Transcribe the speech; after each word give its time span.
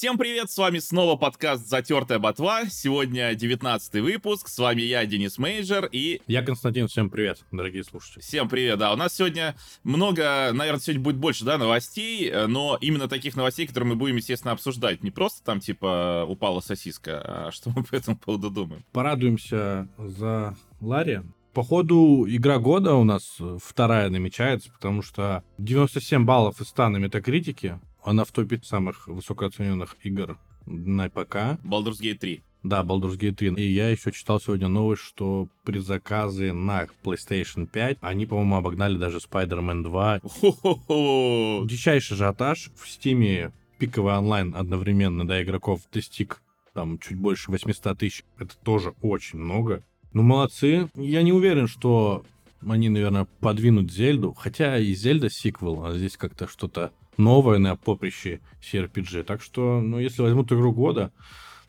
Всем 0.00 0.16
привет, 0.16 0.50
с 0.50 0.56
вами 0.56 0.78
снова 0.78 1.16
подкаст 1.16 1.68
«Затертая 1.68 2.18
ботва». 2.18 2.64
Сегодня 2.70 3.34
19 3.34 4.00
выпуск, 4.00 4.48
с 4.48 4.58
вами 4.58 4.80
я, 4.80 5.04
Денис 5.04 5.36
Мейджер, 5.36 5.90
и... 5.92 6.22
Я 6.26 6.40
Константин, 6.40 6.88
всем 6.88 7.10
привет, 7.10 7.44
дорогие 7.52 7.84
слушатели. 7.84 8.22
Всем 8.22 8.48
привет, 8.48 8.78
да. 8.78 8.94
У 8.94 8.96
нас 8.96 9.14
сегодня 9.14 9.56
много, 9.84 10.52
наверное, 10.54 10.80
сегодня 10.80 11.02
будет 11.02 11.16
больше, 11.18 11.44
да, 11.44 11.58
новостей, 11.58 12.32
но 12.46 12.78
именно 12.80 13.08
таких 13.08 13.36
новостей, 13.36 13.66
которые 13.66 13.90
мы 13.90 13.96
будем, 13.96 14.16
естественно, 14.16 14.52
обсуждать. 14.52 15.02
Не 15.02 15.10
просто 15.10 15.44
там, 15.44 15.60
типа, 15.60 16.24
упала 16.26 16.60
сосиска, 16.60 17.20
а 17.22 17.50
что 17.52 17.68
мы 17.68 17.84
по 17.84 17.94
этому 17.94 18.16
поводу 18.16 18.48
думаем. 18.48 18.82
Порадуемся 18.92 19.86
за 19.98 20.56
Ларри. 20.80 21.20
Походу, 21.52 22.24
игра 22.26 22.58
года 22.58 22.94
у 22.94 23.04
нас 23.04 23.36
вторая 23.62 24.08
намечается, 24.08 24.72
потому 24.72 25.02
что 25.02 25.44
97 25.58 26.24
баллов 26.24 26.58
из 26.62 26.68
100 26.68 26.88
на 26.88 26.96
метакритике, 26.96 27.80
она 28.04 28.24
в 28.24 28.32
топе 28.32 28.60
самых 28.62 29.06
высокооцененных 29.08 29.96
игр 30.02 30.38
на 30.66 31.08
ПК. 31.08 31.58
Baldur's 31.64 32.00
Gate 32.00 32.18
3. 32.18 32.42
Да, 32.62 32.82
Baldur's 32.82 33.18
Gate 33.18 33.34
3. 33.34 33.54
И 33.54 33.72
я 33.72 33.88
еще 33.88 34.12
читал 34.12 34.40
сегодня 34.40 34.68
новость, 34.68 35.02
что 35.02 35.48
предзаказы 35.64 36.52
на 36.52 36.86
PlayStation 37.02 37.66
5, 37.66 37.98
они, 38.00 38.26
по-моему, 38.26 38.56
обогнали 38.56 38.98
даже 38.98 39.18
Spider-Man 39.18 39.82
2. 39.82 40.20
Хо-хо-хо. 40.22 41.64
Дичайший 41.66 42.16
ажиотаж. 42.16 42.70
В 42.76 42.88
Стиме 42.88 43.52
пиковый 43.78 44.14
онлайн 44.14 44.54
одновременно, 44.54 45.26
да, 45.26 45.42
игроков 45.42 45.80
достиг 45.90 46.42
там 46.74 46.98
чуть 46.98 47.16
больше 47.16 47.50
800 47.50 47.98
тысяч. 47.98 48.24
Это 48.38 48.56
тоже 48.58 48.94
очень 49.00 49.38
много. 49.38 49.82
Ну, 50.12 50.22
молодцы. 50.22 50.90
Я 50.94 51.22
не 51.22 51.32
уверен, 51.32 51.66
что 51.66 52.24
они, 52.66 52.90
наверное, 52.90 53.26
подвинут 53.40 53.90
Зельду. 53.90 54.34
Хотя 54.34 54.78
и 54.78 54.92
Зельда 54.92 55.30
сиквел, 55.30 55.84
а 55.84 55.96
здесь 55.96 56.16
как-то 56.18 56.46
что-то 56.46 56.92
новое 57.16 57.58
на 57.58 57.76
поприще 57.76 58.40
CRPG. 58.60 59.24
Так 59.24 59.42
что, 59.42 59.80
ну, 59.80 59.98
если 59.98 60.22
возьмут 60.22 60.52
игру 60.52 60.72
года, 60.72 61.12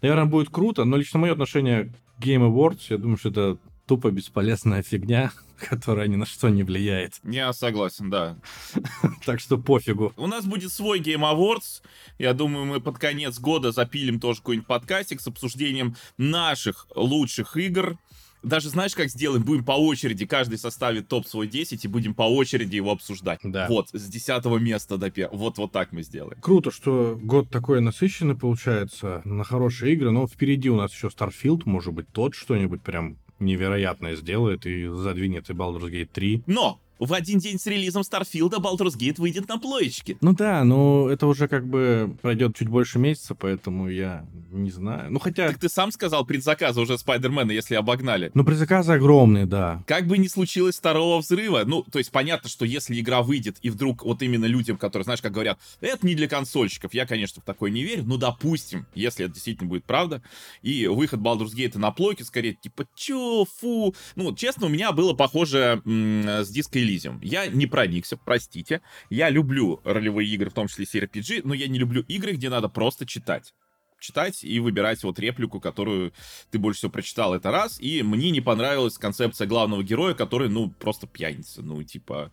наверное, 0.02 0.25
будет 0.25 0.50
круто. 0.50 0.86
Но 0.86 0.98
лично 0.98 1.20
мое 1.20 1.33
отношение 1.33 1.94
к 2.17 2.23
Game 2.23 2.48
Awards, 2.48 2.81
я 2.89 2.98
думаю, 2.98 3.17
что 3.17 3.30
это 3.30 3.58
тупо 3.86 4.11
бесполезная 4.11 4.83
фигня, 4.83 5.31
которая 5.70 6.08
ни 6.08 6.16
на 6.16 6.25
что 6.25 6.50
не 6.50 6.64
влияет. 6.64 7.20
Я 7.23 7.52
согласен, 7.53 8.09
да. 8.09 8.38
Так 9.25 9.39
что 9.39 9.58
пофигу. 9.58 10.14
У 10.17 10.28
нас 10.28 10.45
будет 10.45 10.72
свой 10.72 11.00
Game 11.00 11.22
Awards. 11.22 11.83
Я 12.17 12.33
думаю, 12.33 12.66
мы 12.66 12.80
под 12.80 12.98
конец 12.98 13.39
года 13.39 13.72
запилим 13.72 14.20
тоже 14.20 14.39
какой-нибудь 14.39 14.67
подкастик 14.67 15.22
с 15.22 15.28
обсуждением 15.28 15.95
наших 16.17 16.88
лучших 16.95 17.58
игр. 17.58 17.98
Даже 18.44 18.70
знаешь, 18.70 18.95
как 18.95 19.09
сделаем? 19.09 19.44
Будем 19.44 19.64
по 19.64 19.73
очереди, 19.73 20.25
каждый 20.25 20.58
составит 20.58 21.08
топ 21.08 21.28
свой 21.28 21.47
10 21.47 21.86
и 21.86 21.88
будем 21.88 22.14
по 22.14 22.23
очереди 22.23 22.75
его 22.75 22.92
обсуждать. 22.92 23.39
Да. 23.44 23.67
Вот, 23.70 23.89
с 23.94 24.08
10 24.08 24.45
места 24.59 24.98
до 24.98 25.11
первого. 25.11 25.38
Вот, 25.38 25.58
вот 25.58 25.72
так 25.72 25.92
мы 25.92 26.03
сделаем. 26.03 26.39
Круто, 26.42 26.72
что 26.72 27.20
год 27.22 27.50
такой 27.50 27.81
насыщенный 27.81 28.36
получается 28.36 29.22
на 29.25 29.44
хорошие 29.44 29.94
игры, 29.94 30.11
но 30.11 30.28
впереди 30.28 30.70
у 30.70 30.75
нас 30.75 30.92
еще 30.92 31.08
Starfield, 31.08 31.64
может 31.66 31.94
быть, 31.94 32.08
тот 32.11 32.33
что-нибудь 32.33 32.81
прям 32.81 33.17
невероятное 33.39 34.16
сделает 34.16 34.66
и 34.66 34.88
задвинет 34.88 35.50
и 35.50 35.53
Baldur's 35.53 35.92
Gate 35.92 36.09
3. 36.14 36.44
Но 36.48 36.80
в 37.02 37.13
один 37.13 37.39
день 37.39 37.59
с 37.59 37.66
релизом 37.66 38.03
Старфилда 38.03 38.57
Baldur's 38.57 38.97
Gate 38.97 39.19
выйдет 39.19 39.49
на 39.49 39.57
плоечке. 39.57 40.17
Ну 40.21 40.33
да, 40.33 40.63
но 40.63 41.09
это 41.09 41.27
уже 41.27 41.47
как 41.47 41.67
бы 41.67 42.16
пройдет 42.21 42.55
чуть 42.55 42.69
больше 42.69 42.99
месяца, 42.99 43.35
поэтому 43.35 43.89
я 43.89 44.25
не 44.52 44.69
знаю. 44.69 45.11
Ну 45.11 45.19
хотя... 45.19 45.47
Так 45.47 45.58
ты 45.58 45.67
сам 45.67 45.91
сказал, 45.91 46.25
предзаказы 46.25 46.80
уже 46.80 46.97
Спайдермена, 46.97 47.52
если 47.52 47.75
обогнали. 47.75 48.30
Ну 48.33 48.43
предзаказы 48.43 48.93
огромные, 48.93 49.45
да. 49.45 49.83
Как 49.88 50.05
бы 50.05 50.17
не 50.17 50.27
случилось 50.27 50.77
второго 50.77 51.19
взрыва, 51.19 51.63
ну, 51.66 51.83
то 51.83 51.97
есть 51.97 52.11
понятно, 52.11 52.49
что 52.49 52.66
если 52.66 52.99
игра 52.99 53.23
выйдет, 53.23 53.58
и 53.61 53.69
вдруг 53.69 54.03
вот 54.03 54.21
именно 54.21 54.45
людям, 54.45 54.77
которые, 54.77 55.03
знаешь, 55.03 55.21
как 55.21 55.31
говорят, 55.31 55.59
это 55.80 56.05
не 56.05 56.13
для 56.13 56.27
консольщиков, 56.27 56.93
я, 56.93 57.08
конечно, 57.08 57.41
в 57.41 57.45
такое 57.45 57.71
не 57.71 57.83
верю, 57.83 58.03
но 58.05 58.17
допустим, 58.17 58.86
если 58.93 59.26
это 59.26 59.33
действительно 59.33 59.70
будет 59.70 59.86
правда, 59.86 60.21
и 60.61 60.86
выход 60.87 61.20
Baldur's 61.20 61.55
Gate 61.55 61.77
на 61.77 61.92
плойке, 61.92 62.23
скорее, 62.23 62.53
типа, 62.53 62.86
чё, 62.95 63.45
фу. 63.59 63.95
Ну, 64.15 64.36
честно, 64.36 64.67
у 64.67 64.70
меня 64.70 64.92
было 64.92 65.14
похоже 65.14 65.81
с 65.86 66.55
Disco 66.55 66.90
Elysium. 66.95 67.19
Я 67.21 67.47
не 67.47 67.67
проникся, 67.67 68.17
простите. 68.17 68.81
Я 69.09 69.29
люблю 69.29 69.81
ролевые 69.83 70.29
игры, 70.29 70.49
в 70.49 70.53
том 70.53 70.67
числе 70.67 70.85
CRPG, 70.85 71.41
но 71.43 71.53
я 71.53 71.67
не 71.67 71.79
люблю 71.79 72.03
игры, 72.07 72.33
где 72.33 72.49
надо 72.49 72.69
просто 72.69 73.05
читать 73.05 73.53
читать 74.02 74.43
и 74.43 74.59
выбирать 74.59 75.03
вот 75.03 75.19
реплику, 75.19 75.59
которую 75.59 76.11
ты 76.49 76.59
больше 76.59 76.79
всего 76.79 76.91
прочитал, 76.91 77.33
это 77.33 77.52
раз. 77.52 77.79
И 77.79 78.02
мне 78.03 78.31
не 78.31 78.41
понравилась 78.41 78.97
концепция 78.97 79.47
главного 79.47 79.83
героя, 79.83 80.13
который, 80.13 80.49
ну, 80.49 80.71
просто 80.71 81.07
пьяница, 81.07 81.61
ну, 81.61 81.81
типа... 81.83 82.31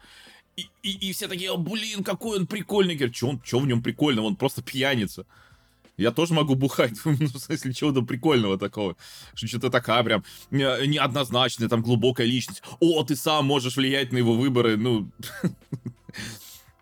И, 0.56 0.66
и, 0.82 1.08
и 1.08 1.12
все 1.12 1.28
такие, 1.28 1.52
«О, 1.52 1.56
блин, 1.56 2.02
какой 2.02 2.38
он 2.38 2.48
прикольный. 2.48 2.96
Говорят, 2.96 3.14
что 3.14 3.28
он, 3.28 3.42
что 3.44 3.60
в 3.60 3.66
нем 3.66 3.80
прикольного, 3.80 4.26
он 4.26 4.34
просто 4.34 4.60
пьяница. 4.60 5.24
Я 5.98 6.12
тоже 6.12 6.32
могу 6.32 6.54
бухать, 6.54 6.94
ну, 7.04 7.12
в 7.12 7.38
смысле, 7.38 7.74
чего-то 7.74 8.02
прикольного 8.02 8.56
такого. 8.56 8.96
Что 9.34 9.46
что-то 9.48 9.70
такая 9.70 10.02
прям 10.04 10.24
э, 10.50 10.86
неоднозначная, 10.86 11.68
там, 11.68 11.82
глубокая 11.82 12.26
личность. 12.26 12.62
О, 12.80 13.02
ты 13.02 13.16
сам 13.16 13.44
можешь 13.44 13.76
влиять 13.76 14.12
на 14.12 14.18
его 14.18 14.34
выборы, 14.34 14.76
ну... 14.76 15.10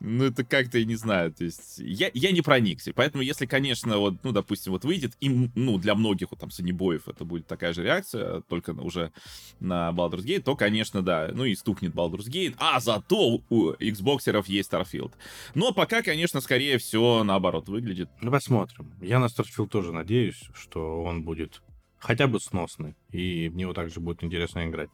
Ну, 0.01 0.25
это 0.25 0.45
как-то, 0.45 0.79
я 0.79 0.85
не 0.85 0.97
знаю, 0.97 1.33
то 1.33 1.45
есть, 1.45 1.79
я, 1.79 2.11
я 2.13 2.31
не 2.31 2.43
проникся, 2.43 2.93
поэтому, 2.93 3.23
если, 3.23 3.47
конечно, 3.47 3.97
вот, 3.97 4.17
ну, 4.25 4.33
допустим, 4.33 4.73
вот 4.73 4.85
выйдет, 4.85 5.17
и, 5.21 5.51
ну, 5.55 5.79
для 5.79 5.95
многих, 5.95 6.31
вот, 6.31 6.41
там, 6.41 6.51
санебоев 6.51 7.09
это 7.09 7.25
будет 7.25 7.47
такая 7.47 7.73
же 7.73 7.83
реакция, 7.83 8.43
только 8.43 8.71
уже 8.73 9.11
на 9.59 9.91
Baldur's 9.93 10.25
Gate, 10.25 10.43
то, 10.43 10.55
конечно, 10.55 11.01
да, 11.01 11.31
ну, 11.33 11.47
и 11.47 11.55
стукнет 11.55 11.95
Baldur's 11.95 12.29
Gate, 12.29 12.55
а 12.59 12.79
зато 12.81 13.43
у 13.49 13.71
Xboxеров 13.73 14.49
есть 14.49 14.71
Starfield. 14.71 15.15
Но 15.55 15.73
пока, 15.73 16.03
конечно, 16.03 16.43
скорее 16.43 16.77
всего, 16.77 17.25
наоборот 17.25 17.69
выглядит. 17.69 18.11
Ну, 18.21 18.31
посмотрим. 18.31 18.93
Я 19.01 19.19
на 19.19 19.27
Starfield 19.27 19.69
тоже 19.69 19.93
надеюсь, 19.93 20.43
что 20.55 21.03
он 21.03 21.23
будет 21.23 21.63
хотя 21.99 22.27
бы 22.27 22.39
сносный, 22.39 22.97
и 23.11 23.49
в 23.49 23.57
него 23.57 23.73
также 23.73 24.01
будет 24.01 24.23
интересно 24.23 24.69
играть. 24.69 24.91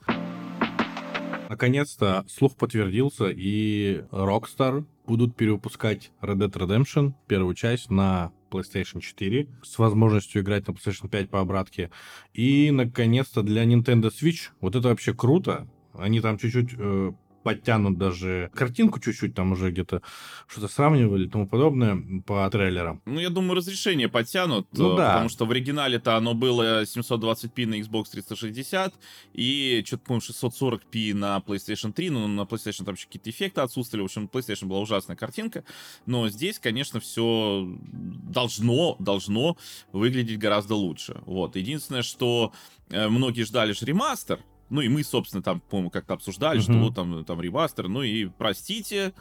Наконец-то 1.48 2.24
слух 2.28 2.56
подтвердился, 2.56 3.28
и 3.28 4.04
Rockstar 4.10 4.86
будут 5.06 5.36
перевыпускать 5.36 6.12
Red 6.20 6.36
Dead 6.36 6.52
Redemption, 6.52 7.14
первую 7.26 7.54
часть, 7.54 7.90
на 7.90 8.32
PlayStation 8.50 9.00
4 9.00 9.48
с 9.62 9.78
возможностью 9.78 10.42
играть 10.42 10.66
на 10.66 10.72
PlayStation 10.72 11.08
5 11.08 11.30
по 11.30 11.40
обратке. 11.40 11.90
И, 12.34 12.70
наконец-то, 12.70 13.42
для 13.42 13.64
Nintendo 13.64 14.10
Switch, 14.10 14.50
вот 14.60 14.76
это 14.76 14.88
вообще 14.88 15.14
круто, 15.14 15.66
они 15.94 16.20
там 16.20 16.38
чуть-чуть 16.38 16.74
э, 16.78 17.12
подтянут 17.42 17.98
даже 17.98 18.50
картинку 18.54 19.00
чуть-чуть, 19.00 19.34
там 19.34 19.52
уже 19.52 19.70
где-то 19.70 20.02
что-то 20.46 20.68
сравнивали 20.68 21.26
и 21.26 21.28
тому 21.28 21.46
подобное 21.48 22.02
по 22.26 22.48
трейлерам. 22.50 23.02
Ну, 23.06 23.20
я 23.20 23.30
думаю, 23.30 23.56
разрешение 23.56 24.08
подтянут, 24.08 24.66
Ну 24.72 24.94
э, 24.94 24.96
да. 24.96 25.08
потому 25.12 25.28
что 25.28 25.46
в 25.46 25.50
оригинале-то 25.50 26.16
оно 26.16 26.34
было 26.34 26.82
720p 26.82 27.66
на 27.66 27.74
Xbox 27.80 28.04
360 28.12 28.94
и 29.34 29.82
что-то, 29.86 30.04
по-моему, 30.04 30.22
640p 30.26 31.14
на 31.14 31.42
PlayStation 31.46 31.92
3, 31.92 32.10
но 32.10 32.26
на 32.28 32.42
PlayStation 32.42 32.84
там 32.84 32.94
еще 32.94 33.06
какие-то 33.06 33.30
эффекты 33.30 33.60
отсутствовали, 33.60 34.02
в 34.02 34.06
общем, 34.06 34.28
PlayStation 34.32 34.66
была 34.66 34.80
ужасная 34.80 35.16
картинка, 35.16 35.64
но 36.06 36.28
здесь, 36.28 36.58
конечно, 36.58 37.00
все 37.00 37.66
должно, 37.82 38.96
должно 38.98 39.56
выглядеть 39.92 40.38
гораздо 40.38 40.74
лучше. 40.74 41.20
Вот, 41.26 41.56
единственное, 41.56 42.02
что 42.02 42.52
э, 42.90 43.08
многие 43.08 43.42
ждали 43.42 43.72
же 43.72 43.84
ремастер, 43.86 44.40
ну 44.72 44.80
и 44.80 44.88
мы, 44.88 45.04
собственно, 45.04 45.42
там, 45.42 45.60
по-моему, 45.60 45.90
как-то 45.90 46.14
обсуждали, 46.14 46.60
что 46.60 46.72
Мгм. 46.72 46.82
вот 46.82 46.94
там, 46.94 47.24
там 47.24 47.40
ремастер. 47.40 47.88
Ну 47.88 48.02
и 48.02 48.26
простите, 48.26 49.12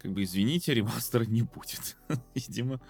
как 0.00 0.12
бы 0.12 0.24
извините, 0.24 0.74
ремастера 0.74 1.24
не 1.24 1.42
будет. 1.42 1.96
Видимо. 2.34 2.80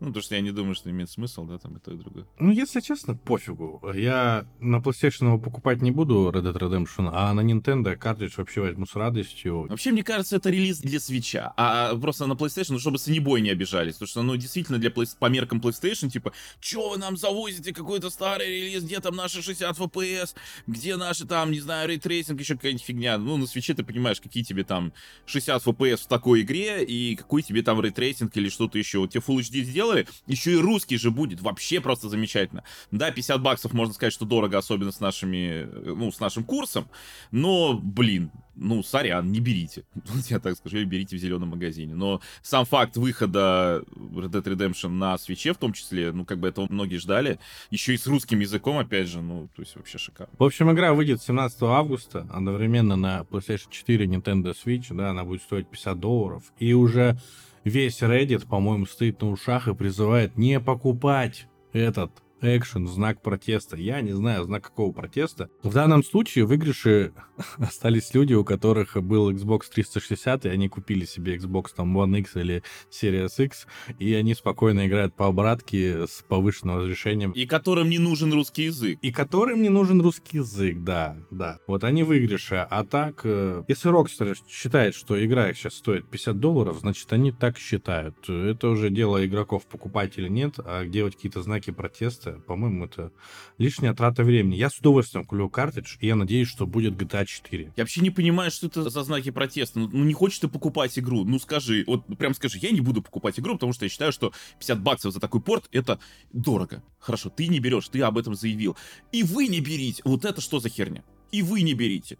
Ну, 0.00 0.06
потому 0.06 0.22
что 0.22 0.34
я 0.34 0.40
не 0.40 0.50
думаю, 0.50 0.74
что 0.74 0.90
имеет 0.90 1.10
смысл, 1.10 1.44
да, 1.44 1.58
там 1.58 1.76
и 1.76 1.80
то, 1.80 1.92
и 1.92 1.96
другое. 1.96 2.26
Ну, 2.38 2.50
если 2.50 2.80
честно, 2.80 3.14
пофигу. 3.14 3.82
Я 3.94 4.46
на 4.60 4.76
PlayStation 4.76 5.26
его 5.26 5.38
покупать 5.38 5.82
не 5.82 5.90
буду, 5.90 6.30
Red 6.30 6.42
Dead 6.42 6.58
Redemption, 6.58 7.10
а 7.12 7.32
на 7.34 7.40
Nintendo 7.42 7.96
картридж 7.96 8.34
вообще 8.38 8.62
возьму 8.62 8.86
с 8.86 8.94
радостью. 8.94 9.66
Вообще, 9.68 9.92
мне 9.92 10.02
кажется, 10.02 10.36
это 10.36 10.48
релиз 10.50 10.78
для 10.78 11.00
свеча. 11.00 11.52
А 11.56 11.94
просто 11.96 12.26
на 12.26 12.32
PlayStation, 12.32 12.72
ну, 12.72 12.78
чтобы 12.78 12.98
санебой 12.98 13.40
не 13.42 13.50
обижались. 13.50 13.94
Потому 13.94 14.08
что, 14.08 14.22
ну, 14.22 14.36
действительно, 14.36 14.78
для 14.78 14.90
Play- 14.90 15.16
по 15.18 15.26
меркам 15.26 15.60
PlayStation, 15.60 16.08
типа, 16.08 16.32
чё 16.60 16.90
вы 16.90 16.98
нам 16.98 17.16
завозите 17.16 17.74
какой-то 17.74 18.10
старый 18.10 18.46
релиз, 18.48 18.84
где 18.84 19.00
там 19.00 19.16
наши 19.16 19.42
60 19.42 19.78
FPS, 19.78 20.34
где 20.66 20.96
наши 20.96 21.26
там, 21.26 21.50
не 21.50 21.60
знаю, 21.60 21.88
ray 21.88 22.02
tracing, 22.02 22.40
еще 22.40 22.54
какая-нибудь 22.54 22.84
фигня. 22.84 23.18
Ну, 23.18 23.36
на 23.36 23.46
Switch 23.46 23.70
е 23.70 23.74
ты 23.74 23.84
понимаешь, 23.84 24.20
какие 24.20 24.42
тебе 24.42 24.64
там 24.64 24.92
60 25.26 25.62
FPS 25.66 25.96
в 25.98 26.06
такой 26.06 26.40
игре, 26.42 26.84
и 26.84 27.16
какой 27.16 27.42
тебе 27.42 27.62
там 27.62 27.80
ray 27.80 27.96
tracing 27.96 28.34
или 28.36 28.48
что-то 28.70 28.78
еще. 28.78 28.98
Вот 29.00 29.10
тебе 29.10 29.22
Full 29.26 29.40
HD 29.40 29.62
сделали, 29.62 30.06
еще 30.26 30.52
и 30.52 30.56
русский 30.56 30.96
же 30.96 31.10
будет, 31.10 31.40
вообще 31.40 31.80
просто 31.80 32.08
замечательно. 32.08 32.64
Да, 32.90 33.10
50 33.10 33.42
баксов, 33.42 33.72
можно 33.72 33.92
сказать, 33.92 34.12
что 34.12 34.24
дорого, 34.24 34.58
особенно 34.58 34.92
с 34.92 35.00
нашими, 35.00 35.66
э, 35.66 35.94
ну, 35.96 36.12
с 36.12 36.20
нашим 36.20 36.44
курсом, 36.44 36.88
но, 37.32 37.74
блин, 37.74 38.30
ну, 38.54 38.82
сорян, 38.82 39.32
не 39.32 39.40
берите. 39.40 39.84
Я 40.28 40.38
так 40.38 40.56
скажу, 40.56 40.78
или 40.78 40.84
берите 40.84 41.16
в 41.16 41.18
зеленом 41.18 41.48
магазине. 41.48 41.94
Но 41.94 42.20
сам 42.42 42.64
факт 42.64 42.96
выхода 42.96 43.82
Red 43.96 44.30
Dead 44.30 44.42
Redemption 44.42 44.90
на 44.90 45.18
свече, 45.18 45.52
в 45.52 45.56
том 45.56 45.72
числе, 45.72 46.12
ну, 46.12 46.24
как 46.24 46.38
бы 46.38 46.48
этого 46.48 46.66
многие 46.70 46.96
ждали, 46.96 47.38
еще 47.70 47.94
и 47.94 47.96
с 47.96 48.06
русским 48.06 48.40
языком, 48.40 48.78
опять 48.78 49.08
же, 49.08 49.20
ну, 49.20 49.48
то 49.56 49.62
есть 49.62 49.74
вообще 49.76 49.98
шикарно. 49.98 50.32
В 50.38 50.44
общем, 50.44 50.70
игра 50.70 50.92
выйдет 50.92 51.22
17 51.22 51.62
августа, 51.62 52.26
одновременно 52.30 52.96
на 52.96 53.20
PlayStation 53.20 53.70
4, 53.70 54.06
Nintendo 54.06 54.54
Switch, 54.54 54.94
да, 54.94 55.10
она 55.10 55.24
будет 55.24 55.42
стоить 55.42 55.66
50 55.68 55.98
долларов. 55.98 56.42
И 56.58 56.74
уже 56.74 57.16
весь 57.64 58.02
Reddit, 58.02 58.46
по-моему, 58.46 58.86
стоит 58.86 59.20
на 59.22 59.30
ушах 59.30 59.68
и 59.68 59.74
призывает 59.74 60.36
не 60.36 60.60
покупать 60.60 61.46
этот 61.72 62.12
экшен, 62.42 62.86
знак 62.86 63.22
протеста. 63.22 63.76
Я 63.76 64.00
не 64.00 64.12
знаю, 64.12 64.44
знак 64.44 64.64
какого 64.64 64.92
протеста. 64.92 65.50
В 65.62 65.72
данном 65.72 66.04
случае 66.04 66.44
в 66.44 66.48
выигрыше 66.60 67.12
остались 67.58 68.14
люди, 68.14 68.34
у 68.34 68.44
которых 68.44 68.96
был 69.02 69.30
Xbox 69.32 69.62
360, 69.72 70.46
и 70.46 70.48
они 70.48 70.68
купили 70.68 71.04
себе 71.04 71.36
Xbox 71.36 71.68
там 71.74 71.96
One 71.96 72.18
X 72.20 72.36
или 72.36 72.62
Series 72.90 73.44
X, 73.44 73.66
и 73.98 74.14
они 74.14 74.34
спокойно 74.34 74.86
играют 74.86 75.14
по 75.14 75.26
обратке 75.26 76.06
с 76.06 76.22
повышенным 76.28 76.78
разрешением. 76.78 77.32
И 77.32 77.46
которым 77.46 77.88
не 77.88 77.98
нужен 77.98 78.32
русский 78.32 78.64
язык. 78.64 78.98
И 79.00 79.12
которым 79.12 79.62
не 79.62 79.68
нужен 79.68 80.00
русский 80.00 80.38
язык, 80.38 80.78
да, 80.80 81.16
да. 81.30 81.58
Вот 81.66 81.84
они 81.84 82.02
выигрыши. 82.02 82.56
А 82.56 82.84
так, 82.84 83.22
э, 83.24 83.64
если 83.68 83.90
Rockstar 83.90 84.36
считает, 84.48 84.94
что 84.94 85.22
игра 85.24 85.50
их 85.50 85.56
сейчас 85.56 85.74
стоит 85.74 86.08
50 86.08 86.38
долларов, 86.38 86.78
значит, 86.80 87.12
они 87.12 87.32
так 87.32 87.58
считают. 87.58 88.28
Это 88.28 88.68
уже 88.68 88.90
дело 88.90 89.24
игроков 89.24 89.66
покупать 89.66 90.18
или 90.18 90.28
нет, 90.28 90.54
а 90.58 90.84
делать 90.84 91.16
какие-то 91.16 91.42
знаки 91.42 91.70
протеста 91.70 92.29
это, 92.30 92.40
по-моему, 92.40 92.86
это 92.86 93.12
лишняя 93.58 93.94
трата 93.94 94.24
времени. 94.24 94.56
Я 94.56 94.70
с 94.70 94.78
удовольствием 94.78 95.24
куплю 95.24 95.48
картridж, 95.48 95.96
и 96.00 96.06
я 96.06 96.16
надеюсь, 96.16 96.48
что 96.48 96.66
будет 96.66 96.94
GTA 96.94 97.26
4. 97.26 97.72
Я 97.76 97.82
вообще 97.82 98.00
не 98.00 98.10
понимаю, 98.10 98.50
что 98.50 98.66
это 98.66 98.88
за 98.88 99.02
знаки 99.02 99.30
протеста. 99.30 99.78
Ну, 99.78 99.88
ну 99.92 100.04
не 100.04 100.14
хочешь 100.14 100.38
ты 100.38 100.48
покупать 100.48 100.98
игру? 100.98 101.24
Ну 101.24 101.38
скажи, 101.38 101.84
вот 101.86 102.06
прям 102.18 102.34
скажи, 102.34 102.58
я 102.60 102.70
не 102.70 102.80
буду 102.80 103.02
покупать 103.02 103.38
игру, 103.38 103.54
потому 103.54 103.72
что 103.72 103.84
я 103.84 103.88
считаю, 103.88 104.12
что 104.12 104.32
50 104.58 104.80
баксов 104.80 105.12
за 105.12 105.20
такой 105.20 105.40
порт 105.40 105.68
это 105.72 106.00
дорого. 106.32 106.82
Хорошо, 106.98 107.30
ты 107.30 107.48
не 107.48 107.60
берешь, 107.60 107.88
ты 107.88 108.00
об 108.02 108.18
этом 108.18 108.34
заявил. 108.34 108.76
И 109.12 109.22
вы 109.22 109.48
не 109.48 109.60
берите. 109.60 110.02
Вот 110.04 110.24
это 110.24 110.40
что 110.40 110.60
за 110.60 110.68
херня? 110.68 111.04
И 111.32 111.42
вы 111.42 111.62
не 111.62 111.74
берите. 111.74 112.18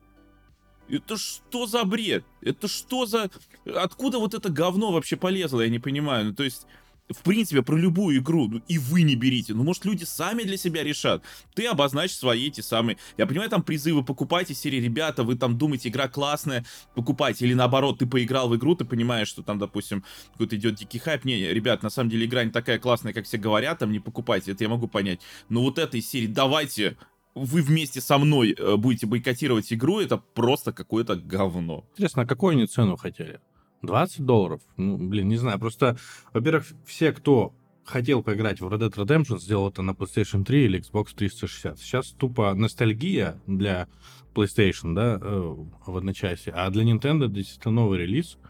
Это 0.88 1.16
что 1.16 1.66
за 1.66 1.84
бред? 1.84 2.24
Это 2.40 2.66
что 2.66 3.06
за... 3.06 3.30
Откуда 3.64 4.18
вот 4.18 4.34
это 4.34 4.48
говно 4.50 4.90
вообще 4.90 5.16
полезло, 5.16 5.60
я 5.60 5.68
не 5.68 5.78
понимаю. 5.78 6.26
Ну, 6.26 6.34
то 6.34 6.42
есть, 6.42 6.66
в 7.10 7.22
принципе, 7.22 7.62
про 7.62 7.76
любую 7.76 8.18
игру, 8.18 8.48
ну, 8.48 8.62
и 8.68 8.78
вы 8.78 9.02
не 9.02 9.16
берите. 9.16 9.54
Ну, 9.54 9.64
может, 9.64 9.84
люди 9.84 10.04
сами 10.04 10.42
для 10.42 10.56
себя 10.56 10.82
решат. 10.82 11.22
Ты 11.54 11.66
обозначь 11.66 12.12
свои 12.12 12.48
эти 12.48 12.60
самые... 12.60 12.98
Я 13.16 13.26
понимаю, 13.26 13.50
там 13.50 13.62
призывы 13.62 14.04
покупайте 14.04 14.54
серии, 14.54 14.80
ребята, 14.80 15.24
вы 15.24 15.36
там 15.36 15.58
думаете, 15.58 15.88
игра 15.88 16.08
классная, 16.08 16.64
покупайте. 16.94 17.44
Или 17.44 17.54
наоборот, 17.54 17.98
ты 17.98 18.06
поиграл 18.06 18.48
в 18.48 18.56
игру, 18.56 18.74
ты 18.74 18.84
понимаешь, 18.84 19.28
что 19.28 19.42
там, 19.42 19.58
допустим, 19.58 20.04
какой-то 20.32 20.56
идет 20.56 20.76
дикий 20.76 20.98
хайп. 20.98 21.24
Не, 21.24 21.52
ребят, 21.52 21.82
на 21.82 21.90
самом 21.90 22.10
деле 22.10 22.26
игра 22.26 22.44
не 22.44 22.50
такая 22.50 22.78
классная, 22.78 23.12
как 23.12 23.24
все 23.24 23.38
говорят, 23.38 23.78
там 23.78 23.92
не 23.92 24.00
покупайте, 24.00 24.52
это 24.52 24.64
я 24.64 24.70
могу 24.70 24.86
понять. 24.86 25.20
Но 25.48 25.62
вот 25.62 25.78
этой 25.78 26.00
серии 26.00 26.26
давайте 26.26 26.96
вы 27.34 27.62
вместе 27.62 28.00
со 28.00 28.18
мной 28.18 28.54
э, 28.56 28.76
будете 28.76 29.06
бойкотировать 29.06 29.72
игру, 29.72 30.00
это 30.00 30.18
просто 30.18 30.72
какое-то 30.72 31.16
говно. 31.16 31.84
Интересно, 31.92 32.22
а 32.22 32.26
какую 32.26 32.52
они 32.52 32.66
цену 32.66 32.96
хотели? 32.96 33.40
20 33.82 34.24
долларов? 34.24 34.60
Ну, 34.76 34.96
блин, 34.98 35.28
не 35.28 35.36
знаю. 35.36 35.58
Просто, 35.58 35.96
во-первых, 36.32 36.66
все, 36.86 37.12
кто 37.12 37.54
хотел 37.84 38.22
поиграть 38.22 38.60
в 38.60 38.66
Red 38.68 38.78
Dead 38.78 38.94
Redemption, 38.94 39.38
сделал 39.38 39.68
это 39.68 39.82
на 39.82 39.92
PlayStation 39.92 40.44
3 40.44 40.64
или 40.64 40.80
Xbox 40.80 41.08
360. 41.14 41.78
Сейчас 41.78 42.08
тупо 42.12 42.54
ностальгия 42.54 43.40
для 43.46 43.88
PlayStation, 44.34 44.94
да, 44.94 45.18
э, 45.20 45.54
в 45.86 45.96
одночасье. 45.96 46.52
А 46.52 46.70
для 46.70 46.84
Nintendo 46.84 47.28
действительно 47.28 47.74
новый 47.74 47.98
релиз— 48.00 48.38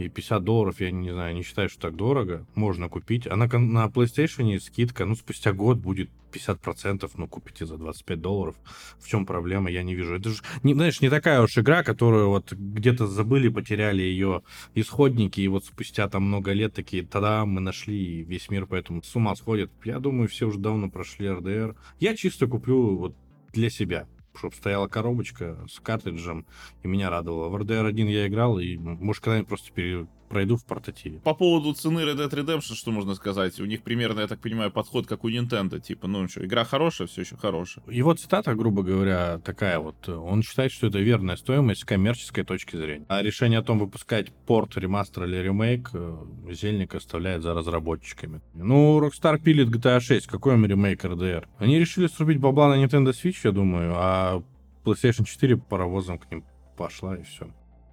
и 0.00 0.08
50 0.08 0.44
долларов, 0.44 0.80
я 0.80 0.90
не 0.90 1.10
знаю, 1.10 1.34
не 1.34 1.42
считаю, 1.42 1.68
что 1.68 1.82
так 1.82 1.96
дорого. 1.96 2.46
Можно 2.54 2.88
купить. 2.88 3.26
А 3.26 3.36
на, 3.36 3.46
на 3.46 3.86
PlayStation 3.86 4.58
скидка, 4.58 5.04
ну, 5.04 5.14
спустя 5.14 5.52
год 5.52 5.78
будет 5.78 6.10
50%, 6.30 7.10
ну, 7.16 7.28
купите 7.28 7.66
за 7.66 7.76
25 7.76 8.20
долларов. 8.20 8.56
В 8.98 9.08
чем 9.08 9.26
проблема, 9.26 9.70
я 9.70 9.82
не 9.82 9.94
вижу. 9.94 10.14
Это 10.14 10.30
же, 10.30 10.42
не, 10.62 10.74
знаешь, 10.74 11.00
не 11.00 11.10
такая 11.10 11.42
уж 11.42 11.56
игра, 11.58 11.82
которую 11.82 12.28
вот 12.28 12.52
где-то 12.52 13.06
забыли, 13.06 13.48
потеряли 13.48 14.02
ее 14.02 14.42
исходники, 14.74 15.40
и 15.40 15.48
вот 15.48 15.64
спустя 15.64 16.08
там 16.08 16.24
много 16.24 16.52
лет 16.52 16.74
такие, 16.74 17.04
тогда 17.04 17.44
мы 17.44 17.60
нашли, 17.60 18.22
весь 18.22 18.50
мир 18.50 18.66
поэтому 18.66 19.02
с 19.02 19.14
ума 19.16 19.34
сходит. 19.36 19.70
Я 19.84 19.98
думаю, 19.98 20.28
все 20.28 20.46
уже 20.46 20.58
давно 20.58 20.90
прошли 20.90 21.28
RDR. 21.28 21.76
Я 21.98 22.16
чисто 22.16 22.46
куплю 22.46 22.96
вот 22.96 23.16
для 23.52 23.70
себя 23.70 24.06
чтобы 24.36 24.54
стояла 24.54 24.86
коробочка 24.86 25.58
с 25.68 25.80
картриджем, 25.80 26.46
и 26.82 26.88
меня 26.88 27.10
радовало. 27.10 27.48
В 27.48 27.56
RDR 27.56 27.88
1 27.88 28.06
я 28.06 28.26
играл, 28.28 28.58
и, 28.58 28.76
может, 28.76 29.22
когда-нибудь 29.22 29.48
просто 29.48 29.72
пере 29.72 30.06
пройду 30.30 30.56
в 30.56 30.64
портативе. 30.64 31.18
По 31.18 31.34
поводу 31.34 31.74
цены 31.74 32.00
Red 32.00 32.16
Dead 32.16 32.30
Redemption, 32.30 32.74
что 32.74 32.92
можно 32.92 33.14
сказать? 33.14 33.60
У 33.60 33.66
них 33.66 33.82
примерно, 33.82 34.20
я 34.20 34.28
так 34.28 34.40
понимаю, 34.40 34.70
подход, 34.70 35.06
как 35.06 35.24
у 35.24 35.28
Nintendo. 35.28 35.80
Типа, 35.80 36.06
ну 36.06 36.26
что, 36.28 36.46
игра 36.46 36.64
хорошая, 36.64 37.08
все 37.08 37.22
еще 37.22 37.36
хорошая. 37.36 37.84
Его 37.88 38.14
цитата, 38.14 38.54
грубо 38.54 38.82
говоря, 38.82 39.40
такая 39.44 39.80
вот. 39.80 40.08
Он 40.08 40.42
считает, 40.42 40.72
что 40.72 40.86
это 40.86 41.00
верная 41.00 41.36
стоимость 41.36 41.80
с 41.82 41.84
коммерческой 41.84 42.44
точки 42.44 42.76
зрения. 42.76 43.04
А 43.08 43.22
решение 43.22 43.58
о 43.58 43.62
том, 43.62 43.80
выпускать 43.80 44.32
порт, 44.46 44.76
ремастер 44.76 45.24
или 45.24 45.36
ремейк, 45.36 45.90
э, 45.92 46.16
Зельник 46.52 46.94
оставляет 46.94 47.42
за 47.42 47.52
разработчиками. 47.52 48.40
Ну, 48.54 49.00
Rockstar 49.00 49.38
пилит 49.42 49.68
GTA 49.68 50.00
6. 50.00 50.28
Какой 50.28 50.54
им 50.54 50.64
ремейк 50.64 51.04
RDR? 51.04 51.46
Они 51.58 51.78
решили 51.78 52.06
срубить 52.06 52.38
бабла 52.38 52.68
на 52.68 52.82
Nintendo 52.82 53.10
Switch, 53.10 53.40
я 53.42 53.50
думаю, 53.50 53.94
а 53.96 54.42
PlayStation 54.84 55.24
4 55.24 55.56
паровозом 55.56 56.18
к 56.18 56.30
ним 56.30 56.44
пошла 56.76 57.16
и 57.16 57.22
все. 57.24 57.50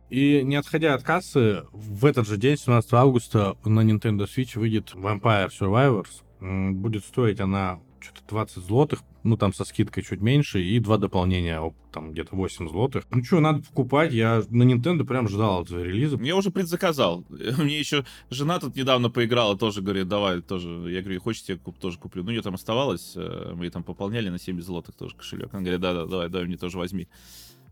И 0.09 0.41
не 0.43 0.55
отходя 0.55 0.93
от 0.93 1.03
кассы, 1.03 1.63
в 1.71 2.05
этот 2.05 2.27
же 2.27 2.37
день, 2.37 2.57
17 2.57 2.93
августа, 2.93 3.57
на 3.65 3.81
Nintendo 3.81 4.25
Switch 4.25 4.57
выйдет 4.57 4.93
Vampire 4.93 5.49
Survivors. 5.49 6.23
Будет 6.73 7.03
стоить 7.03 7.39
она 7.39 7.79
что-то 7.99 8.21
20 8.29 8.63
злотых, 8.63 8.99
ну 9.23 9.37
там 9.37 9.53
со 9.53 9.65
скидкой 9.65 10.03
чуть 10.03 10.21
меньше, 10.21 10.61
и 10.61 10.79
два 10.79 10.97
дополнения, 10.97 11.61
там 11.91 12.11
где-то 12.11 12.35
8 12.35 12.69
злотых. 12.69 13.03
Ну 13.09 13.23
что, 13.23 13.39
надо 13.39 13.63
покупать, 13.63 14.13
я 14.13 14.43
на 14.49 14.63
Nintendo 14.63 15.03
прям 15.03 15.27
ждал 15.27 15.63
этого 15.63 15.83
релиза. 15.83 16.17
Я 16.21 16.35
уже 16.35 16.51
предзаказал. 16.51 17.25
Мне 17.57 17.77
еще 17.77 18.05
жена 18.29 18.59
тут 18.59 18.75
недавно 18.75 19.09
поиграла, 19.09 19.57
тоже 19.57 19.81
говорит, 19.81 20.07
давай, 20.07 20.41
тоже. 20.41 20.69
Я 20.89 21.01
говорю, 21.01 21.19
хочешь, 21.21 21.43
я 21.47 21.57
куп, 21.57 21.77
тоже 21.79 21.97
куплю. 21.97 22.23
Ну, 22.23 22.31
ее 22.31 22.41
там 22.41 22.55
оставалось, 22.55 23.13
э, 23.15 23.53
мы 23.55 23.69
там 23.69 23.83
пополняли 23.83 24.29
на 24.29 24.39
70 24.39 24.65
злотых 24.65 24.95
тоже 24.95 25.15
кошелек. 25.15 25.53
Она 25.53 25.63
говорит, 25.63 25.81
да-да, 25.81 26.05
давай, 26.05 26.29
давай, 26.29 26.47
мне 26.47 26.57
тоже 26.57 26.77
возьми. 26.77 27.07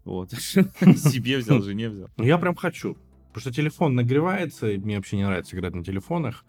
Вот. 0.06 0.32
Себе 0.32 1.40
взял, 1.40 1.62
жене 1.62 1.90
взял. 1.90 2.10
Ну, 2.16 2.24
я 2.24 2.38
прям 2.38 2.56
хочу. 2.56 2.96
Потому 3.34 3.42
что 3.42 3.52
телефон 3.52 3.96
нагревается, 3.96 4.72
и 4.72 4.78
мне 4.78 4.96
вообще 4.96 5.18
не 5.18 5.26
нравится 5.26 5.58
играть 5.58 5.74
на 5.76 5.84
телефонах. 5.84 6.46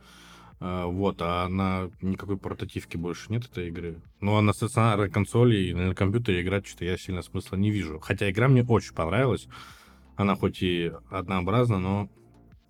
А, 0.60 0.86
вот, 0.86 1.16
а 1.20 1.48
на 1.48 1.90
никакой 2.00 2.36
портативки 2.36 2.96
больше 2.96 3.32
нет 3.32 3.44
этой 3.46 3.68
игры. 3.68 4.00
Ну, 4.20 4.36
а 4.36 4.42
на 4.42 4.52
стационарной 4.52 5.10
консоли 5.10 5.56
и 5.56 5.74
на 5.74 5.94
компьютере 5.94 6.42
играть 6.42 6.66
что-то 6.66 6.84
я 6.84 6.96
сильно 6.96 7.22
смысла 7.22 7.56
не 7.56 7.70
вижу. 7.70 7.98
Хотя 7.98 8.30
игра 8.30 8.48
мне 8.48 8.62
очень 8.62 8.94
понравилась. 8.94 9.48
Она 10.16 10.36
хоть 10.36 10.62
и 10.62 10.92
однообразна, 11.10 11.78
но 11.78 12.08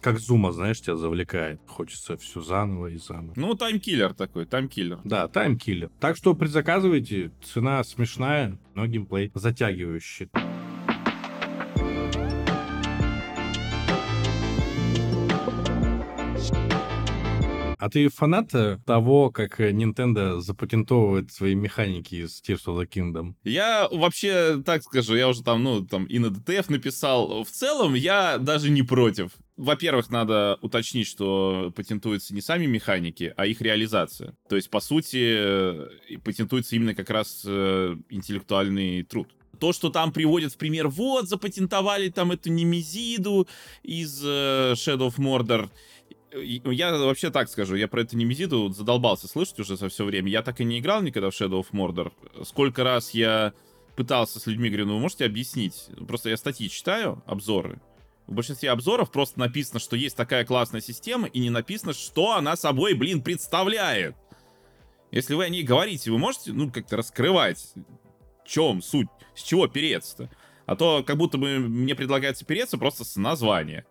как 0.00 0.19
Zuma, 0.18 0.52
знаешь, 0.52 0.81
тебя 0.81 0.97
завлекает. 0.97 1.61
Хочется 1.66 2.16
все 2.16 2.40
заново 2.40 2.88
и 2.88 2.97
заново. 2.97 3.35
Ну, 3.37 3.55
таймкиллер 3.55 4.14
такой, 4.14 4.47
таймкиллер. 4.47 5.00
Да, 5.05 5.28
таймкиллер. 5.28 5.90
Так 6.00 6.16
что 6.16 6.35
предзаказывайте. 6.35 7.33
Цена 7.43 7.83
смешная, 7.85 8.59
но 8.75 8.87
геймплей 8.87 9.31
затягивающий. 9.35 10.28
А 17.78 17.90
ты 17.90 18.09
фанат 18.09 18.54
э, 18.54 18.78
того, 18.87 19.30
как 19.30 19.61
э, 19.61 19.71
Nintendo 19.71 20.40
запатентовывает 20.40 21.30
свои 21.30 21.54
механики 21.54 22.14
из 22.14 22.42
Tears 22.42 22.64
of 22.66 22.80
the 22.80 22.88
Kingdom? 22.88 23.35
Я 23.45 23.88
вообще, 23.90 24.62
так 24.64 24.83
скажу, 24.83 25.14
я 25.14 25.28
уже 25.28 25.42
там, 25.42 25.62
ну, 25.62 25.85
там 25.85 26.06
и 26.06 26.18
на 26.18 26.26
DTF 26.26 26.66
написал. 26.68 27.45
В 27.45 27.50
целом, 27.50 27.95
я 27.95 28.38
даже 28.38 28.71
не 28.71 28.83
против. 28.83 29.33
Во-первых, 29.56 30.11
надо 30.11 30.59
уточнить, 30.62 31.06
что 31.06 31.73
патентуются 31.76 32.35
не 32.35 32.40
сами 32.40 32.66
механики, 32.66 33.35
а 33.37 33.47
их 33.47 33.61
реализация. 33.61 34.35
То 34.49 34.56
есть, 34.56 34.71
по 34.71 34.80
сути, 34.80 35.37
э, 35.38 36.18
патентуется 36.25 36.76
именно 36.76 36.95
как 36.95 37.11
раз 37.11 37.45
интеллектуальный 37.45 39.02
труд. 39.02 39.28
То, 39.61 39.73
что 39.73 39.88
там 39.88 40.12
приводят 40.12 40.52
в 40.52 40.59
пример, 40.59 40.88
вот, 40.88 41.28
запатентовали 41.28 42.11
там 42.11 42.33
эту 42.33 42.50
Немезиду 42.50 43.49
из 43.83 44.23
Shadow 44.23 45.09
of 45.09 45.16
Mordor, 45.16 45.71
я 46.43 46.97
вообще 46.97 47.31
так 47.31 47.49
скажу, 47.49 47.75
я 47.76 47.88
про 47.88 48.02
это 48.02 48.16
Немезиду 48.16 48.69
задолбался 48.71 49.28
слышать 49.28 49.61
уже 49.61 49.76
за 49.76 49.88
все 49.88 50.05
время. 50.05 50.31
Я 50.31 50.43
так 50.43 50.61
и 50.61 50.64
не 50.64 50.78
играл 50.78 51.02
никогда 51.02 51.31
в 51.31 51.33
Shadow 51.33 51.62
of 51.62 51.66
Mordor. 51.73 52.12
Сколько 52.45 52.85
раз 52.85 53.11
я 53.11 53.52
пытался 53.97 54.38
с 54.38 54.47
людьми, 54.47 54.69
говорю, 54.69 54.87
ну 54.87 54.95
вы 54.95 55.00
можете 55.00 55.25
объяснить? 55.25 55.88
Просто 56.07 56.28
я 56.28 56.37
статьи 56.37 56.69
читаю, 56.69 57.23
обзоры. 57.26 57.81
В 58.26 58.35
большинстве 58.35 58.71
обзоров 58.71 59.12
просто 59.12 59.38
написано, 59.38 59.78
что 59.78 59.97
есть 59.97 60.16
такая 60.16 60.45
классная 60.45 60.81
система, 60.81 61.28
и 61.28 61.38
не 61.38 61.50
написано, 61.50 61.93
что 61.93 62.33
она 62.33 62.57
собой, 62.57 62.95
блин, 62.95 63.23
представляет. 63.23 64.16
Если 65.12 65.35
вы 65.35 65.45
о 65.45 65.49
ней 65.49 65.62
говорите, 65.62 66.11
вы 66.11 66.19
можете, 66.19 66.52
ну, 66.52 66.71
как-то 66.71 66.97
раскрывать, 66.97 67.73
в 68.45 68.49
чем 68.49 68.83
суть, 68.83 69.09
с 69.35 69.43
чего 69.43 69.69
переться-то. 69.69 70.31
А 70.66 70.75
то 70.75 71.05
как 71.05 71.16
будто 71.16 71.38
бы 71.38 71.59
мне 71.61 71.95
предлагается 71.95 72.45
переться 72.45 72.76
просто 72.76 73.05
с 73.05 73.14
названия. 73.16 73.87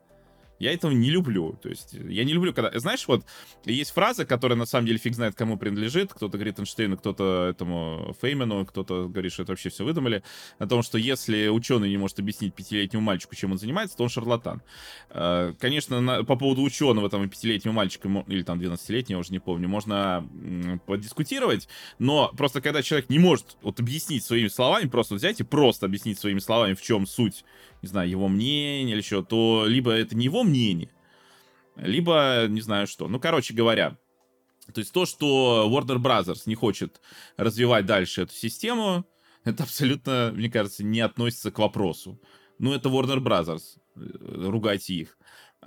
Я 0.60 0.74
этого 0.74 0.92
не 0.92 1.10
люблю. 1.10 1.58
То 1.62 1.70
есть, 1.70 1.94
я 1.94 2.24
не 2.24 2.34
люблю, 2.34 2.54
когда... 2.54 2.78
Знаешь, 2.80 3.08
вот, 3.08 3.26
есть 3.66 3.92
фраза, 3.92 4.26
которая 4.26 4.58
на 4.58 4.66
самом 4.66 4.88
деле 4.88 5.00
фиг 5.00 5.16
знает 5.16 5.36
кому 5.36 5.58
принадлежит. 5.58 6.14
Кто-то 6.14 6.38
говорит 6.38 6.60
Эйнштейну, 6.60 6.98
кто-то 6.98 7.48
этому 7.50 8.16
Феймену, 8.22 8.66
кто-то 8.66 9.08
говорит, 9.08 9.34
что 9.34 9.44
это 9.44 9.52
вообще 9.52 9.70
все 9.70 9.84
выдумали. 9.84 10.24
О 10.58 10.68
том, 10.68 10.84
что 10.84 10.98
если 10.98 11.48
ученый 11.48 11.90
не 11.90 11.98
может 11.98 12.20
объяснить 12.20 12.54
пятилетнему 12.54 13.04
мальчику, 13.04 13.36
чем 13.36 13.52
он 13.52 13.58
занимается, 13.58 13.98
то 13.98 14.04
он 14.04 14.10
шарлатан. 14.10 14.62
Э, 15.10 15.54
конечно, 15.60 16.02
на, 16.02 16.24
по 16.24 16.36
поводу 16.36 16.62
ученого, 16.62 17.10
там, 17.10 17.24
и 17.24 17.28
пятилетнего 17.28 17.74
мальчика, 17.74 18.10
или 18.28 18.44
там 18.44 18.60
12-летнего, 18.60 19.20
уже 19.20 19.32
не 19.32 19.40
помню, 19.40 19.68
можно 19.68 20.28
подискутировать, 20.86 21.68
но 22.00 22.32
просто 22.38 22.62
когда 22.62 22.82
человек 22.82 23.10
не 23.10 23.20
может 23.20 23.58
вот 23.62 23.80
объяснить 23.80 24.24
своими 24.24 24.48
словами, 24.48 24.88
просто 24.88 25.16
взять 25.16 25.40
и 25.40 25.44
просто 25.44 25.86
объяснить 25.86 26.20
своими 26.20 26.40
словами, 26.40 26.74
в 26.74 26.82
чем 26.82 27.06
суть 27.06 27.44
не 27.82 27.88
знаю, 27.88 28.10
его 28.10 28.28
мнение 28.28 28.96
или 28.96 29.02
что, 29.02 29.24
то 29.24 29.66
либо 29.68 29.92
это 29.92 30.16
не 30.16 30.26
его 30.26 30.44
мнение, 30.44 30.92
либо 31.76 32.46
не 32.48 32.62
знаю 32.62 32.88
что. 32.88 33.08
Ну, 33.08 33.20
короче 33.20 33.54
говоря, 33.54 33.98
то 34.74 34.80
есть 34.80 34.92
то, 34.92 35.06
что 35.06 35.70
Warner 35.70 35.98
Brothers 35.98 36.44
не 36.46 36.56
хочет 36.56 37.02
развивать 37.38 37.86
дальше 37.86 38.24
эту 38.24 38.34
систему, 38.34 39.06
это 39.44 39.64
абсолютно, 39.64 40.32
мне 40.34 40.50
кажется, 40.50 40.84
не 40.84 41.02
относится 41.02 41.52
к 41.52 41.60
вопросу. 41.60 42.20
Ну, 42.58 42.74
это 42.74 42.90
Warner 42.90 43.20
Brothers, 43.20 43.78
э, 43.96 44.50
ругайте 44.50 44.94
их. 44.94 45.18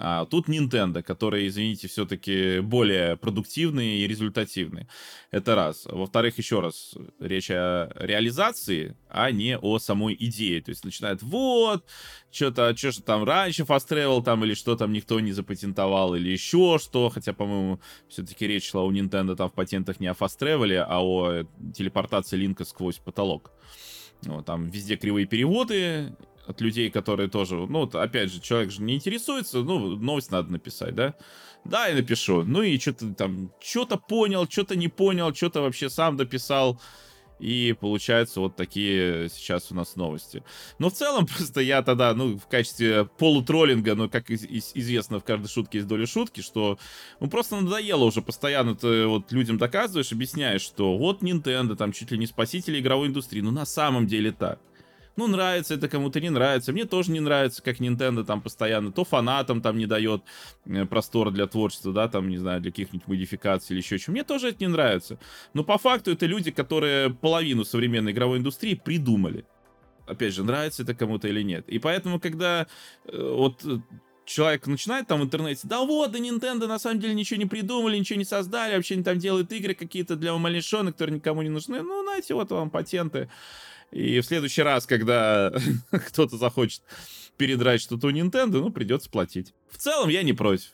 А 0.00 0.26
тут 0.26 0.48
Nintendo, 0.48 1.02
которые, 1.02 1.48
извините, 1.48 1.88
все-таки 1.88 2.60
более 2.60 3.16
продуктивные 3.16 3.98
и 3.98 4.06
результативные. 4.06 4.86
Это 5.32 5.56
раз. 5.56 5.86
Во-вторых, 5.86 6.38
еще 6.38 6.60
раз, 6.60 6.94
речь 7.18 7.50
о 7.50 7.90
реализации, 7.96 8.96
а 9.08 9.32
не 9.32 9.58
о 9.58 9.80
самой 9.80 10.16
идее. 10.18 10.62
То 10.62 10.70
есть 10.70 10.84
начинает, 10.84 11.20
вот, 11.20 11.84
что-то, 12.30 12.76
что 12.76 12.92
же 12.92 13.02
там 13.02 13.24
раньше 13.24 13.64
Fast 13.64 13.88
Travel 13.90 14.22
там 14.22 14.44
или 14.44 14.54
что 14.54 14.76
там 14.76 14.92
никто 14.92 15.18
не 15.18 15.32
запатентовал 15.32 16.14
или 16.14 16.30
еще 16.30 16.78
что. 16.80 17.08
Хотя, 17.08 17.32
по-моему, 17.32 17.80
все-таки 18.08 18.46
речь 18.46 18.70
шла 18.70 18.84
у 18.84 18.92
Nintendo 18.92 19.34
там 19.34 19.50
в 19.50 19.54
патентах 19.54 19.98
не 19.98 20.06
о 20.06 20.12
Fast 20.12 20.38
Travel, 20.40 20.76
а 20.78 21.02
о 21.02 21.44
телепортации 21.74 22.36
линка 22.36 22.64
сквозь 22.64 22.98
потолок. 22.98 23.50
Вот, 24.22 24.46
там 24.46 24.68
везде 24.68 24.96
кривые 24.96 25.26
переводы, 25.26 26.16
от 26.48 26.60
людей, 26.60 26.90
которые 26.90 27.28
тоже, 27.28 27.56
ну, 27.56 27.82
опять 27.82 28.32
же, 28.32 28.40
человек 28.40 28.70
же 28.70 28.82
не 28.82 28.94
интересуется, 28.94 29.58
ну, 29.58 29.96
новость 29.96 30.30
надо 30.30 30.50
написать, 30.50 30.94
да? 30.94 31.14
Да, 31.64 31.86
я 31.88 31.94
напишу. 31.94 32.44
Ну 32.44 32.62
и 32.62 32.78
что-то 32.78 33.12
там, 33.14 33.52
что-то 33.60 33.98
понял, 33.98 34.46
что-то 34.48 34.74
не 34.76 34.88
понял, 34.88 35.34
что-то 35.34 35.60
вообще 35.60 35.90
сам 35.90 36.16
дописал. 36.16 36.80
И 37.38 37.76
получается 37.78 38.40
вот 38.40 38.56
такие 38.56 39.28
сейчас 39.28 39.70
у 39.70 39.74
нас 39.74 39.94
новости. 39.94 40.42
Но 40.78 40.88
в 40.90 40.94
целом 40.94 41.26
просто 41.36 41.60
я 41.60 41.82
тогда, 41.82 42.14
ну, 42.14 42.38
в 42.38 42.46
качестве 42.48 43.04
полутроллинга, 43.04 43.94
ну, 43.94 44.08
как 44.08 44.30
из- 44.30 44.44
из- 44.44 44.72
известно, 44.74 45.20
в 45.20 45.24
каждой 45.24 45.48
шутке 45.48 45.78
есть 45.78 45.88
доля 45.88 46.06
шутки, 46.06 46.40
что 46.40 46.78
ну 47.20 47.28
просто 47.28 47.56
надоело 47.60 48.04
уже 48.04 48.22
постоянно 48.22 48.74
ты 48.74 49.06
вот 49.06 49.30
людям 49.32 49.58
доказываешь, 49.58 50.10
объясняешь, 50.12 50.62
что 50.62 50.96
вот 50.96 51.22
Nintendo 51.22 51.76
там 51.76 51.92
чуть 51.92 52.10
ли 52.10 52.18
не 52.18 52.26
спасители 52.26 52.80
игровой 52.80 53.08
индустрии. 53.08 53.40
Ну, 53.42 53.50
на 53.50 53.66
самом 53.66 54.06
деле 54.06 54.32
так. 54.32 54.58
Ну, 55.18 55.26
нравится 55.26 55.74
это 55.74 55.88
кому-то, 55.88 56.20
не 56.20 56.30
нравится. 56.30 56.72
Мне 56.72 56.84
тоже 56.84 57.10
не 57.10 57.18
нравится, 57.18 57.60
как 57.60 57.80
Nintendo 57.80 58.24
там 58.24 58.40
постоянно 58.40 58.92
то 58.92 59.04
фанатам 59.04 59.60
там 59.60 59.76
не 59.76 59.86
дает 59.86 60.22
э, 60.64 60.86
простора 60.86 61.32
для 61.32 61.48
творчества, 61.48 61.92
да, 61.92 62.06
там, 62.06 62.28
не 62.28 62.38
знаю, 62.38 62.60
для 62.60 62.70
каких-нибудь 62.70 63.08
модификаций 63.08 63.74
или 63.74 63.82
еще 63.82 63.98
чего. 63.98 64.12
Мне 64.12 64.22
тоже 64.22 64.50
это 64.50 64.58
не 64.60 64.68
нравится. 64.68 65.18
Но 65.54 65.64
по 65.64 65.76
факту 65.76 66.12
это 66.12 66.24
люди, 66.26 66.52
которые 66.52 67.10
половину 67.10 67.64
современной 67.64 68.12
игровой 68.12 68.38
индустрии 68.38 68.74
придумали. 68.74 69.44
Опять 70.06 70.34
же, 70.34 70.44
нравится 70.44 70.84
это 70.84 70.94
кому-то 70.94 71.26
или 71.26 71.42
нет. 71.42 71.68
И 71.68 71.80
поэтому, 71.80 72.20
когда 72.20 72.68
э, 73.06 73.20
вот 73.20 73.64
э, 73.64 73.80
человек 74.24 74.68
начинает 74.68 75.08
там 75.08 75.18
в 75.18 75.24
интернете, 75.24 75.62
да 75.64 75.80
вот, 75.80 76.12
да 76.12 76.20
Nintendo 76.20 76.68
на 76.68 76.78
самом 76.78 77.00
деле 77.00 77.14
ничего 77.14 77.40
не 77.40 77.46
придумали, 77.46 77.98
ничего 77.98 78.20
не 78.20 78.24
создали, 78.24 78.76
вообще 78.76 78.94
они 78.94 79.02
там 79.02 79.18
делают 79.18 79.50
игры 79.50 79.74
какие-то 79.74 80.14
для 80.14 80.32
умалишенных, 80.32 80.94
которые 80.94 81.16
никому 81.16 81.42
не 81.42 81.48
нужны. 81.48 81.82
Ну, 81.82 82.04
знаете, 82.04 82.34
вот 82.34 82.52
вам 82.52 82.70
патенты. 82.70 83.28
И 83.90 84.20
в 84.20 84.24
следующий 84.24 84.62
раз, 84.62 84.86
когда 84.86 85.52
кто-то 85.90 86.36
захочет 86.36 86.82
передрать 87.36 87.80
что-то 87.80 88.08
у 88.08 88.10
Nintendo, 88.10 88.60
ну, 88.60 88.70
придется 88.70 89.08
платить. 89.10 89.54
В 89.70 89.78
целом, 89.78 90.08
я 90.08 90.22
не 90.22 90.32
против. 90.32 90.72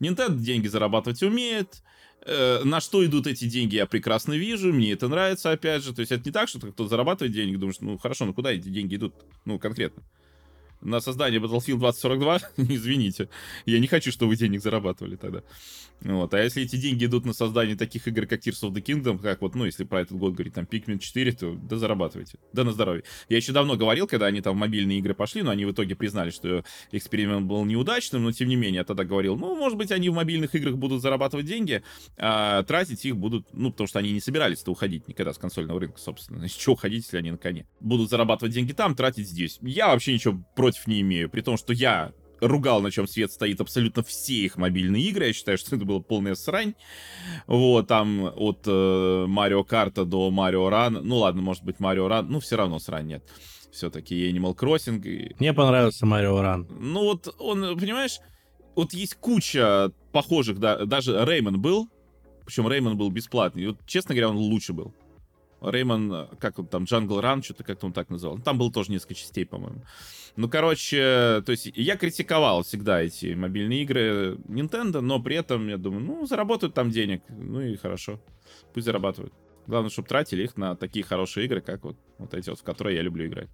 Nintendo 0.00 0.36
деньги 0.36 0.66
зарабатывать 0.66 1.22
умеет. 1.22 1.82
Э, 2.26 2.62
на 2.64 2.80
что 2.80 3.04
идут 3.04 3.26
эти 3.26 3.46
деньги, 3.46 3.76
я 3.76 3.86
прекрасно 3.86 4.32
вижу. 4.34 4.72
Мне 4.72 4.92
это 4.92 5.08
нравится, 5.08 5.50
опять 5.50 5.84
же. 5.84 5.94
То 5.94 6.00
есть 6.00 6.12
это 6.12 6.22
не 6.24 6.32
так, 6.32 6.48
что 6.48 6.58
кто-то 6.58 6.88
зарабатывает 6.88 7.32
деньги, 7.32 7.56
думаешь, 7.56 7.80
ну, 7.80 7.96
хорошо, 7.98 8.26
ну, 8.26 8.34
куда 8.34 8.52
эти 8.52 8.68
деньги 8.68 8.96
идут? 8.96 9.14
Ну, 9.44 9.58
конкретно 9.58 10.02
на 10.84 11.00
создание 11.00 11.40
Battlefield 11.40 11.78
2042, 11.78 12.40
извините, 12.56 13.28
я 13.66 13.78
не 13.78 13.86
хочу, 13.86 14.12
чтобы 14.12 14.30
вы 14.30 14.36
денег 14.36 14.62
зарабатывали 14.62 15.16
тогда. 15.16 15.42
Вот. 16.02 16.34
А 16.34 16.42
если 16.42 16.62
эти 16.62 16.76
деньги 16.76 17.06
идут 17.06 17.24
на 17.24 17.32
создание 17.32 17.76
таких 17.76 18.06
игр, 18.06 18.26
как 18.26 18.40
Tears 18.40 18.62
of 18.62 18.72
the 18.72 18.82
Kingdom, 18.82 19.18
как 19.18 19.40
вот, 19.40 19.54
ну, 19.54 19.64
если 19.64 19.84
про 19.84 20.02
этот 20.02 20.18
год 20.18 20.34
говорить, 20.34 20.54
там, 20.54 20.64
Pikmin 20.64 20.98
4, 20.98 21.32
то 21.32 21.54
да 21.54 21.76
зарабатывайте. 21.76 22.38
Да 22.52 22.64
на 22.64 22.72
здоровье. 22.72 23.04
Я 23.28 23.38
еще 23.38 23.52
давно 23.52 23.76
говорил, 23.76 24.06
когда 24.06 24.26
они 24.26 24.40
там 24.42 24.54
в 24.54 24.58
мобильные 24.58 24.98
игры 24.98 25.14
пошли, 25.14 25.42
но 25.42 25.50
они 25.50 25.64
в 25.64 25.72
итоге 25.72 25.94
признали, 25.96 26.30
что 26.30 26.64
эксперимент 26.92 27.46
был 27.46 27.64
неудачным, 27.64 28.24
но 28.24 28.32
тем 28.32 28.48
не 28.48 28.56
менее, 28.56 28.80
я 28.80 28.84
тогда 28.84 29.04
говорил, 29.04 29.36
ну, 29.36 29.56
может 29.56 29.78
быть, 29.78 29.90
они 29.92 30.10
в 30.10 30.14
мобильных 30.14 30.54
играх 30.54 30.76
будут 30.76 31.00
зарабатывать 31.00 31.46
деньги, 31.46 31.82
а 32.18 32.62
тратить 32.64 33.04
их 33.06 33.16
будут, 33.16 33.46
ну, 33.52 33.70
потому 33.70 33.86
что 33.86 33.98
они 33.98 34.12
не 34.12 34.20
собирались-то 34.20 34.70
уходить 34.70 35.08
никогда 35.08 35.32
с 35.32 35.38
консольного 35.38 35.80
рынка, 35.80 35.98
собственно. 35.98 36.44
Из 36.44 36.52
чего 36.52 36.74
уходить, 36.74 37.04
если 37.04 37.16
они 37.16 37.30
на 37.30 37.38
коне? 37.38 37.66
Будут 37.80 38.10
зарабатывать 38.10 38.52
деньги 38.52 38.72
там, 38.72 38.94
тратить 38.94 39.28
здесь. 39.28 39.58
Я 39.62 39.88
вообще 39.88 40.12
ничего 40.12 40.44
против 40.54 40.73
не 40.86 41.00
имею, 41.00 41.28
при 41.30 41.40
том, 41.40 41.56
что 41.56 41.72
я 41.72 42.12
ругал, 42.40 42.80
на 42.82 42.90
чем 42.90 43.06
свет 43.06 43.32
стоит 43.32 43.60
абсолютно 43.60 44.02
все 44.02 44.34
их 44.34 44.56
мобильные 44.56 45.02
игры. 45.04 45.26
Я 45.26 45.32
считаю, 45.32 45.58
что 45.58 45.76
это 45.76 45.84
была 45.84 46.00
полная 46.00 46.34
срань. 46.34 46.74
Вот, 47.46 47.88
там 47.88 48.24
от 48.24 48.62
э, 48.66 49.24
Марио 49.26 49.64
Карта 49.64 50.04
до 50.04 50.30
Марио 50.30 50.68
Ран. 50.68 51.00
Ну 51.02 51.18
ладно, 51.18 51.42
может 51.42 51.64
быть, 51.64 51.80
Марио 51.80 52.08
Ран. 52.08 52.28
Ну, 52.28 52.40
все 52.40 52.56
равно 52.56 52.78
срань 52.78 53.06
нет. 53.06 53.24
Все-таки 53.72 54.30
Animal 54.30 54.56
Crossing. 54.56 55.02
И... 55.06 55.34
Мне 55.38 55.52
понравился 55.52 56.06
Mario 56.06 56.40
Run. 56.40 56.68
Ну 56.70 57.02
вот 57.04 57.34
он, 57.38 57.78
понимаешь, 57.78 58.20
вот 58.76 58.92
есть 58.92 59.14
куча 59.16 59.92
похожих, 60.12 60.58
да, 60.58 60.84
даже 60.84 61.24
Rayman 61.24 61.60
был, 61.60 61.88
причем 62.44 62.68
Rayman 62.68 62.96
был 62.96 63.10
бесплатный. 63.10 63.62
И 63.62 63.66
вот, 63.68 63.78
честно 63.86 64.14
говоря, 64.14 64.30
он 64.30 64.36
лучше 64.36 64.72
был. 64.72 64.94
Rayman, 65.70 66.28
как 66.38 66.58
он 66.58 66.66
там, 66.66 66.84
Jungle 66.84 67.20
Run, 67.20 67.42
что-то 67.42 67.64
как-то 67.64 67.86
он 67.86 67.92
так 67.92 68.10
называл. 68.10 68.38
Там 68.38 68.58
было 68.58 68.72
тоже 68.72 68.90
несколько 68.90 69.14
частей, 69.14 69.46
по-моему. 69.46 69.82
Ну, 70.36 70.48
короче, 70.48 71.42
то 71.46 71.50
есть 71.50 71.70
я 71.74 71.96
критиковал 71.96 72.62
всегда 72.62 73.00
эти 73.00 73.34
мобильные 73.34 73.82
игры 73.82 74.36
Nintendo, 74.48 75.00
но 75.00 75.22
при 75.22 75.36
этом 75.36 75.68
я 75.68 75.76
думаю, 75.76 76.04
ну, 76.04 76.26
заработают 76.26 76.74
там 76.74 76.90
денег, 76.90 77.22
ну 77.28 77.60
и 77.60 77.76
хорошо, 77.76 78.20
пусть 78.72 78.86
зарабатывают. 78.86 79.32
Главное, 79.66 79.90
чтобы 79.90 80.08
тратили 80.08 80.42
их 80.42 80.56
на 80.56 80.76
такие 80.76 81.04
хорошие 81.04 81.46
игры, 81.46 81.60
как 81.60 81.84
вот, 81.84 81.96
вот 82.18 82.34
эти 82.34 82.50
вот, 82.50 82.60
в 82.60 82.62
которые 82.64 82.96
я 82.96 83.02
люблю 83.02 83.26
играть. 83.26 83.48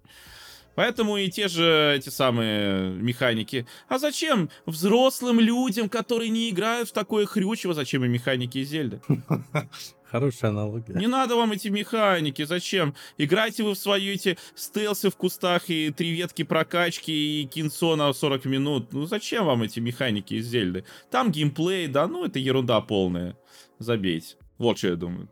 Поэтому 0.75 1.17
и 1.17 1.29
те 1.29 1.47
же 1.47 1.93
эти 1.97 2.09
самые 2.09 2.91
механики. 2.91 3.67
А 3.87 3.99
зачем 3.99 4.49
взрослым 4.65 5.39
людям, 5.39 5.89
которые 5.89 6.29
не 6.29 6.49
играют 6.49 6.89
в 6.89 6.93
такое 6.93 7.25
хрючево, 7.25 7.73
зачем 7.73 8.05
им 8.05 8.11
механики 8.11 8.59
из 8.59 8.69
Зельды? 8.69 9.01
Хорошая 10.11 10.51
аналогия. 10.51 10.93
Не 10.93 11.07
надо 11.07 11.37
вам 11.37 11.53
эти 11.53 11.69
механики, 11.69 12.43
зачем? 12.43 12.93
Играйте 13.17 13.63
вы 13.63 13.75
в 13.75 13.77
свои 13.77 14.09
эти 14.09 14.37
стелсы 14.55 15.09
в 15.09 15.15
кустах 15.15 15.69
и 15.69 15.89
три 15.89 16.11
ветки 16.11 16.43
прокачки 16.43 17.41
и 17.41 17.45
кинцо 17.45 17.95
на 17.95 18.11
40 18.11 18.43
минут. 18.43 18.91
Ну 18.91 19.05
зачем 19.05 19.45
вам 19.45 19.63
эти 19.63 19.79
механики 19.79 20.33
из 20.33 20.47
Зельды? 20.47 20.83
Там 21.09 21.31
геймплей, 21.31 21.87
да, 21.87 22.07
ну 22.07 22.25
это 22.25 22.39
ерунда 22.39 22.81
полная. 22.81 23.37
Забейте. 23.79 24.35
Вот 24.57 24.77
что 24.79 24.89
я 24.89 24.95
думаю. 24.97 25.29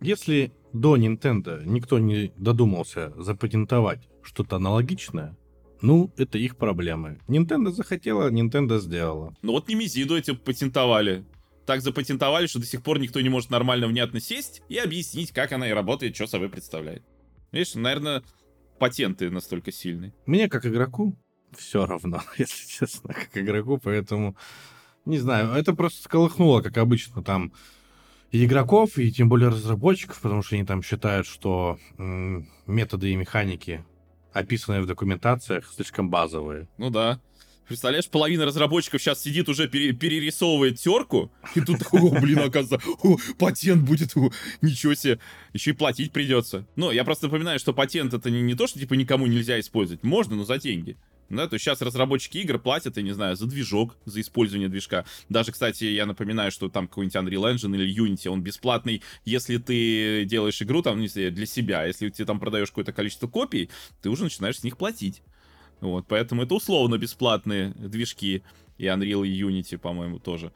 Если 0.00 0.52
до 0.72 0.96
Nintendo 0.96 1.64
никто 1.64 2.00
не 2.00 2.32
додумался 2.36 3.12
запатентовать 3.16 4.08
что-то 4.22 4.56
аналогичное, 4.56 5.36
ну, 5.82 6.10
это 6.16 6.38
их 6.38 6.56
проблемы. 6.56 7.20
Nintendo 7.28 7.70
захотела, 7.70 8.30
Nintendo 8.30 8.78
сделала. 8.78 9.36
Ну 9.42 9.52
вот 9.52 9.68
Немезиду 9.68 10.16
эти 10.16 10.32
патентовали 10.32 11.24
так 11.66 11.80
запатентовали, 11.80 12.46
что 12.46 12.58
до 12.58 12.66
сих 12.66 12.82
пор 12.82 12.98
никто 12.98 13.20
не 13.20 13.28
может 13.28 13.50
нормально, 13.50 13.86
внятно 13.86 14.20
сесть 14.20 14.62
и 14.68 14.76
объяснить, 14.78 15.32
как 15.32 15.52
она 15.52 15.68
и 15.68 15.72
работает, 15.72 16.14
что 16.14 16.26
собой 16.26 16.48
представляет. 16.48 17.02
Видишь, 17.52 17.74
наверное, 17.74 18.22
патенты 18.78 19.30
настолько 19.30 19.72
сильные. 19.72 20.12
Мне, 20.26 20.48
как 20.48 20.66
игроку, 20.66 21.16
все 21.56 21.86
равно, 21.86 22.22
если 22.38 22.68
честно, 22.68 23.14
как 23.14 23.36
игроку, 23.36 23.78
поэтому, 23.78 24.36
не 25.04 25.18
знаю, 25.18 25.52
это 25.52 25.74
просто 25.74 26.02
сколыхнуло, 26.02 26.60
как 26.60 26.76
обычно, 26.78 27.22
там, 27.22 27.52
и 28.30 28.44
игроков, 28.44 28.98
и 28.98 29.12
тем 29.12 29.28
более 29.28 29.48
разработчиков, 29.50 30.20
потому 30.20 30.42
что 30.42 30.56
они 30.56 30.64
там 30.64 30.82
считают, 30.82 31.26
что 31.26 31.78
м- 31.98 32.48
методы 32.66 33.10
и 33.12 33.16
механики, 33.16 33.84
описанные 34.32 34.82
в 34.82 34.86
документациях, 34.86 35.70
слишком 35.72 36.10
базовые. 36.10 36.68
Ну 36.76 36.90
да. 36.90 37.20
Представляешь, 37.66 38.08
половина 38.08 38.44
разработчиков 38.44 39.00
сейчас 39.00 39.22
сидит 39.22 39.48
уже 39.48 39.68
пере 39.68 39.92
перерисовывает 39.92 40.78
терку, 40.78 41.32
и 41.54 41.60
тут, 41.60 41.78
о, 41.92 42.10
блин, 42.20 42.40
оказывается, 42.40 42.88
о, 43.02 43.16
патент 43.38 43.84
будет, 43.84 44.16
о, 44.16 44.30
ничего 44.60 44.94
себе, 44.94 45.18
еще 45.52 45.70
и 45.70 45.74
платить 45.74 46.12
придется. 46.12 46.66
Ну, 46.76 46.90
я 46.90 47.04
просто 47.04 47.26
напоминаю, 47.26 47.58
что 47.58 47.72
патент 47.72 48.12
это 48.12 48.30
не, 48.30 48.42
не 48.42 48.54
то, 48.54 48.66
что 48.66 48.78
типа 48.78 48.94
никому 48.94 49.26
нельзя 49.26 49.58
использовать, 49.58 50.02
можно, 50.02 50.36
но 50.36 50.44
за 50.44 50.58
деньги. 50.58 50.96
Да, 51.30 51.48
то 51.48 51.54
есть 51.54 51.64
сейчас 51.64 51.80
разработчики 51.80 52.38
игр 52.38 52.58
платят, 52.58 52.96
я 52.98 53.02
не 53.02 53.12
знаю, 53.12 53.34
за 53.36 53.46
движок, 53.46 53.96
за 54.04 54.20
использование 54.20 54.68
движка. 54.68 55.06
Даже, 55.28 55.52
кстати, 55.52 55.84
я 55.84 56.06
напоминаю, 56.06 56.50
что 56.50 56.68
там 56.68 56.86
какой-нибудь 56.86 57.16
Unreal 57.16 57.54
Engine 57.54 57.74
или 57.74 58.04
Unity, 58.04 58.28
он 58.28 58.42
бесплатный, 58.42 59.02
если 59.24 59.56
ты 59.56 60.26
делаешь 60.26 60.60
игру 60.60 60.82
там, 60.82 61.04
знаю, 61.06 61.32
для 61.32 61.46
себя. 61.46 61.86
Если 61.86 62.10
ты 62.10 62.24
там 62.24 62.38
продаешь 62.38 62.68
какое-то 62.68 62.92
количество 62.92 63.26
копий, 63.26 63.70
ты 64.02 64.10
уже 64.10 64.24
начинаешь 64.24 64.58
с 64.58 64.64
них 64.64 64.76
платить. 64.76 65.22
Вот, 65.80 66.06
поэтому 66.08 66.42
это 66.42 66.54
условно 66.54 66.98
бесплатные 66.98 67.70
движки. 67.76 68.42
И 68.78 68.86
Unreal 68.86 69.26
и 69.26 69.42
Unity, 69.42 69.78
по-моему, 69.78 70.18
тоже. 70.18 70.52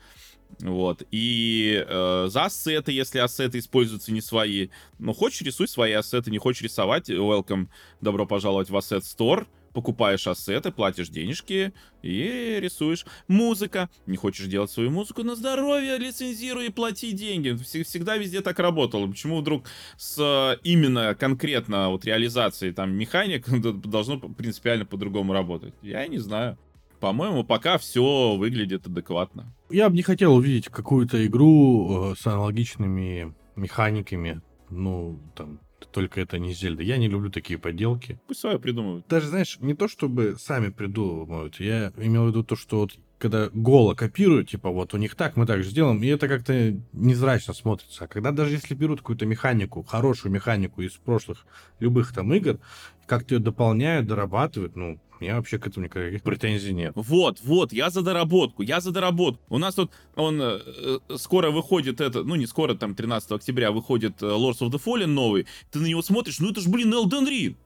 Вот. 0.60 1.02
И 1.10 1.84
э, 1.86 2.26
за 2.28 2.46
ассеты, 2.46 2.90
если 2.90 3.18
ассеты 3.18 3.58
используются 3.58 4.12
не 4.12 4.20
свои. 4.20 4.68
Ну, 4.98 5.12
хочешь, 5.12 5.42
рисуй 5.42 5.68
свои 5.68 5.92
ассеты, 5.92 6.30
не 6.30 6.38
хочешь 6.38 6.62
рисовать, 6.62 7.10
welcome, 7.10 7.68
добро 8.00 8.26
пожаловать 8.26 8.70
в 8.70 8.76
Asset 8.76 9.02
Store 9.02 9.46
покупаешь 9.72 10.26
ассеты, 10.26 10.70
платишь 10.70 11.08
денежки 11.08 11.72
и 12.02 12.58
рисуешь. 12.60 13.04
Музыка. 13.26 13.88
Не 14.06 14.16
хочешь 14.16 14.46
делать 14.46 14.70
свою 14.70 14.90
музыку 14.90 15.22
на 15.22 15.34
здоровье, 15.34 15.98
лицензируй 15.98 16.66
и 16.66 16.70
плати 16.70 17.12
деньги. 17.12 17.54
Всегда 17.54 18.16
везде 18.16 18.40
так 18.40 18.58
работало. 18.58 19.06
Почему 19.06 19.40
вдруг 19.40 19.64
с 19.96 20.58
именно 20.62 21.14
конкретно 21.14 21.90
вот 21.90 22.04
реализацией 22.04 22.72
там 22.72 22.92
механик 22.92 23.48
должно 23.84 24.18
принципиально 24.18 24.84
по-другому 24.84 25.32
работать? 25.32 25.74
Я 25.82 26.06
не 26.06 26.18
знаю. 26.18 26.58
По-моему, 27.00 27.44
пока 27.44 27.78
все 27.78 28.36
выглядит 28.36 28.86
адекватно. 28.86 29.54
Я 29.70 29.88
бы 29.88 29.96
не 29.96 30.02
хотел 30.02 30.34
увидеть 30.34 30.68
какую-то 30.68 31.24
игру 31.26 32.12
э, 32.12 32.14
с 32.16 32.26
аналогичными 32.26 33.34
механиками. 33.54 34.42
Ну, 34.70 35.20
там, 35.36 35.60
только 35.86 36.20
это 36.20 36.38
не 36.38 36.52
Зельда. 36.52 36.82
Я 36.82 36.96
не 36.96 37.08
люблю 37.08 37.30
такие 37.30 37.58
подделки. 37.58 38.18
Пусть 38.26 38.40
свое 38.40 38.58
придумывают. 38.58 39.06
Даже, 39.08 39.28
знаешь, 39.28 39.58
не 39.60 39.74
то 39.74 39.88
чтобы 39.88 40.36
сами 40.38 40.70
придумывают. 40.70 41.60
Я 41.60 41.92
имел 41.96 42.24
в 42.24 42.28
виду 42.28 42.44
то, 42.44 42.56
что 42.56 42.80
вот 42.80 42.92
когда 43.18 43.50
голо 43.52 43.94
копируют, 43.94 44.50
типа 44.50 44.70
вот 44.70 44.94
у 44.94 44.96
них 44.96 45.16
так, 45.16 45.36
мы 45.36 45.44
так 45.44 45.62
же 45.62 45.70
сделаем, 45.70 46.02
и 46.02 46.06
это 46.06 46.28
как-то 46.28 46.76
незрачно 46.92 47.52
смотрится. 47.52 48.04
А 48.04 48.08
когда 48.08 48.30
даже 48.30 48.52
если 48.52 48.74
берут 48.74 49.00
какую-то 49.00 49.26
механику, 49.26 49.82
хорошую 49.82 50.32
механику 50.32 50.82
из 50.82 50.92
прошлых 50.92 51.44
любых 51.80 52.14
там 52.14 52.32
игр, 52.32 52.58
как-то 53.06 53.34
ее 53.34 53.40
дополняют, 53.40 54.06
дорабатывают, 54.06 54.76
ну, 54.76 55.00
у 55.20 55.24
меня 55.24 55.36
вообще 55.36 55.58
к 55.58 55.66
этому 55.66 55.86
никаких 55.86 56.22
претензий 56.22 56.72
нет. 56.72 56.92
Вот, 56.94 57.40
вот, 57.42 57.72
я 57.72 57.90
за 57.90 58.02
доработку, 58.02 58.62
я 58.62 58.80
за 58.80 58.92
доработку. 58.92 59.42
У 59.48 59.58
нас 59.58 59.74
тут, 59.74 59.90
он, 60.14 60.40
э, 60.40 60.60
э 60.66 61.16
скоро 61.16 61.50
выходит 61.50 62.00
это, 62.00 62.22
ну 62.22 62.36
не 62.36 62.46
скоро, 62.46 62.74
там 62.74 62.94
13 62.94 63.32
октября 63.32 63.72
выходит 63.72 64.22
э, 64.22 64.26
Lords 64.26 64.60
of 64.60 64.70
the 64.70 64.80
Fallen 64.82 65.06
новый. 65.06 65.46
Ты 65.70 65.80
на 65.80 65.86
него 65.86 66.02
смотришь, 66.02 66.38
ну 66.38 66.50
это 66.50 66.60
же, 66.60 66.68
блин, 66.68 66.92
Elden 66.92 67.28
Ring. 67.28 67.56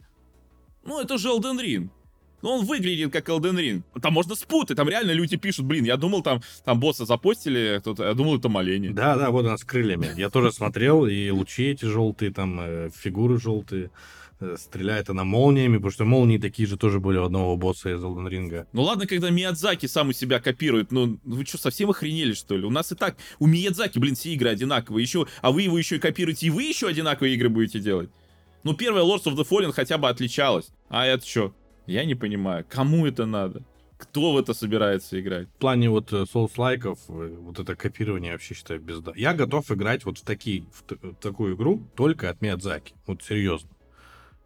Ну 0.84 1.00
это 1.00 1.18
же 1.18 1.28
Elden 1.28 1.60
Ring. 1.60 1.90
Ну, 2.42 2.50
он 2.50 2.66
выглядит 2.66 3.12
как 3.12 3.28
Elden 3.28 3.56
Ring. 3.56 3.82
Там 4.00 4.12
можно 4.14 4.34
спутать, 4.34 4.76
там 4.76 4.88
реально 4.88 5.12
люди 5.12 5.36
пишут, 5.36 5.64
блин, 5.64 5.84
я 5.84 5.96
думал, 5.96 6.22
там, 6.22 6.42
там 6.64 6.80
босса 6.80 7.04
запостили, 7.04 7.78
кто-то, 7.80 8.04
я 8.04 8.14
думал, 8.14 8.38
это 8.38 8.48
моление. 8.48 8.92
Да, 8.92 9.16
да, 9.16 9.30
вот 9.30 9.46
она 9.46 9.56
с 9.56 9.64
крыльями. 9.64 10.08
Я 10.16 10.28
тоже 10.28 10.50
смотрел, 10.50 11.06
и 11.06 11.30
лучи 11.30 11.64
эти 11.64 11.84
желтые, 11.84 12.32
там, 12.32 12.58
э, 12.60 12.90
фигуры 12.94 13.40
желтые. 13.40 13.90
Э, 14.42 14.56
стреляет 14.58 15.08
она 15.08 15.22
молниями, 15.22 15.76
потому 15.76 15.92
что 15.92 16.04
молнии 16.04 16.36
такие 16.36 16.66
же 16.66 16.76
тоже 16.76 16.98
были 16.98 17.16
у 17.16 17.24
одного 17.24 17.56
босса 17.56 17.94
из 17.94 18.02
Elden 18.02 18.28
Ring. 18.28 18.66
Ну 18.72 18.82
ладно, 18.82 19.06
когда 19.06 19.30
Миядзаки 19.30 19.86
сам 19.86 20.08
у 20.08 20.12
себя 20.12 20.40
копирует, 20.40 20.90
ну 20.90 21.20
вы 21.22 21.46
что, 21.46 21.58
совсем 21.58 21.90
охренели, 21.90 22.32
что 22.32 22.56
ли? 22.56 22.64
У 22.64 22.70
нас 22.70 22.90
и 22.90 22.96
так, 22.96 23.16
у 23.38 23.46
Миядзаки, 23.46 24.00
блин, 24.00 24.16
все 24.16 24.32
игры 24.32 24.48
одинаковые, 24.50 25.04
еще, 25.04 25.28
а 25.42 25.52
вы 25.52 25.62
его 25.62 25.78
еще 25.78 25.96
и 25.96 25.98
копируете, 26.00 26.48
и 26.48 26.50
вы 26.50 26.64
еще 26.64 26.88
одинаковые 26.88 27.36
игры 27.36 27.50
будете 27.50 27.78
делать? 27.78 28.10
Ну, 28.64 28.74
первая 28.74 29.04
Lords 29.04 29.24
of 29.26 29.36
the 29.36 29.46
Fallen 29.48 29.70
хотя 29.70 29.96
бы 29.96 30.08
отличалась. 30.08 30.70
А 30.88 31.06
это 31.06 31.24
что? 31.24 31.54
Я 31.86 32.04
не 32.04 32.16
понимаю, 32.16 32.66
кому 32.68 33.06
это 33.06 33.26
надо? 33.26 33.62
Кто 33.96 34.32
в 34.32 34.38
это 34.38 34.54
собирается 34.54 35.20
играть? 35.20 35.46
В 35.46 35.60
плане 35.60 35.88
вот 35.88 36.12
э, 36.12 36.24
Souls-лайков, 36.24 36.98
э, 37.08 37.36
вот 37.38 37.60
это 37.60 37.76
копирование 37.76 38.32
вообще 38.32 38.54
считаю 38.54 38.80
безда. 38.80 39.12
Я 39.14 39.34
готов 39.34 39.70
играть 39.70 40.04
вот 40.04 40.18
в, 40.18 40.22
такие, 40.22 40.64
в, 40.72 40.82
в 40.90 41.14
такую 41.14 41.54
игру 41.54 41.86
только 41.94 42.28
от 42.28 42.40
Миядзаки. 42.40 42.94
Вот 43.06 43.22
серьезно. 43.22 43.70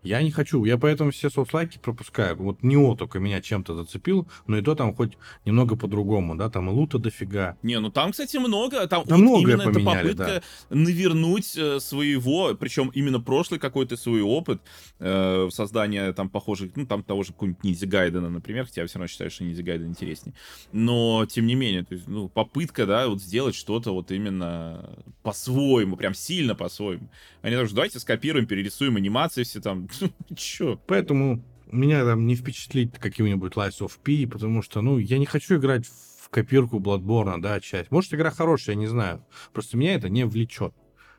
Я 0.07 0.23
не 0.23 0.31
хочу, 0.31 0.65
я 0.65 0.79
поэтому 0.79 1.11
все 1.11 1.31
соцлайки 1.31 1.79
пропускаю. 1.79 2.37
Вот 2.37 2.63
Нео 2.63 2.95
только 2.95 3.19
меня 3.19 3.41
чем-то 3.41 3.75
зацепил, 3.75 4.29
но 4.47 4.59
и 4.59 4.63
то 4.63 4.75
там 4.75 4.95
хоть 4.95 5.19
немного 5.45 5.77
по-другому, 5.77 6.37
да, 6.37 6.49
там 6.49 6.71
и 6.71 6.73
лута 6.73 6.99
дофига. 6.99 7.57
Не, 7.62 7.81
ну 7.81 7.90
там, 7.90 8.12
кстати, 8.12 8.37
много. 8.37 8.87
Там, 8.87 9.05
там 9.05 9.27
вот 9.27 9.40
именно 9.40 9.64
поменяли, 9.64 10.12
эта 10.12 10.16
попытка 10.16 10.42
да. 10.71 10.77
навернуть 10.77 11.57
э, 11.57 11.81
своего, 11.81 12.55
причем 12.55 12.90
именно 12.95 13.21
прошлый 13.21 13.59
какой-то 13.59 13.97
свой 13.97 14.23
опыт 14.23 14.62
э, 15.01 15.49
создания 15.51 16.12
там 16.12 16.29
похожих, 16.29 16.77
ну 16.77 16.87
там 16.87 17.03
того 17.03 17.25
же 17.25 17.33
какого-нибудь 17.33 17.64
Низи 17.64 17.87
Гайдена, 17.87 18.31
например, 18.31 18.66
хотя 18.66 18.83
я 18.83 18.87
все 18.87 18.99
равно 18.99 19.09
считаю, 19.09 19.31
что 19.31 19.42
Низи 19.42 19.62
Гайден 19.62 19.88
интереснее. 19.88 20.35
Но, 20.73 21.27
тем 21.27 21.47
не 21.47 21.57
менее, 21.57 21.85
то 21.85 21.95
есть, 21.95 22.07
ну, 22.07 22.29
попытка, 22.29 22.87
да, 22.87 23.09
вот 23.09 23.21
сделать 23.21 23.57
что-то 23.57 23.92
вот 23.92 24.12
именно 24.12 24.88
по-своему, 25.23 25.97
прям 25.97 26.14
сильно 26.14 26.55
по-своему. 26.55 27.09
Они 27.42 27.57
тоже, 27.57 27.75
давайте 27.75 27.99
скопируем, 27.99 28.47
перерисуем 28.47 28.97
анимации 28.97 29.42
все 29.42 29.61
там, 29.61 29.88
Чё? 30.37 30.80
Поэтому 30.87 31.44
меня 31.70 32.04
там 32.04 32.26
не 32.26 32.35
впечатлит 32.35 32.98
каким-нибудь 32.98 33.54
Lies 33.54 33.80
of 33.80 33.92
P, 34.02 34.26
потому 34.30 34.62
что, 34.62 34.80
ну, 34.80 34.98
я 34.98 35.18
не 35.18 35.26
хочу 35.26 35.56
играть 35.56 35.87
в 35.87 36.28
копирку 36.30 36.78
Bloodborne, 36.78 37.40
да, 37.40 37.61
часть. 37.61 37.90
Может, 37.90 38.14
игра 38.14 38.30
хорошая, 38.30 38.74
я 38.74 38.80
не 38.80 38.87
знаю. 38.87 39.24
Просто 39.52 39.76
меня 39.76 39.94
это 39.94 40.09
не 40.09 40.24
влечет. 40.24 40.74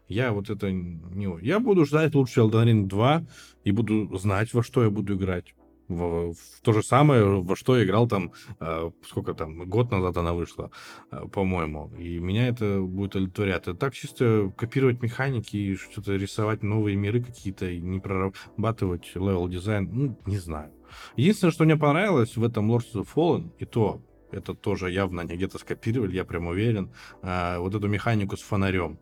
Я 0.07 0.31
вот 0.31 0.49
это 0.49 0.71
не... 0.71 1.27
Я 1.45 1.59
буду 1.59 1.85
ждать 1.85 2.15
лучше 2.15 2.41
Elden 2.41 2.65
Ring 2.65 2.85
2 2.85 3.25
и 3.65 3.71
буду 3.71 4.17
знать, 4.17 4.53
во 4.53 4.63
что 4.63 4.83
я 4.83 4.89
буду 4.89 5.15
играть 5.15 5.53
в, 5.87 6.33
в 6.33 6.61
то 6.61 6.73
же 6.73 6.83
самое, 6.83 7.41
во 7.41 7.55
что 7.55 7.77
я 7.77 7.83
играл 7.83 8.07
там, 8.07 8.33
э, 8.59 8.91
сколько 9.05 9.33
там, 9.33 9.67
год 9.69 9.91
назад 9.91 10.17
она 10.17 10.33
вышла, 10.33 10.71
э, 11.11 11.27
по-моему. 11.31 11.91
И 11.97 12.19
меня 12.19 12.47
это 12.47 12.81
будет 12.81 13.15
олицетворять. 13.15 13.63
Это 13.63 13.73
так 13.73 13.93
чисто 13.93 14.51
копировать 14.57 15.01
механики 15.01 15.55
и 15.55 15.75
что-то 15.75 16.15
рисовать 16.15 16.63
новые 16.63 16.95
миры 16.95 17.23
какие-то, 17.23 17.69
и 17.69 17.79
не 17.79 17.99
прорабатывать 17.99 19.11
level 19.15 19.47
design, 19.47 19.89
ну, 19.91 20.19
не 20.25 20.37
знаю. 20.37 20.71
Единственное, 21.15 21.51
что 21.51 21.65
мне 21.65 21.77
понравилось 21.77 22.37
в 22.37 22.43
этом 22.43 22.71
Lords 22.71 22.93
of 22.93 23.07
Fallen, 23.13 23.51
и 23.59 23.65
то, 23.65 24.01
это 24.31 24.53
тоже 24.53 24.91
явно 24.91 25.21
они 25.21 25.35
где-то 25.35 25.57
скопировали, 25.57 26.15
я 26.15 26.25
прям 26.25 26.47
уверен, 26.47 26.91
э, 27.21 27.57
вот 27.59 27.75
эту 27.75 27.87
механику 27.87 28.37
с 28.37 28.41
фонарем 28.41 28.99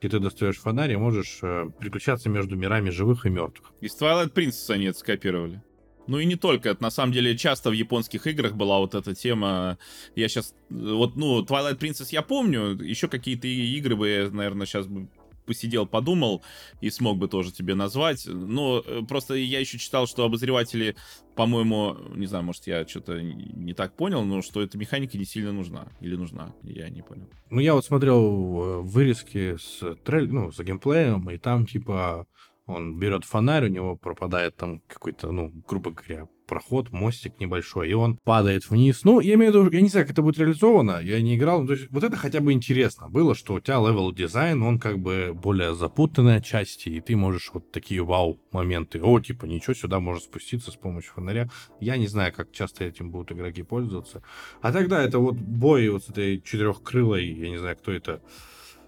где 0.00 0.10
ты 0.10 0.20
достаешь 0.20 0.58
фонарь 0.58 0.92
и 0.92 0.96
можешь 0.96 1.40
э, 1.42 1.70
переключаться 1.80 2.28
между 2.28 2.56
мирами 2.56 2.90
живых 2.90 3.26
и 3.26 3.30
мертвых. 3.30 3.72
Из 3.80 4.00
Twilight 4.00 4.32
Princess 4.32 4.70
они 4.70 4.86
это 4.86 4.98
скопировали. 4.98 5.60
Ну 6.08 6.18
и 6.18 6.24
не 6.24 6.36
только. 6.36 6.70
Это 6.70 6.82
на 6.82 6.90
самом 6.90 7.12
деле 7.12 7.36
часто 7.36 7.70
в 7.70 7.74
японских 7.74 8.26
играх 8.26 8.54
была 8.54 8.78
вот 8.78 8.94
эта 8.94 9.14
тема. 9.14 9.78
Я 10.16 10.28
сейчас... 10.28 10.54
Вот, 10.70 11.16
ну, 11.16 11.42
Twilight 11.44 11.78
Princess 11.78 12.08
я 12.10 12.22
помню. 12.22 12.76
Еще 12.82 13.08
какие-то 13.08 13.46
игры 13.46 13.94
бы 13.94 14.08
я, 14.08 14.30
наверное, 14.30 14.66
сейчас 14.66 14.86
бы 14.86 15.08
посидел, 15.48 15.86
подумал 15.86 16.42
и 16.80 16.90
смог 16.90 17.18
бы 17.18 17.26
тоже 17.26 17.52
тебе 17.52 17.74
назвать. 17.74 18.26
Но 18.26 18.82
э, 18.86 19.02
просто 19.08 19.34
я 19.34 19.60
еще 19.60 19.78
читал, 19.78 20.06
что 20.06 20.24
обозреватели, 20.24 20.94
по-моему, 21.34 21.96
не 22.14 22.26
знаю, 22.26 22.44
может, 22.44 22.66
я 22.66 22.86
что-то 22.86 23.20
не 23.20 23.72
так 23.72 23.96
понял, 23.96 24.24
но 24.24 24.42
что 24.42 24.62
эта 24.62 24.78
механика 24.78 25.18
не 25.18 25.24
сильно 25.24 25.52
нужна. 25.52 25.88
Или 26.00 26.16
нужна, 26.16 26.54
я 26.62 26.88
не 26.90 27.02
понял. 27.02 27.28
Ну, 27.50 27.60
я 27.60 27.74
вот 27.74 27.84
смотрел 27.84 28.22
э, 28.22 28.80
вырезки 28.82 29.56
с, 29.56 29.96
трейль... 30.04 30.30
ну, 30.30 30.52
с 30.52 30.58
геймплеем, 30.60 31.28
и 31.30 31.38
там, 31.38 31.66
типа, 31.66 32.26
он 32.68 32.98
берет 32.98 33.24
фонарь, 33.24 33.64
у 33.64 33.68
него 33.68 33.96
пропадает 33.96 34.56
там 34.56 34.80
какой-то, 34.86 35.32
ну, 35.32 35.52
грубо 35.66 35.90
говоря, 35.90 36.28
проход, 36.48 36.90
мостик 36.92 37.38
небольшой, 37.38 37.90
и 37.90 37.92
он 37.92 38.18
падает 38.24 38.68
вниз. 38.68 39.04
Ну, 39.04 39.20
я 39.20 39.34
имею 39.34 39.52
в 39.52 39.54
виду, 39.54 39.70
я 39.70 39.80
не 39.80 39.88
знаю, 39.88 40.06
как 40.06 40.12
это 40.12 40.22
будет 40.22 40.38
реализовано, 40.38 41.00
я 41.02 41.20
не 41.20 41.36
играл, 41.36 41.66
то 41.66 41.74
есть 41.74 41.90
вот 41.90 42.02
это 42.02 42.16
хотя 42.16 42.40
бы 42.40 42.52
интересно 42.52 43.08
было, 43.08 43.34
что 43.34 43.54
у 43.54 43.60
тебя 43.60 43.76
level 43.76 44.12
design, 44.12 44.62
он 44.62 44.78
как 44.78 44.98
бы 44.98 45.32
более 45.34 45.74
запутанная 45.74 46.40
части, 46.40 46.88
и 46.88 47.00
ты 47.00 47.16
можешь 47.16 47.50
вот 47.52 47.70
такие 47.70 48.02
вау-моменты, 48.02 49.00
о, 49.02 49.20
типа, 49.20 49.44
ничего, 49.44 49.74
сюда 49.74 50.00
можно 50.00 50.22
спуститься 50.22 50.70
с 50.70 50.76
помощью 50.76 51.12
фонаря. 51.12 51.48
Я 51.80 51.96
не 51.96 52.06
знаю, 52.06 52.32
как 52.32 52.50
часто 52.50 52.84
этим 52.84 53.10
будут 53.10 53.32
игроки 53.32 53.62
пользоваться. 53.62 54.22
А 54.62 54.72
тогда 54.72 55.02
это 55.02 55.18
вот 55.18 55.36
бой 55.36 55.88
вот 55.90 56.04
с 56.04 56.08
этой 56.08 56.40
четырехкрылой, 56.40 57.26
я 57.26 57.50
не 57.50 57.58
знаю, 57.58 57.76
кто 57.76 57.92
это, 57.92 58.22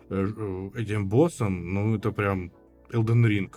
э, 0.08 0.70
этим 0.76 1.08
боссом, 1.08 1.74
ну, 1.74 1.96
это 1.96 2.10
прям 2.10 2.52
Elden 2.90 3.26
Ring 3.26 3.52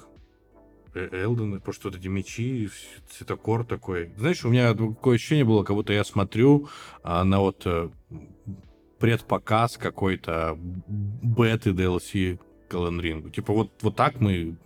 Элден, 0.94 1.60
потому 1.60 1.74
что 1.74 1.90
вот 1.90 1.98
эти 1.98 2.08
мечи, 2.08 2.70
цветокор 3.10 3.66
такой. 3.66 4.12
Знаешь, 4.18 4.44
у 4.46 4.50
меня 4.50 4.74
такое 4.74 5.16
ощущение 5.16 5.46
было, 5.46 5.64
как 5.64 5.76
будто 5.76 5.94
я 5.94 6.04
смотрю 6.04 6.70
а, 7.02 7.24
на 7.24 7.40
вот 7.40 7.64
а, 7.66 7.92
предпоказ 9.00 9.78
какой-то 9.78 10.58
беты 10.58 11.72
DLC 11.72 12.40
Элден 12.72 13.00
Рингу. 13.00 13.30
Типа 13.30 13.54
вот, 13.54 13.72
вот 13.82 13.96
так 13.96 14.20
мы 14.20 14.58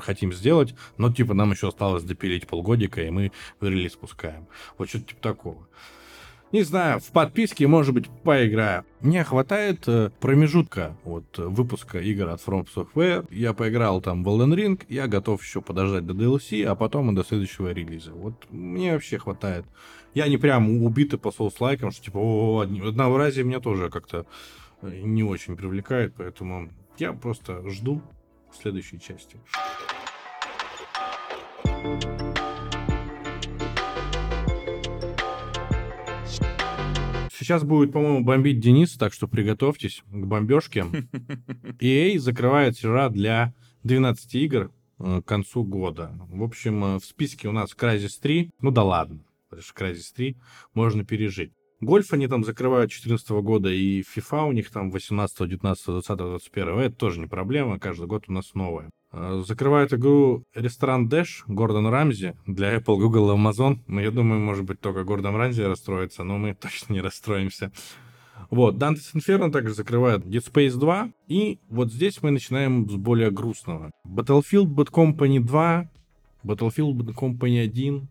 хотим 0.00 0.32
сделать, 0.32 0.74
но 0.96 1.12
типа 1.12 1.34
нам 1.34 1.52
еще 1.52 1.68
осталось 1.68 2.02
допилить 2.02 2.46
полгодика, 2.46 3.02
и 3.02 3.10
мы 3.10 3.32
релиз 3.60 3.92
спускаем. 3.92 4.48
Вот 4.78 4.88
что-то 4.88 5.06
типа 5.06 5.22
такого. 5.22 5.68
Не 6.52 6.62
знаю, 6.62 7.00
в 7.00 7.10
подписке, 7.12 7.66
может 7.66 7.94
быть, 7.94 8.08
поиграю. 8.22 8.84
Мне 9.00 9.24
хватает 9.24 9.88
э, 9.88 10.10
промежутка 10.20 10.96
от 11.04 11.38
выпуска 11.38 11.98
игр 11.98 12.28
от 12.28 12.40
From 12.40 12.68
Software. 12.74 13.26
Я 13.30 13.54
поиграл 13.54 14.00
там 14.02 14.22
в 14.22 14.28
Elden 14.28 14.54
Ring, 14.54 14.82
я 14.88 15.08
готов 15.08 15.42
еще 15.42 15.62
подождать 15.62 16.06
до 16.06 16.12
DLC, 16.12 16.62
а 16.64 16.74
потом 16.74 17.10
и 17.10 17.14
до 17.14 17.24
следующего 17.24 17.72
релиза. 17.72 18.12
Вот 18.12 18.34
мне 18.50 18.92
вообще 18.92 19.18
хватает. 19.18 19.64
Я 20.14 20.28
не 20.28 20.36
прям 20.36 20.84
убитый 20.84 21.18
по 21.18 21.32
соус-лайкам, 21.32 21.90
что 21.90 22.04
типа, 22.04 22.18
о, 22.18 22.60
однообразие 22.60 23.44
меня 23.44 23.60
тоже 23.60 23.88
как-то 23.88 24.26
э, 24.82 25.00
не 25.02 25.24
очень 25.24 25.56
привлекает, 25.56 26.12
поэтому 26.16 26.68
я 26.98 27.14
просто 27.14 27.66
жду 27.70 28.02
следующей 28.52 29.00
части. 29.00 29.40
Сейчас 37.42 37.64
будет, 37.64 37.90
по-моему, 37.90 38.22
бомбить 38.22 38.60
Денис, 38.60 38.92
так 38.92 39.12
что 39.12 39.26
приготовьтесь 39.26 40.04
к 40.08 40.26
бомбежке. 40.26 40.86
EA 41.80 42.16
закрывает 42.16 42.76
сервера 42.76 43.08
для 43.08 43.52
12 43.82 44.34
игр 44.36 44.70
э, 45.00 45.22
к 45.22 45.24
концу 45.24 45.64
года. 45.64 46.12
В 46.28 46.44
общем, 46.44 46.84
э, 46.84 46.98
в 47.00 47.04
списке 47.04 47.48
у 47.48 47.52
нас 47.52 47.74
Crysis 47.76 48.20
3. 48.22 48.50
Ну 48.60 48.70
да 48.70 48.84
ладно, 48.84 49.24
Crysis 49.50 50.14
3 50.14 50.36
можно 50.74 51.04
пережить. 51.04 51.50
Гольф 51.80 52.12
они 52.12 52.28
там 52.28 52.44
закрывают 52.44 52.90
2014 52.90 53.30
года, 53.42 53.72
и 53.72 54.02
FIFA 54.02 54.50
у 54.50 54.52
них 54.52 54.70
там 54.70 54.92
18, 54.92 55.48
19, 55.48 55.84
20, 55.84 56.16
21. 56.16 56.78
Это 56.78 56.94
тоже 56.94 57.18
не 57.18 57.26
проблема, 57.26 57.80
каждый 57.80 58.06
год 58.06 58.26
у 58.28 58.32
нас 58.32 58.54
новое. 58.54 58.88
А, 59.12 59.42
закрывает 59.46 59.92
игру 59.92 60.44
ресторан 60.54 61.06
Dash 61.06 61.42
Гордон 61.46 61.86
Рамзи 61.86 62.34
для 62.46 62.74
Apple, 62.76 62.96
Google 62.96 63.36
Amazon. 63.36 63.80
Но 63.86 64.00
я 64.00 64.10
думаю, 64.10 64.40
может 64.40 64.64
быть, 64.64 64.80
только 64.80 65.04
Гордон 65.04 65.36
Рамзи 65.36 65.62
расстроится, 65.62 66.24
но 66.24 66.38
мы 66.38 66.54
точно 66.60 66.94
не 66.94 67.00
расстроимся. 67.00 67.70
Вот, 68.50 68.76
Dante's 68.76 69.14
Inferno 69.14 69.50
также 69.50 69.74
закрывает 69.74 70.24
Dead 70.24 70.42
Space 70.42 70.78
2. 70.78 71.12
И 71.28 71.58
вот 71.68 71.92
здесь 71.92 72.22
мы 72.22 72.30
начинаем 72.30 72.88
с 72.88 72.96
более 72.96 73.30
грустного. 73.30 73.90
Battlefield 74.06 74.66
Bad 74.66 74.90
Company 74.90 75.40
2, 75.40 75.90
Battlefield 76.44 76.94
Bad 76.94 77.14
Company 77.14 77.62
1, 77.62 78.08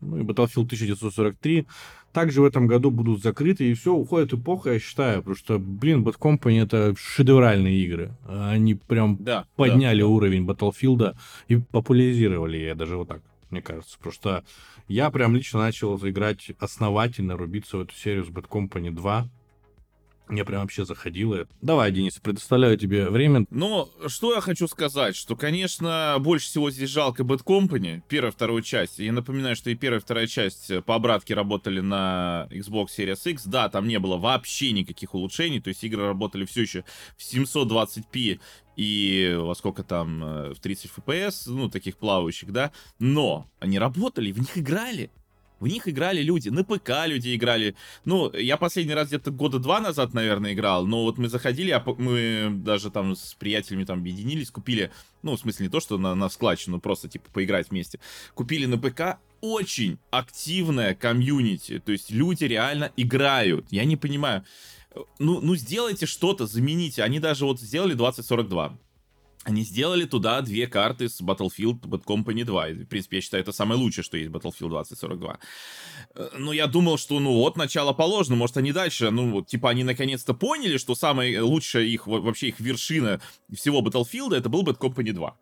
ну 0.00 0.18
и 0.18 0.22
Battlefield 0.22 0.66
1943 0.66 1.66
также 2.14 2.40
в 2.40 2.44
этом 2.44 2.66
году 2.66 2.90
будут 2.90 3.22
закрыты, 3.22 3.70
и 3.70 3.74
все, 3.74 3.92
уходит 3.92 4.32
эпоха, 4.32 4.72
я 4.72 4.78
считаю, 4.78 5.18
потому 5.18 5.36
что, 5.36 5.58
блин, 5.58 6.04
Bad 6.04 6.18
Company 6.18 6.62
это 6.62 6.94
шедевральные 6.96 7.76
игры. 7.80 8.12
Они 8.26 8.74
прям 8.74 9.16
да, 9.20 9.46
подняли 9.56 10.00
да, 10.00 10.06
уровень 10.06 10.46
Battlefield 10.46 11.16
и 11.48 11.56
популяризировали 11.56 12.56
я 12.58 12.74
даже 12.74 12.96
вот 12.96 13.08
так, 13.08 13.20
мне 13.50 13.60
кажется. 13.60 13.98
Потому 13.98 14.12
что 14.12 14.44
я 14.86 15.10
прям 15.10 15.34
лично 15.34 15.58
начал 15.58 15.98
играть 16.08 16.52
основательно, 16.60 17.36
рубиться 17.36 17.76
в 17.76 17.80
эту 17.80 17.94
серию 17.94 18.24
с 18.24 18.28
Bad 18.28 18.48
Company 18.48 18.90
2. 18.90 19.28
Мне 20.28 20.44
прям 20.44 20.62
вообще 20.62 20.86
заходило. 20.86 21.46
Давай, 21.60 21.92
Денис, 21.92 22.18
предоставляю 22.18 22.78
тебе 22.78 23.10
время. 23.10 23.46
Ну, 23.50 23.90
что 24.06 24.34
я 24.34 24.40
хочу 24.40 24.66
сказать, 24.68 25.16
что, 25.16 25.36
конечно, 25.36 26.16
больше 26.18 26.46
всего 26.46 26.70
здесь 26.70 26.88
жалко 26.88 27.22
Bad 27.22 27.44
Company, 27.44 28.02
первая, 28.08 28.32
вторую 28.32 28.62
часть. 28.62 28.98
Я 28.98 29.12
напоминаю, 29.12 29.54
что 29.54 29.68
и 29.68 29.74
первая, 29.74 30.00
вторая 30.00 30.26
часть 30.26 30.72
по 30.84 30.94
обратке 30.94 31.34
работали 31.34 31.80
на 31.80 32.48
Xbox 32.50 32.88
Series 32.96 33.30
X. 33.30 33.44
Да, 33.44 33.68
там 33.68 33.86
не 33.86 33.98
было 33.98 34.16
вообще 34.16 34.72
никаких 34.72 35.14
улучшений, 35.14 35.60
то 35.60 35.68
есть 35.68 35.84
игры 35.84 36.06
работали 36.06 36.46
все 36.46 36.62
еще 36.62 36.84
в 37.18 37.20
720p 37.20 38.40
и 38.76 39.36
во 39.38 39.54
сколько 39.54 39.84
там, 39.84 40.24
э, 40.24 40.54
в 40.54 40.60
30 40.60 40.90
FPS, 40.96 41.44
ну, 41.46 41.68
таких 41.70 41.96
плавающих, 41.96 42.50
да, 42.52 42.72
но 42.98 43.46
они 43.60 43.78
работали, 43.78 44.32
в 44.32 44.38
них 44.38 44.58
играли. 44.58 45.10
В 45.60 45.66
них 45.66 45.88
играли 45.88 46.20
люди, 46.22 46.48
на 46.48 46.64
ПК 46.64 47.06
люди 47.06 47.34
играли. 47.34 47.74
Ну, 48.04 48.32
я 48.32 48.56
последний 48.56 48.94
раз 48.94 49.08
где-то 49.08 49.30
года 49.30 49.58
два 49.58 49.80
назад, 49.80 50.12
наверное, 50.14 50.52
играл, 50.52 50.86
но 50.86 51.04
вот 51.04 51.18
мы 51.18 51.28
заходили, 51.28 51.70
а 51.70 51.82
мы 51.98 52.50
даже 52.52 52.90
там 52.90 53.14
с 53.14 53.34
приятелями 53.34 53.84
там 53.84 54.00
объединились, 54.00 54.50
купили, 54.50 54.90
ну, 55.22 55.36
в 55.36 55.40
смысле 55.40 55.66
не 55.66 55.70
то, 55.70 55.80
что 55.80 55.98
на, 55.98 56.14
на 56.14 56.28
складчину, 56.28 56.80
просто 56.80 57.08
типа 57.08 57.30
поиграть 57.32 57.70
вместе. 57.70 58.00
Купили 58.34 58.66
на 58.66 58.78
ПК 58.78 59.18
очень 59.40 59.98
активная 60.10 60.94
комьюнити, 60.94 61.78
то 61.78 61.92
есть 61.92 62.10
люди 62.10 62.44
реально 62.44 62.92
играют. 62.96 63.66
Я 63.70 63.84
не 63.84 63.96
понимаю, 63.96 64.44
ну, 65.18 65.40
ну 65.40 65.56
сделайте 65.56 66.06
что-то, 66.06 66.46
замените. 66.46 67.02
Они 67.02 67.20
даже 67.20 67.44
вот 67.44 67.60
сделали 67.60 67.94
2042 67.94 68.78
они 69.44 69.62
сделали 69.62 70.04
туда 70.04 70.40
две 70.40 70.66
карты 70.66 71.08
с 71.08 71.20
Battlefield 71.20 71.80
Bad 71.80 72.04
Company 72.04 72.44
2. 72.44 72.68
И, 72.68 72.74
в 72.74 72.88
принципе, 72.88 73.18
я 73.18 73.22
считаю, 73.22 73.42
это 73.42 73.52
самое 73.52 73.78
лучшее, 73.78 74.04
что 74.04 74.16
есть 74.16 74.30
Battlefield 74.30 74.70
2042. 74.70 75.38
Э, 76.14 76.28
но 76.38 76.52
я 76.52 76.66
думал, 76.66 76.98
что, 76.98 77.20
ну 77.20 77.34
вот, 77.34 77.56
начало 77.56 77.92
положено, 77.92 78.36
может, 78.36 78.56
они 78.56 78.72
дальше, 78.72 79.10
ну, 79.10 79.30
вот, 79.30 79.46
типа, 79.46 79.70
они 79.70 79.84
наконец-то 79.84 80.34
поняли, 80.34 80.78
что 80.78 80.94
самая 80.94 81.42
лучшая 81.42 81.84
их, 81.84 82.06
вообще 82.06 82.48
их 82.48 82.60
вершина 82.60 83.20
всего 83.54 83.82
Battlefield 83.82 84.34
это 84.34 84.48
был 84.48 84.64
Bad 84.64 84.78
Company 84.78 85.12
2. 85.12 85.36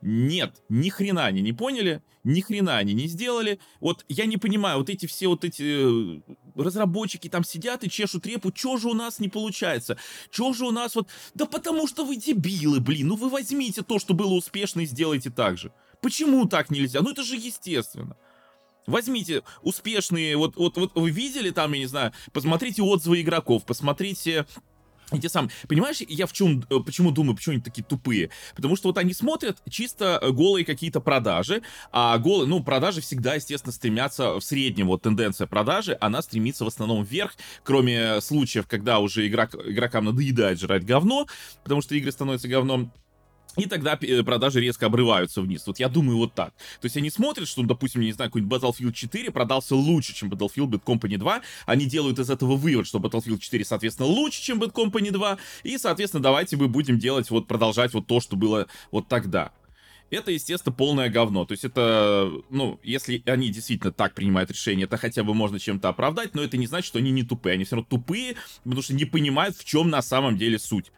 Нет, 0.00 0.62
ни 0.68 0.90
хрена 0.90 1.26
они 1.26 1.42
не 1.42 1.52
поняли, 1.52 2.02
ни 2.22 2.40
хрена 2.40 2.78
они 2.78 2.94
не 2.94 3.08
сделали. 3.08 3.58
Вот 3.80 4.04
я 4.08 4.26
не 4.26 4.36
понимаю, 4.36 4.78
вот 4.78 4.88
эти 4.90 5.06
все 5.06 5.26
вот 5.26 5.44
эти 5.44 5.62
э, 5.62 6.20
разработчики 6.54 7.28
там 7.28 7.42
сидят 7.42 7.82
и 7.82 7.90
чешут 7.90 8.26
репу, 8.26 8.52
чё 8.52 8.76
же 8.76 8.88
у 8.88 8.94
нас 8.94 9.18
не 9.18 9.28
получается? 9.28 9.98
Чё 10.30 10.52
же 10.52 10.66
у 10.66 10.70
нас 10.70 10.94
вот... 10.94 11.08
Да 11.34 11.46
потому 11.46 11.88
что 11.88 12.04
вы 12.04 12.16
дебилы, 12.16 12.78
блин, 12.80 13.08
ну 13.08 13.16
вы 13.16 13.28
возьмите 13.28 13.82
то, 13.82 13.98
что 13.98 14.14
было 14.14 14.34
успешно 14.34 14.82
и 14.82 14.86
сделайте 14.86 15.30
так 15.30 15.58
же. 15.58 15.72
Почему 16.00 16.46
так 16.46 16.70
нельзя? 16.70 17.00
Ну 17.00 17.10
это 17.10 17.24
же 17.24 17.34
естественно. 17.34 18.16
Возьмите 18.86 19.42
успешные, 19.62 20.36
вот, 20.36 20.56
вот, 20.56 20.78
вот 20.78 20.92
вы 20.94 21.10
видели 21.10 21.50
там, 21.50 21.74
я 21.74 21.80
не 21.80 21.86
знаю, 21.86 22.12
посмотрите 22.32 22.82
отзывы 22.82 23.20
игроков, 23.20 23.66
посмотрите 23.66 24.46
эти 25.12 25.26
сам, 25.26 25.50
понимаешь, 25.68 25.98
я 26.00 26.26
в 26.26 26.32
чем, 26.32 26.64
э, 26.68 26.78
почему 26.84 27.10
думаю, 27.10 27.36
почему 27.36 27.54
они 27.54 27.62
такие 27.62 27.82
тупые? 27.82 28.30
Потому 28.54 28.76
что 28.76 28.88
вот 28.88 28.98
они 28.98 29.14
смотрят 29.14 29.58
чисто 29.68 30.18
э, 30.20 30.30
голые 30.30 30.64
какие-то 30.64 31.00
продажи, 31.00 31.62
а 31.92 32.16
голые, 32.18 32.48
ну, 32.48 32.62
продажи 32.62 33.00
всегда, 33.00 33.34
естественно, 33.34 33.72
стремятся 33.72 34.34
в 34.38 34.42
среднем, 34.42 34.88
вот 34.88 35.02
тенденция 35.02 35.46
продажи, 35.46 35.96
она 36.00 36.22
стремится 36.22 36.64
в 36.64 36.68
основном 36.68 37.04
вверх, 37.04 37.34
кроме 37.62 38.20
случаев, 38.20 38.66
когда 38.66 38.98
уже 38.98 39.26
игрок, 39.26 39.54
игрокам 39.54 40.06
надоедает 40.06 40.60
жрать 40.60 40.84
говно, 40.84 41.26
потому 41.62 41.80
что 41.80 41.94
игры 41.94 42.12
становятся 42.12 42.48
говном, 42.48 42.92
и 43.58 43.66
тогда 43.66 43.98
э, 44.00 44.22
продажи 44.22 44.60
резко 44.60 44.86
обрываются 44.86 45.42
вниз. 45.42 45.66
Вот 45.66 45.78
я 45.78 45.88
думаю 45.88 46.18
вот 46.18 46.34
так. 46.34 46.52
То 46.80 46.84
есть 46.84 46.96
они 46.96 47.10
смотрят, 47.10 47.48
что, 47.48 47.62
допустим, 47.62 48.00
я 48.00 48.06
не 48.06 48.12
знаю, 48.12 48.30
какой-нибудь 48.30 48.62
Battlefield 48.62 48.92
4 48.92 49.30
продался 49.30 49.74
лучше, 49.74 50.14
чем 50.14 50.30
Battlefield 50.30 50.68
Bad 50.68 50.82
Company 50.84 51.18
2. 51.18 51.40
Они 51.66 51.86
делают 51.86 52.18
из 52.18 52.30
этого 52.30 52.56
вывод, 52.56 52.86
что 52.86 52.98
Battlefield 52.98 53.38
4, 53.38 53.64
соответственно, 53.64 54.08
лучше, 54.08 54.42
чем 54.42 54.62
Bad 54.62 54.72
Company 54.72 55.10
2. 55.10 55.38
И, 55.64 55.78
соответственно, 55.78 56.22
давайте 56.22 56.56
мы 56.56 56.68
будем 56.68 56.98
делать, 56.98 57.30
вот, 57.30 57.46
продолжать 57.46 57.92
вот 57.94 58.06
то, 58.06 58.20
что 58.20 58.36
было 58.36 58.66
вот 58.90 59.08
тогда. 59.08 59.52
Это, 60.10 60.30
естественно, 60.30 60.74
полное 60.74 61.10
говно. 61.10 61.44
То 61.44 61.52
есть 61.52 61.64
это, 61.64 62.30
ну, 62.48 62.80
если 62.82 63.22
они 63.26 63.50
действительно 63.50 63.92
так 63.92 64.14
принимают 64.14 64.50
решение, 64.50 64.84
это 64.84 64.96
хотя 64.96 65.22
бы 65.22 65.34
можно 65.34 65.58
чем-то 65.58 65.88
оправдать, 65.88 66.34
но 66.34 66.42
это 66.42 66.56
не 66.56 66.66
значит, 66.66 66.86
что 66.86 66.98
они 66.98 67.10
не 67.10 67.24
тупые. 67.24 67.54
Они 67.54 67.64
все 67.64 67.76
равно 67.76 67.88
тупые, 67.90 68.36
потому 68.64 68.80
что 68.80 68.94
не 68.94 69.04
понимают, 69.04 69.56
в 69.56 69.64
чем 69.64 69.90
на 69.90 70.00
самом 70.00 70.38
деле 70.38 70.58
суть. 70.58 70.92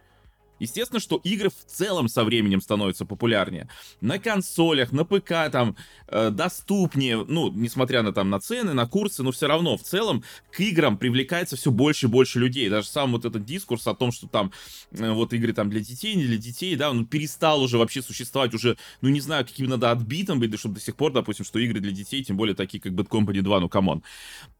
Естественно, 0.60 1.00
что 1.00 1.20
игры 1.24 1.48
в 1.48 1.64
целом 1.66 2.08
со 2.08 2.22
временем 2.22 2.60
становятся 2.60 3.04
популярнее. 3.04 3.68
На 4.00 4.18
консолях, 4.18 4.92
на 4.92 5.04
ПК 5.04 5.50
там 5.50 5.74
э, 6.06 6.30
доступнее, 6.30 7.24
ну, 7.26 7.50
несмотря 7.50 8.02
на 8.02 8.12
там 8.12 8.30
на 8.30 8.38
цены, 8.38 8.74
на 8.74 8.86
курсы, 8.86 9.22
но 9.22 9.32
все 9.32 9.46
равно 9.46 9.76
в 9.76 9.82
целом 9.82 10.22
к 10.52 10.60
играм 10.60 10.98
привлекается 10.98 11.56
все 11.56 11.70
больше 11.70 12.06
и 12.06 12.08
больше 12.08 12.38
людей. 12.38 12.68
Даже 12.68 12.88
сам 12.88 13.12
вот 13.12 13.24
этот 13.24 13.44
дискурс 13.44 13.86
о 13.86 13.94
том, 13.94 14.12
что 14.12 14.28
там 14.28 14.52
э, 14.92 15.10
вот 15.10 15.32
игры 15.32 15.52
там 15.54 15.70
для 15.70 15.80
детей, 15.80 16.14
не 16.14 16.24
для 16.24 16.36
детей, 16.36 16.76
да, 16.76 16.90
он 16.90 17.06
перестал 17.06 17.62
уже 17.62 17.78
вообще 17.78 18.02
существовать 18.02 18.54
уже, 18.54 18.76
ну, 19.00 19.08
не 19.08 19.20
знаю, 19.20 19.46
каким 19.46 19.66
надо 19.66 19.90
отбитым 19.90 20.38
быть, 20.38 20.58
чтобы 20.58 20.74
до 20.74 20.80
сих 20.80 20.94
пор, 20.94 21.12
допустим, 21.12 21.46
что 21.46 21.58
игры 21.58 21.80
для 21.80 21.92
детей, 21.92 22.22
тем 22.22 22.36
более 22.36 22.54
такие, 22.54 22.80
как 22.80 22.92
Bad 22.92 23.08
Company 23.08 23.40
2, 23.40 23.60
ну, 23.60 23.68
come 23.70 23.88
on. 23.88 24.02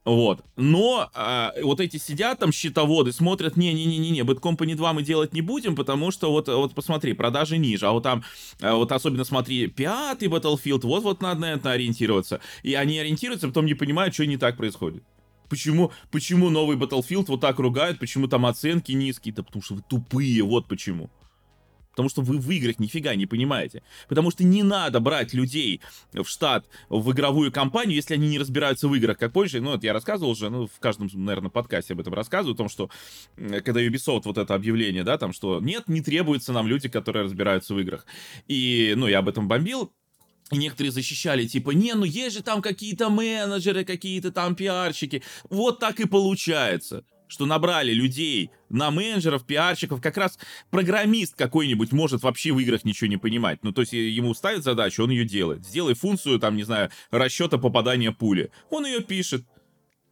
Вот. 0.04 0.42
Но 0.56 1.10
а, 1.14 1.52
вот 1.62 1.80
эти 1.80 1.98
сидят 1.98 2.38
там 2.38 2.52
счетоводы, 2.52 3.12
смотрят, 3.12 3.56
не-не-не-не, 3.56 4.22
Bad 4.22 4.40
Company 4.40 4.74
2 4.74 4.92
мы 4.94 5.02
делать 5.02 5.34
не 5.34 5.42
будем, 5.42 5.76
потому 5.76 6.10
что 6.10 6.30
вот, 6.30 6.48
вот 6.48 6.74
посмотри, 6.74 7.12
продажи 7.12 7.58
ниже, 7.58 7.86
а 7.86 7.92
вот 7.92 8.02
там, 8.02 8.24
а 8.60 8.76
вот 8.76 8.92
особенно 8.92 9.24
смотри, 9.24 9.66
пятый 9.66 10.28
Battlefield, 10.28 10.80
вот-вот 10.84 11.20
надо 11.20 11.40
на 11.42 11.52
это 11.52 11.72
ориентироваться. 11.72 12.40
И 12.62 12.74
они 12.74 12.98
ориентируются, 12.98 13.48
потом 13.48 13.66
не 13.66 13.74
понимают, 13.74 14.14
что 14.14 14.24
не 14.24 14.38
так 14.38 14.56
происходит. 14.56 15.04
Почему, 15.50 15.92
почему 16.10 16.48
новый 16.48 16.76
Battlefield 16.76 17.26
вот 17.28 17.40
так 17.40 17.58
ругают, 17.58 17.98
почему 17.98 18.26
там 18.26 18.46
оценки 18.46 18.92
низкие? 18.92 19.34
Да 19.34 19.42
потому 19.42 19.62
что 19.62 19.74
вы 19.74 19.82
тупые, 19.82 20.42
вот 20.42 20.66
почему. 20.66 21.10
Потому 21.90 22.08
что 22.08 22.22
вы 22.22 22.38
в 22.38 22.50
играх 22.50 22.78
нифига 22.78 23.14
не 23.14 23.26
понимаете. 23.26 23.82
Потому 24.08 24.30
что 24.30 24.44
не 24.44 24.62
надо 24.62 25.00
брать 25.00 25.34
людей 25.34 25.80
в 26.12 26.24
штат, 26.24 26.66
в 26.88 27.10
игровую 27.12 27.52
компанию, 27.52 27.96
если 27.96 28.14
они 28.14 28.28
не 28.28 28.38
разбираются 28.38 28.88
в 28.88 28.94
играх. 28.94 29.18
Как 29.18 29.32
позже, 29.32 29.60
ну, 29.60 29.74
это 29.74 29.86
я 29.86 29.92
рассказывал 29.92 30.30
уже, 30.30 30.50
ну, 30.50 30.66
в 30.66 30.78
каждом, 30.78 31.10
наверное, 31.12 31.50
подкасте 31.50 31.94
об 31.94 32.00
этом 32.00 32.14
рассказываю, 32.14 32.54
о 32.54 32.56
том, 32.56 32.68
что 32.68 32.90
когда 33.36 33.80
Ubisoft 33.80 34.22
вот 34.24 34.38
это 34.38 34.54
объявление, 34.54 35.02
да, 35.02 35.18
там, 35.18 35.32
что 35.32 35.60
нет, 35.60 35.88
не 35.88 36.00
требуются 36.00 36.52
нам 36.52 36.66
люди, 36.66 36.88
которые 36.88 37.24
разбираются 37.24 37.74
в 37.74 37.80
играх. 37.80 38.06
И, 38.46 38.94
ну, 38.96 39.06
я 39.08 39.18
об 39.18 39.28
этом 39.28 39.48
бомбил, 39.48 39.92
И 40.52 40.56
некоторые 40.56 40.90
защищали, 40.90 41.46
типа, 41.46 41.70
не, 41.70 41.94
ну 41.94 42.04
есть 42.04 42.36
же 42.36 42.42
там 42.42 42.60
какие-то 42.60 43.08
менеджеры, 43.08 43.84
какие-то 43.84 44.32
там 44.32 44.56
пиарщики. 44.56 45.22
Вот 45.48 45.78
так 45.78 46.00
и 46.00 46.06
получается 46.06 47.04
что 47.30 47.46
набрали 47.46 47.92
людей 47.92 48.50
на 48.68 48.90
менеджеров, 48.90 49.46
пиарщиков, 49.46 50.02
как 50.02 50.16
раз 50.16 50.38
программист 50.70 51.36
какой-нибудь 51.36 51.92
может 51.92 52.22
вообще 52.22 52.52
в 52.52 52.58
играх 52.58 52.84
ничего 52.84 53.08
не 53.08 53.16
понимать. 53.16 53.60
Ну, 53.62 53.72
то 53.72 53.82
есть 53.82 53.92
ему 53.92 54.34
ставят 54.34 54.64
задачу, 54.64 55.04
он 55.04 55.10
ее 55.10 55.24
делает. 55.24 55.64
Сделай 55.64 55.94
функцию, 55.94 56.40
там, 56.40 56.56
не 56.56 56.64
знаю, 56.64 56.90
расчета 57.10 57.56
попадания 57.56 58.12
пули. 58.12 58.50
Он 58.68 58.84
ее 58.84 59.00
пишет. 59.00 59.44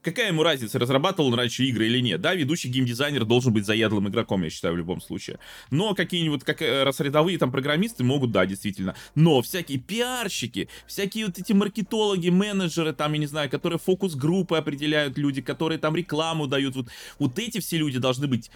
Какая 0.02 0.28
ему 0.28 0.44
разница, 0.44 0.78
разрабатывал 0.78 1.28
он 1.28 1.34
раньше 1.34 1.64
игры 1.64 1.86
или 1.86 1.98
нет? 1.98 2.20
Да, 2.20 2.32
ведущий 2.34 2.68
геймдизайнер 2.68 3.24
должен 3.24 3.52
быть 3.52 3.66
заядлым 3.66 4.08
игроком, 4.08 4.44
я 4.44 4.50
считаю, 4.50 4.74
в 4.74 4.76
любом 4.76 5.00
случае. 5.00 5.40
Но 5.70 5.94
какие-нибудь, 5.94 6.44
как 6.44 6.62
э, 6.62 6.84
раз 6.84 7.00
рядовые 7.00 7.36
там 7.36 7.50
программисты 7.50 8.04
могут, 8.04 8.30
да, 8.30 8.46
действительно. 8.46 8.94
Но 9.16 9.42
всякие 9.42 9.78
пиарщики, 9.78 10.68
всякие 10.86 11.26
вот 11.26 11.38
эти 11.38 11.52
маркетологи, 11.52 12.28
менеджеры, 12.28 12.92
там, 12.92 13.12
я 13.14 13.18
не 13.18 13.26
знаю, 13.26 13.50
которые 13.50 13.80
фокус-группы 13.80 14.56
определяют 14.56 15.18
люди, 15.18 15.42
которые 15.42 15.78
там 15.78 15.96
рекламу 15.96 16.46
дают, 16.46 16.76
вот, 16.76 16.86
вот 17.18 17.38
эти 17.40 17.58
все 17.58 17.76
люди 17.76 17.98
должны 17.98 18.28
быть 18.28 18.52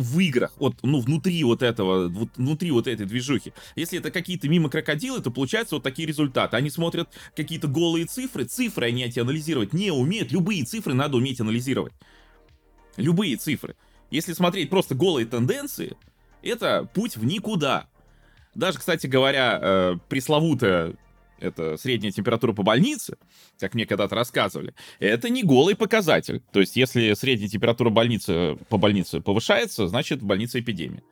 в 0.00 0.18
играх, 0.18 0.52
вот, 0.56 0.76
ну, 0.82 1.00
внутри 1.00 1.42
вот 1.44 1.62
этого, 1.62 2.08
вот, 2.08 2.30
внутри 2.36 2.70
вот 2.70 2.86
этой 2.86 3.06
движухи. 3.06 3.52
Если 3.76 3.98
это 3.98 4.10
какие-то 4.10 4.48
мимо 4.48 4.68
крокодилы, 4.68 5.20
то 5.20 5.30
получаются 5.30 5.76
вот 5.76 5.84
такие 5.84 6.06
результаты. 6.06 6.56
Они 6.56 6.70
смотрят 6.70 7.08
какие-то 7.36 7.68
голые 7.68 8.06
цифры, 8.06 8.44
цифры 8.44 8.86
они 8.86 9.04
эти 9.04 9.20
анализировать 9.20 9.72
не 9.72 9.90
умеют. 9.90 10.32
Любые 10.32 10.64
цифры 10.64 10.94
надо 10.94 11.16
уметь 11.16 11.40
анализировать. 11.40 11.92
Любые 12.96 13.36
цифры. 13.36 13.76
Если 14.10 14.32
смотреть 14.32 14.70
просто 14.70 14.94
голые 14.94 15.26
тенденции, 15.26 15.96
это 16.42 16.88
путь 16.94 17.16
в 17.16 17.24
никуда. 17.24 17.88
Даже, 18.54 18.78
кстати 18.78 19.06
говоря, 19.06 19.58
э, 19.62 19.96
пресловутая 20.08 20.94
это 21.40 21.76
средняя 21.76 22.12
температура 22.12 22.52
по 22.52 22.62
больнице, 22.62 23.16
как 23.58 23.74
мне 23.74 23.86
когда-то 23.86 24.14
рассказывали, 24.14 24.74
это 24.98 25.28
не 25.28 25.42
голый 25.42 25.74
показатель. 25.74 26.42
То 26.52 26.60
есть, 26.60 26.76
если 26.76 27.12
средняя 27.14 27.48
температура 27.48 27.90
больницы, 27.90 28.56
по 28.68 28.76
больнице 28.76 29.20
повышается, 29.20 29.88
значит, 29.88 30.22
в 30.22 30.26
больнице 30.26 30.60
эпидемия. 30.60 31.02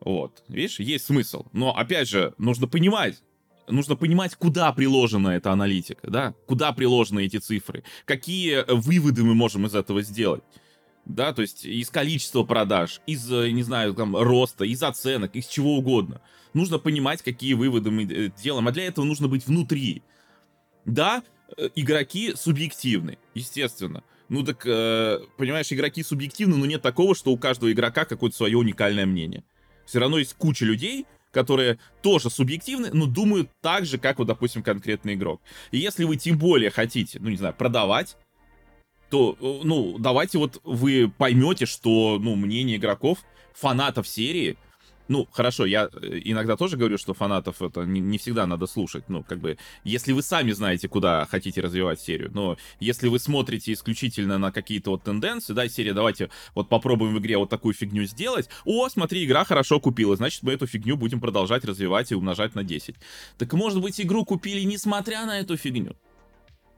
Вот, 0.00 0.42
видишь, 0.48 0.78
есть 0.78 1.06
смысл. 1.06 1.46
Но, 1.52 1.76
опять 1.76 2.08
же, 2.08 2.34
нужно 2.38 2.66
понимать, 2.66 3.22
нужно 3.66 3.96
понимать, 3.96 4.34
куда 4.34 4.72
приложена 4.72 5.30
эта 5.30 5.52
аналитика, 5.52 6.10
да, 6.10 6.34
куда 6.46 6.72
приложены 6.72 7.24
эти 7.24 7.38
цифры, 7.38 7.82
какие 8.04 8.64
выводы 8.70 9.24
мы 9.24 9.34
можем 9.34 9.66
из 9.66 9.74
этого 9.74 10.02
сделать. 10.02 10.42
Да, 11.04 11.32
то 11.32 11.42
есть 11.42 11.64
из 11.64 11.88
количества 11.88 12.42
продаж, 12.42 13.00
из, 13.06 13.30
не 13.30 13.62
знаю, 13.62 13.94
там, 13.94 14.16
роста, 14.16 14.64
из 14.64 14.82
оценок, 14.82 15.36
из 15.36 15.46
чего 15.46 15.76
угодно 15.76 16.20
нужно 16.56 16.78
понимать, 16.78 17.22
какие 17.22 17.54
выводы 17.54 17.90
мы 17.90 18.04
э, 18.04 18.30
делаем, 18.42 18.66
а 18.66 18.72
для 18.72 18.86
этого 18.86 19.04
нужно 19.04 19.28
быть 19.28 19.46
внутри. 19.46 20.02
Да, 20.84 21.22
э, 21.56 21.68
игроки 21.76 22.34
субъективны, 22.34 23.18
естественно. 23.34 24.02
Ну 24.28 24.42
так, 24.42 24.66
э, 24.66 25.20
понимаешь, 25.36 25.72
игроки 25.72 26.02
субъективны, 26.02 26.56
но 26.56 26.66
нет 26.66 26.82
такого, 26.82 27.14
что 27.14 27.30
у 27.30 27.38
каждого 27.38 27.70
игрока 27.70 28.04
какое-то 28.04 28.36
свое 28.36 28.56
уникальное 28.56 29.06
мнение. 29.06 29.44
Все 29.84 30.00
равно 30.00 30.18
есть 30.18 30.34
куча 30.34 30.64
людей, 30.64 31.06
которые 31.30 31.78
тоже 32.02 32.30
субъективны, 32.30 32.90
но 32.92 33.06
думают 33.06 33.50
так 33.60 33.84
же, 33.84 33.98
как 33.98 34.18
вот, 34.18 34.26
допустим, 34.26 34.62
конкретный 34.62 35.14
игрок. 35.14 35.42
И 35.70 35.78
если 35.78 36.04
вы 36.04 36.16
тем 36.16 36.38
более 36.38 36.70
хотите, 36.70 37.18
ну, 37.20 37.28
не 37.28 37.36
знаю, 37.36 37.54
продавать, 37.54 38.16
то, 39.10 39.36
ну, 39.40 39.98
давайте 39.98 40.38
вот 40.38 40.60
вы 40.64 41.12
поймете, 41.16 41.66
что, 41.66 42.18
ну, 42.18 42.34
мнение 42.34 42.78
игроков, 42.78 43.18
фанатов 43.54 44.08
серии, 44.08 44.56
ну, 45.08 45.28
хорошо, 45.32 45.66
я 45.66 45.88
э, 45.92 46.20
иногда 46.24 46.56
тоже 46.56 46.76
говорю, 46.76 46.98
что 46.98 47.14
фанатов 47.14 47.62
это 47.62 47.84
не, 47.84 48.00
не 48.00 48.18
всегда 48.18 48.46
надо 48.46 48.66
слушать. 48.66 49.04
Ну, 49.08 49.22
как 49.22 49.38
бы, 49.38 49.58
если 49.84 50.12
вы 50.12 50.22
сами 50.22 50.52
знаете, 50.52 50.88
куда 50.88 51.26
хотите 51.26 51.60
развивать 51.60 52.00
серию, 52.00 52.30
но 52.32 52.56
если 52.80 53.08
вы 53.08 53.18
смотрите 53.18 53.72
исключительно 53.72 54.38
на 54.38 54.52
какие-то 54.52 54.90
вот 54.90 55.04
тенденции, 55.04 55.52
да, 55.52 55.68
серия, 55.68 55.92
давайте 55.92 56.30
вот 56.54 56.68
попробуем 56.68 57.14
в 57.14 57.18
игре 57.18 57.38
вот 57.38 57.50
такую 57.50 57.74
фигню 57.74 58.04
сделать. 58.04 58.48
О, 58.64 58.88
смотри, 58.88 59.24
игра 59.24 59.44
хорошо 59.44 59.80
купила, 59.80 60.16
значит, 60.16 60.42
мы 60.42 60.52
эту 60.52 60.66
фигню 60.66 60.96
будем 60.96 61.20
продолжать 61.20 61.64
развивать 61.64 62.12
и 62.12 62.14
умножать 62.14 62.54
на 62.54 62.64
10. 62.64 62.96
Так, 63.38 63.52
может 63.52 63.80
быть, 63.80 64.00
игру 64.00 64.24
купили 64.24 64.62
несмотря 64.62 65.26
на 65.26 65.38
эту 65.38 65.56
фигню? 65.56 65.96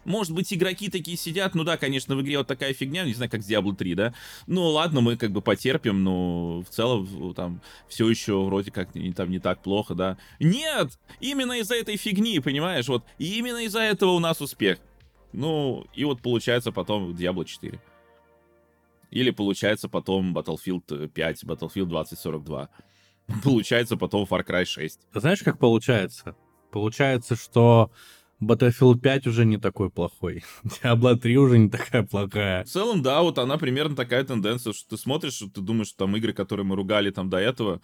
Может 0.08 0.32
быть, 0.32 0.50
игроки 0.54 0.88
такие 0.88 1.18
сидят, 1.18 1.54
ну 1.54 1.64
да, 1.64 1.76
конечно, 1.76 2.16
в 2.16 2.22
игре 2.22 2.38
вот 2.38 2.46
такая 2.46 2.72
фигня, 2.72 3.04
не 3.04 3.12
знаю, 3.12 3.30
как 3.30 3.42
Diablo 3.42 3.76
3, 3.76 3.94
да? 3.94 4.14
Ну 4.46 4.66
ладно, 4.68 5.02
мы 5.02 5.18
как 5.18 5.32
бы 5.32 5.42
потерпим, 5.42 6.02
но 6.02 6.62
в 6.62 6.70
целом 6.70 7.34
там 7.34 7.60
все 7.88 8.08
еще 8.08 8.42
вроде 8.42 8.70
как 8.70 8.94
не, 8.94 9.12
там 9.12 9.30
не 9.30 9.38
так 9.38 9.62
плохо, 9.62 9.94
да? 9.94 10.16
Нет! 10.40 10.98
Именно 11.20 11.60
из-за 11.60 11.74
этой 11.74 11.98
фигни, 11.98 12.40
понимаешь? 12.40 12.88
Вот 12.88 13.04
именно 13.18 13.58
из-за 13.58 13.80
этого 13.80 14.12
у 14.12 14.18
нас 14.18 14.40
успех. 14.40 14.78
Ну, 15.34 15.84
и 15.92 16.06
вот 16.06 16.22
получается 16.22 16.72
потом 16.72 17.10
Diablo 17.10 17.44
4. 17.44 17.78
Или 19.10 19.30
получается 19.30 19.90
потом 19.90 20.34
Battlefield 20.34 21.08
5, 21.08 21.44
Battlefield 21.44 21.84
2042. 21.84 22.70
Получается 23.44 23.98
потом 23.98 24.24
Far 24.24 24.42
Cry 24.42 24.64
6. 24.64 25.00
Знаешь, 25.12 25.42
как 25.42 25.58
получается? 25.58 26.34
Получается, 26.70 27.36
что 27.36 27.90
Battlefield 28.40 29.01
5 29.01 29.27
уже 29.27 29.44
не 29.44 29.59
такой 29.59 29.90
плохой. 29.90 30.44
Diablo 30.64 31.16
3 31.16 31.37
уже 31.38 31.59
не 31.59 31.68
такая 31.68 32.05
плохая. 32.05 32.64
В 32.64 32.68
целом, 32.68 33.03
да, 33.03 33.22
вот 33.22 33.38
она 33.38 33.59
примерно 33.59 33.96
такая 33.96 34.24
тенденция, 34.24 34.72
что 34.72 34.90
ты 34.90 34.96
смотришь, 34.96 35.38
ты 35.38 35.61
думаешь, 35.61 35.88
что 35.88 35.98
там 35.98 36.16
игры, 36.16 36.33
которые 36.33 36.64
мы 36.64 36.77
ругали 36.77 37.11
там 37.11 37.29
до 37.31 37.38
этого, 37.38 37.81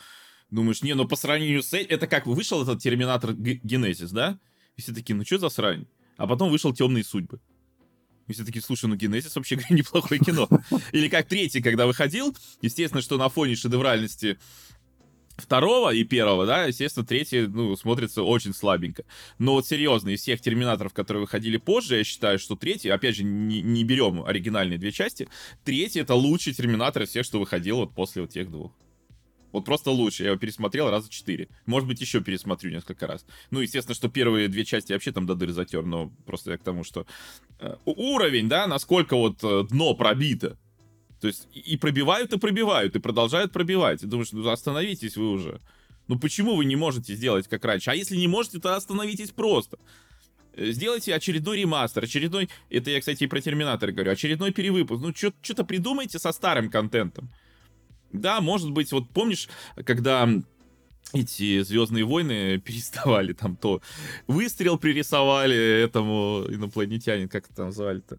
думаешь, 0.50 0.82
не, 0.82 0.94
ну 0.94 1.06
по 1.06 1.16
сравнению 1.16 1.62
с 1.62 1.72
этим, 1.72 1.94
это 1.94 2.06
как 2.06 2.26
вышел 2.26 2.62
этот 2.62 2.80
Терминатор 2.80 3.32
Генезис, 3.32 4.10
да? 4.10 4.38
И 4.76 4.82
все 4.82 4.92
такие, 4.92 5.14
ну 5.14 5.24
что 5.24 5.38
за 5.38 5.48
срань? 5.48 5.86
А 6.16 6.26
потом 6.26 6.50
вышел 6.50 6.72
Темные 6.72 7.04
судьбы. 7.04 7.40
И 8.26 8.32
все 8.32 8.44
такие, 8.44 8.62
слушай, 8.62 8.86
ну 8.86 8.94
Генезис 8.94 9.34
вообще 9.36 9.58
неплохое 9.70 10.20
кино. 10.20 10.48
Или 10.92 11.08
как 11.08 11.26
третий, 11.26 11.60
когда 11.60 11.86
выходил, 11.86 12.34
естественно, 12.62 13.02
что 13.02 13.16
на 13.18 13.28
фоне 13.28 13.56
шедевральности 13.56 14.38
второго 15.36 15.92
и 15.92 16.04
первого, 16.04 16.46
да, 16.46 16.64
естественно, 16.64 17.06
третий, 17.06 17.46
ну, 17.46 17.76
смотрится 17.76 18.22
очень 18.22 18.54
слабенько. 18.54 19.04
Но 19.38 19.52
вот 19.52 19.66
серьезно, 19.66 20.10
из 20.10 20.20
всех 20.20 20.40
терминаторов, 20.40 20.92
которые 20.92 21.22
выходили 21.22 21.56
позже, 21.56 21.96
я 21.98 22.04
считаю, 22.04 22.38
что 22.38 22.56
третий, 22.56 22.90
опять 22.90 23.16
же, 23.16 23.24
не, 23.24 23.62
не 23.62 23.84
берем 23.84 24.24
оригинальные 24.24 24.78
две 24.78 24.92
части, 24.92 25.28
третий 25.64 26.00
это 26.00 26.14
лучший 26.14 26.54
терминатор 26.54 27.02
из 27.02 27.10
всех, 27.10 27.24
что 27.24 27.40
выходил 27.40 27.78
вот 27.78 27.94
после 27.94 28.22
вот 28.22 28.30
тех 28.30 28.50
двух. 28.50 28.72
Вот 29.54 29.64
просто 29.64 29.92
лучше. 29.92 30.24
Я 30.24 30.30
его 30.30 30.38
пересмотрел 30.38 30.90
раза 30.90 31.08
четыре. 31.08 31.48
Может 31.64 31.88
быть, 31.88 32.00
еще 32.00 32.20
пересмотрю 32.20 32.72
несколько 32.72 33.06
раз. 33.06 33.24
Ну, 33.52 33.60
естественно, 33.60 33.94
что 33.94 34.08
первые 34.08 34.48
две 34.48 34.64
части 34.64 34.92
вообще 34.92 35.12
там 35.12 35.26
до 35.26 35.36
дыры 35.36 35.52
затер, 35.52 35.84
но 35.84 36.10
просто 36.26 36.50
я 36.50 36.58
к 36.58 36.64
тому, 36.64 36.82
что 36.82 37.06
э, 37.60 37.76
уровень, 37.84 38.48
да, 38.48 38.66
насколько 38.66 39.14
вот 39.14 39.44
э, 39.44 39.62
дно 39.70 39.94
пробито. 39.94 40.58
То 41.20 41.28
есть 41.28 41.48
и 41.52 41.76
пробивают, 41.76 42.32
и 42.32 42.38
пробивают, 42.38 42.96
и 42.96 42.98
продолжают 42.98 43.52
пробивать. 43.52 44.02
И 44.02 44.06
думаешь, 44.06 44.32
ну 44.32 44.48
остановитесь 44.48 45.16
вы 45.16 45.30
уже. 45.30 45.60
Ну 46.06 46.18
почему 46.18 46.56
вы 46.56 46.64
не 46.64 46.76
можете 46.76 47.14
сделать 47.14 47.48
как 47.48 47.64
раньше? 47.64 47.90
А 47.90 47.94
если 47.94 48.16
не 48.16 48.28
можете, 48.28 48.60
то 48.60 48.76
остановитесь 48.76 49.30
просто. 49.30 49.78
Э, 50.54 50.70
сделайте 50.70 51.14
очередной 51.14 51.58
ремастер, 51.58 52.04
очередной... 52.04 52.48
Это 52.70 52.90
я, 52.90 53.00
кстати, 53.00 53.24
и 53.24 53.26
про 53.26 53.40
Терминатор 53.40 53.90
говорю. 53.92 54.12
Очередной 54.12 54.52
перевыпуск. 54.52 55.02
Ну, 55.02 55.12
что-то 55.14 55.64
придумайте 55.64 56.18
со 56.18 56.32
старым 56.32 56.70
контентом. 56.70 57.30
Да, 58.12 58.40
может 58.40 58.70
быть, 58.70 58.92
вот 58.92 59.08
помнишь, 59.10 59.48
когда 59.84 60.28
эти 61.12 61.62
Звездные 61.62 62.04
войны 62.04 62.58
переставали 62.64 63.32
там 63.32 63.56
то 63.56 63.80
выстрел 64.26 64.78
пририсовали 64.78 65.56
этому 65.56 66.44
инопланетянин, 66.48 67.28
как 67.28 67.50
это 67.50 67.64
называли-то? 67.64 68.18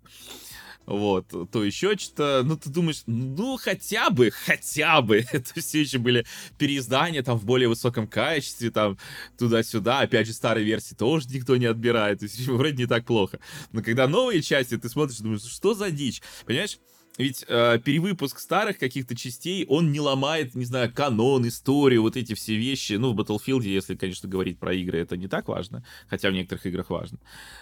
Вот, 0.86 1.28
то 1.52 1.64
еще 1.64 1.98
что-то, 1.98 2.44
ну, 2.46 2.58
ты 2.58 2.70
думаешь, 2.70 3.04
ну, 3.08 3.58
хотя 3.58 4.10
бы, 4.10 4.32
хотя 4.32 5.02
бы, 5.02 5.26
это 5.32 5.60
все 5.60 5.82
еще 5.82 5.98
были 5.98 6.26
переиздания, 6.58 7.24
там, 7.24 7.38
в 7.38 7.46
более 7.46 7.68
высоком 7.68 8.08
качестве, 8.08 8.72
там, 8.72 8.98
туда-сюда, 9.38 10.02
опять 10.02 10.28
же, 10.28 10.34
старые 10.34 10.66
версии 10.66 10.96
тоже 10.96 11.28
никто 11.30 11.56
не 11.58 11.66
отбирает, 11.66 12.20
то 12.20 12.26
есть, 12.26 12.40
вроде 12.48 12.76
не 12.76 12.88
так 12.88 13.06
плохо, 13.06 13.40
но 13.72 13.82
когда 13.82 14.08
новые 14.08 14.42
части, 14.42 14.78
ты 14.78 14.90
смотришь, 14.90 15.18
думаешь, 15.18 15.44
что 15.44 15.74
за 15.74 15.92
дичь, 15.92 16.22
понимаешь, 16.46 16.80
ведь 17.18 17.46
э, 17.48 17.80
перевыпуск 17.80 18.40
старых 18.40 18.78
каких-то 18.78 19.16
частей, 19.16 19.66
он 19.70 19.94
не 19.94 20.02
ломает, 20.02 20.54
не 20.54 20.66
знаю, 20.66 20.92
канон, 20.94 21.48
историю, 21.48 22.02
вот 22.02 22.18
эти 22.18 22.34
все 22.34 22.56
вещи. 22.56 22.94
Ну, 22.94 23.14
в 23.14 23.20
Battlefield, 23.20 23.64
если, 23.64 23.96
конечно, 23.96 24.28
говорить 24.28 24.60
про 24.60 24.74
игры, 24.74 25.00
это 25.00 25.16
не 25.16 25.28
так 25.28 25.48
важно, 25.48 25.86
хотя 26.08 26.30
в 26.30 26.34
некоторых 26.34 26.66
играх 26.66 26.90
важно. 26.90 27.20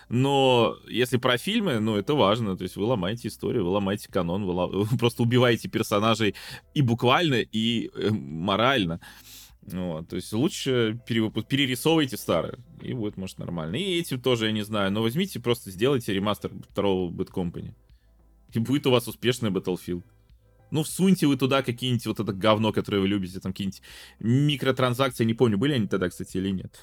Но 0.09 0.75
если 0.87 1.17
про 1.17 1.37
фильмы, 1.37 1.79
ну, 1.79 1.95
это 1.95 2.15
важно. 2.15 2.57
То 2.57 2.63
есть 2.63 2.75
вы 2.77 2.85
ломаете 2.85 3.27
историю, 3.27 3.63
вы 3.63 3.69
ломаете 3.69 4.11
канон, 4.11 4.43
вы, 4.45 4.53
лом... 4.53 4.71
вы 4.71 4.97
просто 4.97 5.21
убиваете 5.21 5.69
персонажей 5.69 6.33
и 6.73 6.81
буквально, 6.81 7.35
и 7.35 7.91
э, 7.93 8.09
морально. 8.09 8.99
Вот, 9.61 10.09
то 10.09 10.15
есть 10.15 10.33
лучше 10.33 10.99
перевыпуск... 11.07 11.47
перерисовывайте 11.47 12.17
старые, 12.17 12.57
и 12.81 12.93
будет, 12.93 13.17
может, 13.17 13.37
нормально. 13.37 13.75
И 13.75 13.99
этим 13.99 14.19
тоже, 14.19 14.47
я 14.47 14.51
не 14.51 14.63
знаю, 14.63 14.91
но 14.91 15.03
возьмите, 15.03 15.39
просто 15.39 15.69
сделайте 15.69 16.11
ремастер 16.11 16.51
второго 16.71 17.11
Bad 17.11 17.29
Company 17.29 17.73
и 18.55 18.59
будет 18.59 18.87
у 18.87 18.91
вас 18.91 19.07
успешный 19.07 19.49
Battlefield. 19.49 20.03
Ну, 20.71 20.83
всуньте 20.83 21.27
вы 21.27 21.37
туда 21.37 21.61
какие-нибудь 21.61 22.05
вот 22.07 22.19
это 22.19 22.33
говно, 22.33 22.71
которое 22.71 22.99
вы 22.99 23.07
любите, 23.07 23.39
там 23.39 23.51
какие-нибудь 23.51 23.81
микротранзакции, 24.19 25.23
не 25.23 25.35
помню, 25.35 25.57
были 25.57 25.73
они 25.73 25.87
тогда, 25.87 26.09
кстати, 26.09 26.37
или 26.37 26.49
нет. 26.49 26.75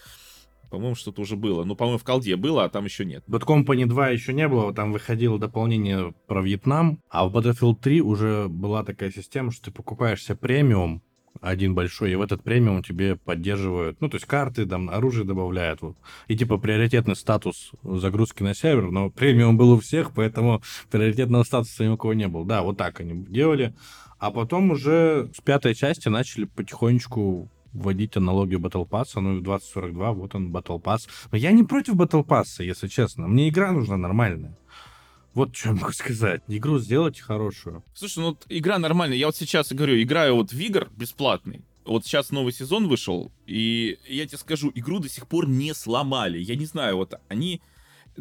По-моему, 0.70 0.94
что-то 0.94 1.22
уже 1.22 1.34
было. 1.34 1.64
Ну, 1.64 1.74
по-моему, 1.74 1.98
в 1.98 2.04
колде 2.04 2.36
было, 2.36 2.64
а 2.64 2.68
там 2.68 2.84
еще 2.84 3.04
нет. 3.04 3.24
Bad 3.26 3.42
Company 3.44 3.86
2 3.86 4.10
еще 4.10 4.32
не 4.32 4.46
было, 4.46 4.72
там 4.72 4.92
выходило 4.92 5.38
дополнение 5.38 6.14
про 6.28 6.40
Вьетнам, 6.40 7.02
а 7.08 7.28
в 7.28 7.36
Battlefield 7.36 7.80
3 7.80 8.00
уже 8.02 8.46
была 8.48 8.84
такая 8.84 9.10
система, 9.10 9.50
что 9.50 9.64
ты 9.64 9.70
покупаешь 9.72 10.22
себе 10.22 10.36
премиум, 10.36 11.02
один 11.40 11.74
большой, 11.74 12.12
и 12.12 12.14
в 12.16 12.22
этот 12.22 12.42
премиум 12.42 12.82
тебе 12.82 13.16
поддерживают, 13.16 14.00
ну, 14.00 14.08
то 14.08 14.16
есть 14.16 14.26
карты, 14.26 14.66
там, 14.66 14.90
оружие 14.90 15.24
добавляют, 15.24 15.80
вот. 15.82 15.96
и 16.28 16.36
типа 16.36 16.58
приоритетный 16.58 17.16
статус 17.16 17.72
загрузки 17.82 18.42
на 18.42 18.54
сервер, 18.54 18.90
но 18.90 19.10
премиум 19.10 19.56
был 19.56 19.72
у 19.72 19.80
всех, 19.80 20.12
поэтому 20.12 20.62
приоритетного 20.90 21.44
статуса 21.44 21.84
ни 21.84 21.88
у 21.88 21.96
кого 21.96 22.14
не 22.14 22.28
было. 22.28 22.44
Да, 22.44 22.62
вот 22.62 22.76
так 22.76 23.00
они 23.00 23.24
делали. 23.26 23.74
А 24.18 24.30
потом 24.30 24.70
уже 24.72 25.30
с 25.34 25.40
пятой 25.40 25.74
части 25.74 26.08
начали 26.08 26.44
потихонечку 26.44 27.50
вводить 27.72 28.16
аналогию 28.16 28.60
Battle 28.60 28.88
Pass, 28.88 29.08
ну 29.14 29.36
и 29.36 29.38
в 29.38 29.42
2042 29.42 30.12
вот 30.12 30.34
он 30.34 30.52
Battle 30.52 30.82
Pass. 30.82 31.08
Но 31.30 31.38
я 31.38 31.52
не 31.52 31.62
против 31.62 31.94
Battle 31.94 32.24
Pass, 32.24 32.62
если 32.62 32.88
честно. 32.88 33.26
Мне 33.28 33.48
игра 33.48 33.72
нужна 33.72 33.96
нормальная. 33.96 34.56
Вот 35.34 35.54
что 35.56 35.72
могу 35.72 35.92
сказать. 35.92 36.42
Игру 36.48 36.78
сделать 36.78 37.20
хорошую. 37.20 37.84
Слушай, 37.94 38.18
ну 38.20 38.28
вот 38.30 38.44
игра 38.48 38.78
нормальная. 38.78 39.16
Я 39.16 39.26
вот 39.26 39.36
сейчас 39.36 39.72
говорю, 39.72 40.00
играю 40.00 40.36
вот 40.36 40.52
в 40.52 40.58
игр 40.58 40.88
бесплатный. 40.96 41.62
Вот 41.84 42.04
сейчас 42.04 42.30
новый 42.30 42.52
сезон 42.52 42.88
вышел, 42.88 43.32
и 43.46 43.98
я 44.06 44.26
тебе 44.26 44.38
скажу, 44.38 44.70
игру 44.74 45.00
до 45.00 45.08
сих 45.08 45.26
пор 45.26 45.48
не 45.48 45.74
сломали. 45.74 46.38
Я 46.38 46.54
не 46.54 46.66
знаю, 46.66 46.96
вот 46.96 47.14
они 47.28 47.62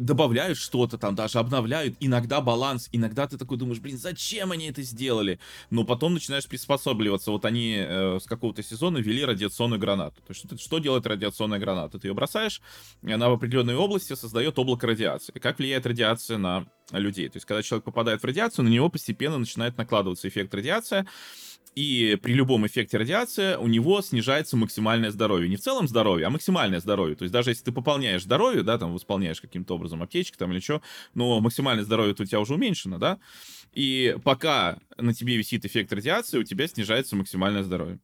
добавляют 0.00 0.58
что-то 0.58 0.98
там, 0.98 1.14
даже 1.14 1.38
обновляют, 1.38 1.94
иногда 2.00 2.40
баланс, 2.40 2.88
иногда 2.92 3.28
ты 3.28 3.36
такой 3.38 3.58
думаешь, 3.58 3.80
блин, 3.80 3.98
зачем 3.98 4.50
они 4.52 4.68
это 4.68 4.82
сделали? 4.82 5.38
Но 5.70 5.84
потом 5.84 6.14
начинаешь 6.14 6.46
приспосабливаться. 6.46 7.30
Вот 7.30 7.44
они 7.44 7.76
э, 7.76 8.18
с 8.20 8.26
какого-то 8.26 8.62
сезона 8.62 8.98
ввели 8.98 9.24
радиационную 9.24 9.78
гранату. 9.78 10.16
То 10.22 10.30
есть 10.30 10.44
что, 10.44 10.58
что 10.58 10.78
делает 10.78 11.06
радиационная 11.06 11.58
граната? 11.58 11.98
Ты 11.98 12.08
ее 12.08 12.14
бросаешь, 12.14 12.60
и 13.02 13.12
она 13.12 13.28
в 13.28 13.32
определенной 13.34 13.76
области 13.76 14.14
создает 14.14 14.58
облако 14.58 14.86
радиации. 14.86 15.32
Как 15.32 15.58
влияет 15.58 15.86
радиация 15.86 16.38
на 16.38 16.66
людей? 16.90 17.28
То 17.28 17.36
есть 17.36 17.46
когда 17.46 17.62
человек 17.62 17.84
попадает 17.84 18.22
в 18.22 18.24
радиацию, 18.24 18.64
на 18.64 18.68
него 18.68 18.88
постепенно 18.88 19.38
начинает 19.38 19.76
накладываться 19.76 20.28
эффект 20.28 20.54
радиации, 20.54 21.06
и 21.74 22.18
при 22.20 22.32
любом 22.32 22.66
эффекте 22.66 22.98
радиации 22.98 23.54
у 23.54 23.66
него 23.66 24.02
снижается 24.02 24.56
максимальное 24.56 25.10
здоровье. 25.10 25.48
Не 25.48 25.56
в 25.56 25.60
целом 25.60 25.88
здоровье, 25.88 26.26
а 26.26 26.30
максимальное 26.30 26.80
здоровье. 26.80 27.16
То 27.16 27.22
есть 27.22 27.32
даже 27.32 27.50
если 27.50 27.64
ты 27.64 27.72
пополняешь 27.72 28.22
здоровье, 28.22 28.62
да, 28.62 28.78
там 28.78 28.92
восполняешь 28.92 29.40
каким-то 29.40 29.74
образом 29.74 30.02
аптечки 30.02 30.36
там 30.36 30.52
или 30.52 30.60
что, 30.60 30.82
но 31.14 31.40
максимальное 31.40 31.84
здоровье 31.84 32.14
у 32.18 32.24
тебя 32.24 32.40
уже 32.40 32.54
уменьшено, 32.54 32.98
да, 32.98 33.18
и 33.72 34.16
пока 34.24 34.78
на 34.96 35.14
тебе 35.14 35.36
висит 35.36 35.64
эффект 35.64 35.92
радиации, 35.92 36.38
у 36.38 36.44
тебя 36.44 36.66
снижается 36.66 37.16
максимальное 37.16 37.62
здоровье. 37.62 37.98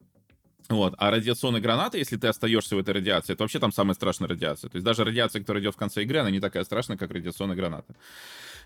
Вот. 0.69 0.95
А 0.99 1.11
радиационная 1.11 1.61
граната, 1.61 1.99
если 1.99 2.17
ты 2.17 2.27
остаешься 2.27 2.77
в 2.77 2.79
этой 2.79 2.95
радиации, 2.95 3.33
это 3.35 3.45
вообще 3.45 3.59
там 3.59 3.73
самая 3.73 3.95
страшная 3.95 4.29
радиация. 4.29 4.69
То 4.69 4.77
есть 4.77 4.85
даже 4.85 5.05
радиация, 5.05 5.41
которая 5.41 5.63
идет 5.63 5.75
в 5.75 5.79
конце 5.79 6.03
игры, 6.03 6.19
она 6.19 6.31
не 6.31 6.41
такая 6.41 6.65
страшная, 6.65 6.97
как 6.97 7.11
радиационная 7.11 7.57
граната. 7.57 7.95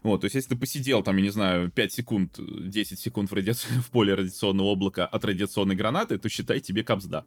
Вот, 0.03 0.23
то 0.23 0.25
есть, 0.25 0.35
если 0.35 0.51
ты 0.51 0.57
посидел 0.57 1.03
там, 1.03 1.17
я 1.19 1.23
не 1.23 1.31
знаю, 1.31 1.71
5 1.71 1.93
секунд, 1.93 2.39
10 2.39 2.99
секунд 2.99 3.31
в, 3.31 3.35
ради... 3.35 3.53
в 3.83 3.91
поле 3.91 4.15
радиационного 4.15 4.73
облака 4.73 5.07
от 5.07 5.25
радиационной 5.25 5.75
гранаты, 5.75 6.19
то 6.19 6.29
считай 6.29 6.61
тебе 6.61 6.83
капсда. 6.83 7.27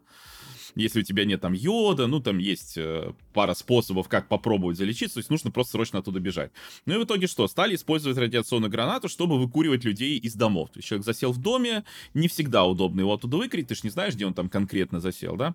Если 0.75 1.01
у 1.01 1.03
тебя 1.03 1.25
нет 1.25 1.41
там 1.41 1.53
йода, 1.53 2.07
ну 2.07 2.19
там 2.19 2.37
есть 2.37 2.77
э, 2.77 3.13
пара 3.33 3.53
способов, 3.53 4.07
как 4.07 4.27
попробовать 4.27 4.77
залечиться, 4.77 5.15
то 5.15 5.19
есть 5.19 5.29
нужно 5.29 5.51
просто 5.51 5.73
срочно 5.73 5.99
оттуда 5.99 6.19
бежать. 6.19 6.51
Ну 6.85 6.95
и 6.95 6.97
в 6.97 7.05
итоге 7.05 7.27
что? 7.27 7.47
Стали 7.47 7.75
использовать 7.75 8.17
радиационную 8.17 8.71
гранату, 8.71 9.09
чтобы 9.09 9.39
выкуривать 9.39 9.83
людей 9.83 10.17
из 10.17 10.33
домов. 10.35 10.69
То 10.71 10.79
есть 10.79 10.87
человек 10.87 11.05
засел 11.05 11.31
в 11.31 11.37
доме, 11.37 11.83
не 12.13 12.27
всегда 12.27 12.65
удобно 12.65 13.01
его 13.01 13.13
оттуда 13.13 13.37
выкурить, 13.37 13.67
ты 13.67 13.75
же 13.75 13.81
не 13.83 13.89
знаешь, 13.89 14.15
где 14.15 14.25
он 14.25 14.33
там 14.33 14.49
конкретно 14.49 14.99
засел, 14.99 15.35
да? 15.35 15.53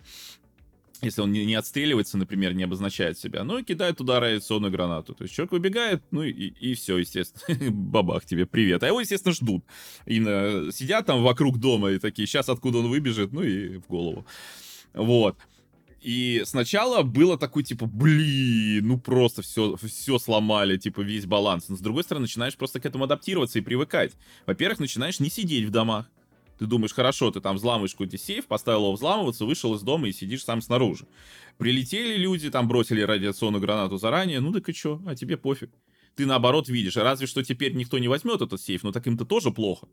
если 1.03 1.21
он 1.21 1.33
не, 1.33 1.55
отстреливается, 1.55 2.19
например, 2.19 2.55
не 2.55 2.65
обозначает 2.65 3.19
себя, 3.19 3.45
ну 3.45 3.59
и 3.59 3.63
кидает 3.63 3.99
туда 3.99 4.21
радиационную 4.21 4.73
гранату. 4.73 5.15
То 5.15 5.25
есть 5.25 5.35
человек 5.35 5.53
выбегает, 5.53 6.03
ну 6.11 6.23
и, 6.23 6.31
и 6.31 6.75
все, 6.75 6.99
естественно. 6.99 7.71
Бабах 7.71 8.25
тебе, 8.25 8.47
привет. 8.47 8.83
А 8.83 8.89
его, 8.89 9.01
естественно, 9.01 9.35
ждут. 9.35 9.65
И 10.07 10.21
на, 10.21 10.73
сидят 10.73 11.07
там 11.07 11.23
вокруг 11.23 11.59
дома 11.59 11.93
и 11.93 11.99
такие, 11.99 12.27
сейчас 12.27 12.49
откуда 12.49 12.79
он 12.79 12.89
выбежит, 12.89 13.33
ну 13.33 13.43
и 13.43 13.77
в 13.77 13.87
голову. 13.87 14.27
Вот. 14.99 15.39
И 16.01 16.43
сначала 16.45 17.03
было 17.03 17.37
такой, 17.39 17.65
типа, 17.65 17.87
блин, 17.87 18.87
ну 18.87 18.99
просто 18.99 19.43
все, 19.43 19.77
все 19.77 20.19
сломали, 20.19 20.77
типа, 20.77 21.01
весь 21.01 21.27
баланс. 21.27 21.69
Но 21.69 21.77
с 21.77 21.81
другой 21.81 22.05
стороны, 22.05 22.23
начинаешь 22.23 22.57
просто 22.57 22.81
к 22.81 22.87
этому 22.87 23.05
адаптироваться 23.05 23.59
и 23.59 23.63
привыкать. 23.63 24.13
Во-первых, 24.47 24.79
начинаешь 24.79 25.19
не 25.19 25.31
сидеть 25.31 25.67
в 25.67 25.71
домах. 25.71 26.09
Ты 26.59 26.67
думаешь, 26.67 26.93
хорошо, 26.93 27.31
ты 27.31 27.41
там 27.41 27.57
взламываешь 27.57 27.93
какой-то 27.93 28.19
сейф, 28.19 28.47
поставил 28.47 28.81
его 28.81 28.93
взламываться, 28.93 29.45
вышел 29.45 29.75
из 29.75 29.83
дома 29.83 30.09
и 30.09 30.13
сидишь 30.13 30.45
сам 30.45 30.61
снаружи. 30.61 31.07
Прилетели 31.57 32.17
люди, 32.17 32.51
там 32.51 32.67
бросили 32.67 33.01
радиационную 33.01 33.61
гранату 33.61 33.97
заранее, 33.97 34.41
ну 34.41 34.53
так 34.53 34.69
и 34.69 34.75
чё, 34.75 35.01
а 35.07 35.15
тебе 35.15 35.37
пофиг. 35.37 35.71
Ты 36.17 36.27
наоборот 36.27 36.69
видишь, 36.69 36.97
разве 36.97 37.29
что 37.29 37.45
теперь 37.45 37.75
никто 37.75 37.99
не 37.99 38.09
возьмет 38.09 38.43
этот 38.43 38.61
сейф, 38.61 38.83
но 38.83 38.91
так 38.91 39.07
им-то 39.07 39.25
тоже 39.25 39.53
плохо. 39.53 39.87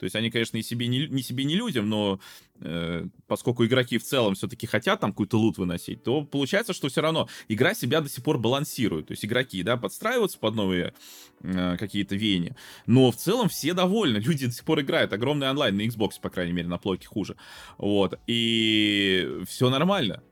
То 0.00 0.04
есть 0.04 0.16
они, 0.16 0.30
конечно, 0.30 0.56
и 0.56 0.62
себе 0.62 0.86
не, 0.86 1.06
не 1.06 1.22
себе, 1.22 1.44
не 1.44 1.54
людям, 1.54 1.88
но 1.88 2.20
э, 2.60 3.06
поскольку 3.26 3.66
игроки 3.66 3.98
в 3.98 4.02
целом 4.02 4.34
все-таки 4.34 4.66
хотят 4.66 4.98
там 5.00 5.12
какой-то 5.12 5.38
лут 5.38 5.58
выносить, 5.58 6.02
то 6.02 6.24
получается, 6.24 6.72
что 6.72 6.88
все 6.88 7.02
равно 7.02 7.28
игра 7.48 7.74
себя 7.74 8.00
до 8.00 8.08
сих 8.08 8.24
пор 8.24 8.38
балансирует. 8.38 9.08
То 9.08 9.12
есть 9.12 9.24
игроки, 9.24 9.62
да, 9.62 9.76
подстраиваются 9.76 10.38
под 10.38 10.54
новые 10.54 10.94
э, 11.42 11.76
какие-то 11.76 12.16
веяния, 12.16 12.56
но 12.86 13.10
в 13.10 13.16
целом 13.16 13.50
все 13.50 13.74
довольны. 13.74 14.16
Люди 14.30 14.46
до 14.46 14.52
сих 14.52 14.64
пор 14.64 14.80
играют. 14.80 15.12
Огромный 15.12 15.50
онлайн 15.50 15.76
на 15.76 15.82
Xbox, 15.82 16.12
по 16.20 16.30
крайней 16.30 16.52
мере, 16.52 16.68
на 16.68 16.78
плойке 16.78 17.06
хуже. 17.06 17.36
Вот. 17.76 18.18
И 18.26 19.28
все 19.46 19.68
нормально 19.68 20.22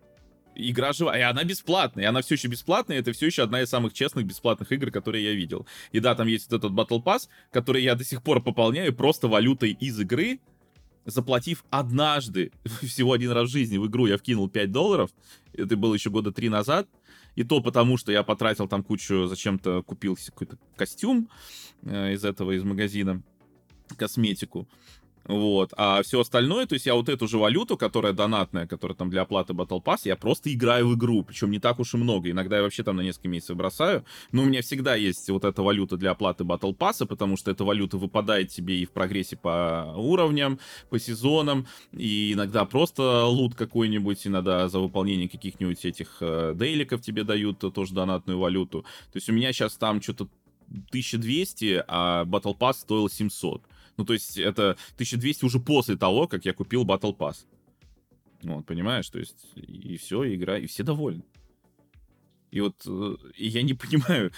игра 0.59 0.93
живая, 0.93 1.19
и 1.19 1.23
она 1.23 1.45
бесплатная, 1.45 2.05
и 2.05 2.07
она 2.07 2.21
все 2.21 2.35
еще 2.35 2.49
бесплатная, 2.49 2.99
это 2.99 3.13
все 3.13 3.27
еще 3.27 3.45
одна 3.45 3.63
из 3.63 3.69
самых 3.69 3.93
честных 3.93 4.27
бесплатных 4.27 4.71
игр, 4.73 4.91
которые 4.91 5.25
я 5.25 5.33
видел. 5.33 5.67
И 5.93 6.01
да, 6.01 6.15
там 6.15 6.27
есть 6.27 6.51
вот 6.51 6.59
этот 6.59 6.73
Battle 6.73 7.03
Pass, 7.03 7.29
который 7.51 7.83
я 7.83 7.95
до 7.95 8.05
сих 8.05 8.23
пор 8.23 8.43
пополняю 8.43 8.95
просто 8.95 9.29
валютой 9.29 9.71
из 9.71 9.99
игры, 10.01 10.41
заплатив 11.05 11.65
однажды, 11.71 12.53
всего 12.83 13.13
один 13.13 13.31
раз 13.31 13.49
в 13.49 13.53
жизни 13.53 13.79
в 13.79 13.87
игру 13.87 14.07
я 14.07 14.19
вкинул 14.19 14.49
5 14.49 14.71
долларов, 14.73 15.11
это 15.55 15.77
было 15.77 15.95
еще 15.95 16.11
года 16.11 16.33
три 16.33 16.49
назад, 16.49 16.89
и 17.35 17.45
то 17.45 17.61
потому, 17.61 17.97
что 17.97 18.13
я 18.13 18.23
потратил 18.23 18.69
там 18.69 18.83
кучу, 18.83 19.27
зачем-то 19.27 19.83
купил 19.83 20.17
какой-то 20.17 20.59
костюм 20.77 21.31
э, 21.83 22.15
из 22.15 22.25
этого, 22.25 22.53
из 22.53 22.65
магазина, 22.65 23.23
косметику. 23.97 24.69
Вот. 25.29 25.75
А 25.77 26.03
все 26.03 26.21
остальное, 26.21 26.67
то 26.67 26.73
есть 26.73 26.87
я 26.87 26.95
вот 26.95 27.11
эту 27.11 27.29
же 27.29 27.37
валюту, 27.37 27.77
которая 27.77 28.15
донатная, 28.15 28.67
которая 28.67 28.97
там 28.97 29.11
для 29.11 29.23
оплаты 29.23 29.53
Battle 29.53 29.83
Pass, 29.83 30.01
я 30.05 30.17
просто 30.17 30.53
играю 30.53 30.89
в 30.89 30.97
игру, 30.97 31.23
причем 31.23 31.51
не 31.51 31.61
так 31.61 31.79
уж 31.79 31.93
и 31.95 31.99
много. 31.99 32.31
Иногда 32.31 32.57
я 32.57 32.63
вообще 32.63 32.83
там 32.83 32.97
на 32.97 33.03
несколько 33.03 33.29
месяцев 33.29 33.57
бросаю. 33.57 34.05
Но 34.33 34.43
у 34.43 34.47
меня 34.47 34.63
всегда 34.63 34.95
есть 34.95 35.29
вот 35.29 35.45
эта 35.45 35.63
валюта 35.63 35.99
для 35.99 36.13
оплаты 36.13 36.45
Battle 36.45 36.75
Pass, 36.75 37.07
потому 37.07 37.37
что 37.37 37.51
эта 37.51 37.63
валюта 37.63 37.99
выпадает 37.99 38.49
тебе 38.49 38.79
и 38.79 38.87
в 38.87 38.91
прогрессе 38.91 39.37
по 39.37 39.93
уровням, 39.97 40.59
по 40.89 40.99
сезонам, 40.99 41.67
и 41.93 42.33
иногда 42.33 42.65
просто 42.65 43.27
лут 43.27 43.55
какой-нибудь, 43.55 44.27
иногда 44.27 44.69
за 44.69 44.79
выполнение 44.81 45.29
каких-нибудь 45.29 45.85
этих 45.85 46.17
э, 46.21 46.55
дейликов 46.57 47.03
тебе 47.03 47.25
дают 47.25 47.59
тоже 47.75 47.93
донатную 47.93 48.39
валюту. 48.39 48.83
То 49.13 49.17
есть 49.17 49.29
у 49.29 49.35
меня 49.35 49.53
сейчас 49.53 49.77
там 49.77 50.01
что-то 50.01 50.27
1200, 50.69 51.85
а 51.87 52.25
Battle 52.25 52.57
Pass 52.57 52.75
стоил 52.75 53.11
700. 53.11 53.63
Ну, 53.99 54.05
то 54.05 54.13
есть 54.13 54.39
это 54.39 54.79
1200 54.95 55.45
уже 55.45 55.59
после 55.59 55.97
того, 55.97 56.29
как 56.29 56.45
я 56.45 56.55
купил 56.55 56.85
Battle 56.85 57.15
Pass. 57.17 57.45
Вот, 58.43 58.65
понимаешь? 58.65 59.11
То 59.11 59.19
есть 59.19 59.53
и 59.57 59.97
все, 59.97 60.35
игра, 60.35 60.57
и 60.57 60.67
все 60.67 60.85
довольны. 60.85 61.25
И 62.53 62.61
вот 62.61 62.77
э, 62.87 63.17
и 63.37 63.49
я 63.49 63.63
не 63.63 63.75
понимаю, 63.75 64.33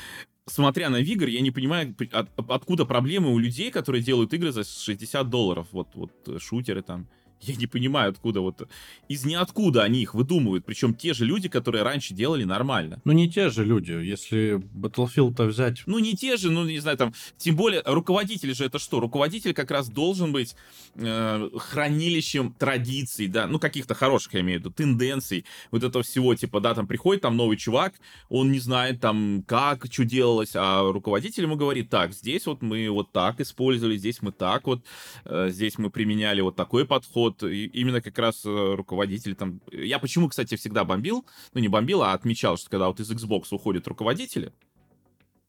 смотря 0.46 0.88
на 0.88 1.00
Вигр, 1.00 1.28
я 1.28 1.42
не 1.42 1.50
понимаю, 1.50 1.94
от, 2.10 2.30
откуда 2.50 2.86
проблемы 2.86 3.32
у 3.32 3.38
людей, 3.38 3.70
которые 3.70 4.02
делают 4.02 4.32
игры 4.32 4.50
за 4.50 4.64
60 4.64 5.28
долларов. 5.28 5.68
Вот, 5.72 5.88
вот 5.94 6.12
э, 6.26 6.38
шутеры 6.38 6.82
там. 6.82 7.06
Я 7.40 7.56
не 7.56 7.66
понимаю, 7.66 8.10
откуда 8.10 8.40
вот... 8.40 8.68
Из 9.08 9.24
ниоткуда 9.24 9.82
они 9.82 10.02
их 10.02 10.14
выдумывают. 10.14 10.64
Причем 10.64 10.94
те 10.94 11.14
же 11.14 11.24
люди, 11.24 11.48
которые 11.48 11.82
раньше 11.82 12.14
делали 12.14 12.44
нормально. 12.44 13.00
Ну, 13.04 13.12
не 13.12 13.30
те 13.30 13.50
же 13.50 13.64
люди. 13.64 13.92
Если 13.92 14.56
Battlefield-то 14.74 15.44
взять... 15.44 15.82
Ну, 15.86 15.98
не 15.98 16.14
те 16.14 16.36
же, 16.36 16.50
ну, 16.50 16.64
не 16.64 16.78
знаю, 16.80 16.96
там... 16.96 17.14
Тем 17.38 17.56
более, 17.56 17.82
руководитель 17.84 18.54
же 18.54 18.64
это 18.64 18.78
что? 18.78 19.00
Руководитель 19.00 19.54
как 19.54 19.70
раз 19.70 19.88
должен 19.88 20.32
быть 20.32 20.54
э, 20.96 21.50
хранилищем 21.56 22.52
традиций, 22.58 23.26
да, 23.26 23.46
ну, 23.46 23.58
каких-то 23.58 23.94
хороших, 23.94 24.34
я 24.34 24.40
имею 24.40 24.60
в 24.60 24.64
виду, 24.64 24.70
тенденций, 24.70 25.44
вот 25.70 25.82
этого 25.82 26.04
всего, 26.04 26.34
типа, 26.34 26.60
да, 26.60 26.74
там 26.74 26.86
приходит 26.86 27.22
там 27.22 27.36
новый 27.36 27.56
чувак, 27.56 27.94
он 28.28 28.52
не 28.52 28.58
знает 28.58 29.00
там, 29.00 29.44
как, 29.46 29.86
что 29.90 30.04
делалось, 30.04 30.52
а 30.54 30.90
руководитель 30.92 31.44
ему 31.44 31.56
говорит, 31.56 31.90
так, 31.90 32.12
здесь 32.12 32.46
вот 32.46 32.62
мы 32.62 32.88
вот 32.90 33.12
так 33.12 33.40
использовали, 33.40 33.96
здесь 33.96 34.22
мы 34.22 34.32
так 34.32 34.66
вот, 34.66 34.84
э, 35.24 35.48
здесь 35.50 35.78
мы 35.78 35.90
применяли 35.90 36.40
вот 36.40 36.56
такой 36.56 36.84
подход, 36.84 37.29
вот 37.30 37.42
именно 37.42 38.00
как 38.00 38.18
раз 38.18 38.44
э, 38.44 38.74
руководитель 38.74 39.34
там... 39.34 39.60
Я 39.72 39.98
почему, 39.98 40.28
кстати, 40.28 40.56
всегда 40.56 40.84
бомбил, 40.84 41.26
ну 41.54 41.60
не 41.60 41.68
бомбил, 41.68 42.02
а 42.02 42.12
отмечал, 42.12 42.56
что 42.56 42.70
когда 42.70 42.88
вот 42.88 43.00
из 43.00 43.10
Xbox 43.10 43.46
уходят 43.50 43.88
руководители, 43.88 44.52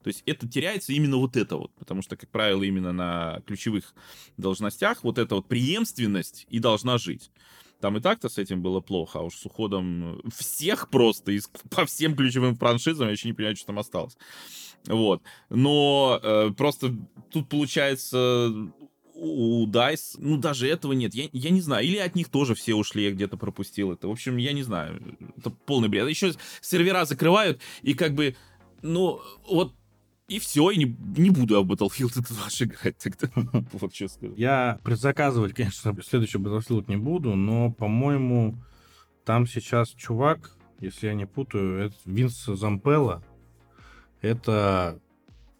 то 0.04 0.08
есть 0.08 0.24
это 0.26 0.48
теряется 0.48 0.94
именно 0.94 1.18
вот 1.18 1.38
это 1.38 1.58
вот, 1.58 1.72
потому 1.78 2.02
что, 2.02 2.16
как 2.16 2.30
правило, 2.30 2.64
именно 2.64 2.92
на 2.92 3.42
ключевых 3.46 3.94
должностях 4.38 5.04
вот 5.04 5.18
эта 5.18 5.36
вот 5.36 5.48
преемственность 5.48 6.48
и 6.50 6.60
должна 6.60 6.98
жить. 6.98 7.32
Там 7.80 7.98
и 7.98 8.02
так-то 8.02 8.30
с 8.30 8.38
этим 8.38 8.62
было 8.62 8.80
плохо, 8.80 9.20
а 9.20 9.24
уж 9.24 9.36
с 9.36 9.46
уходом 9.46 10.22
всех 10.36 10.90
просто 10.90 11.32
из, 11.32 11.50
по 11.70 11.86
всем 11.86 12.16
ключевым 12.16 12.56
франшизам 12.56 13.08
я 13.08 13.12
еще 13.12 13.28
не 13.28 13.34
понимаю, 13.34 13.56
что 13.56 13.68
там 13.68 13.80
осталось. 13.80 14.18
Вот. 14.86 15.22
Но 15.50 16.20
э, 16.22 16.52
просто 16.58 16.96
тут 17.32 17.50
получается 17.50 18.72
у 19.22 19.68
DICE, 19.68 20.16
ну, 20.18 20.38
даже 20.38 20.68
этого 20.68 20.94
нет. 20.94 21.14
Я, 21.14 21.30
я 21.32 21.52
не 21.52 21.62
знаю. 21.62 21.86
Или 21.86 21.98
от 21.98 22.16
них 22.16 22.30
тоже 22.30 22.56
все 22.56 22.74
ушли, 22.74 23.04
я 23.04 23.12
где-то 23.12 23.38
пропустил 23.38 23.92
это. 23.92 24.08
В 24.08 24.12
общем, 24.12 24.38
я 24.38 24.52
не 24.52 24.64
знаю. 24.64 25.18
Это 25.38 25.52
полный 25.52 25.90
бред. 25.90 26.10
Еще 26.10 26.34
сервера 26.60 27.06
закрывают, 27.06 27.62
и 27.84 27.94
как 27.94 28.16
бы, 28.16 28.36
ну, 28.82 29.22
вот 29.48 29.76
и 30.28 30.40
все, 30.40 30.72
и 30.72 30.78
не, 30.78 30.96
не 31.18 31.30
буду 31.30 31.56
я 31.56 31.60
в 31.60 31.72
Battlefield 31.72 32.20
это 32.20 32.34
ваш 32.34 32.62
играть 32.62 32.98
тогда. 32.98 33.30
вот 33.74 33.94
честно. 33.94 34.32
Я 34.38 34.80
предзаказывать, 34.84 35.54
конечно, 35.54 35.96
следующий 36.04 36.40
Battlefield 36.40 36.86
не 36.88 36.98
буду, 36.98 37.36
но, 37.36 37.72
по-моему, 37.72 38.58
там 39.24 39.46
сейчас 39.46 39.90
чувак, 39.90 40.56
если 40.80 41.08
я 41.08 41.14
не 41.14 41.28
путаю, 41.28 41.78
это 41.86 41.96
Винс 42.06 42.46
Зампелла. 42.46 43.24
Это 44.22 45.00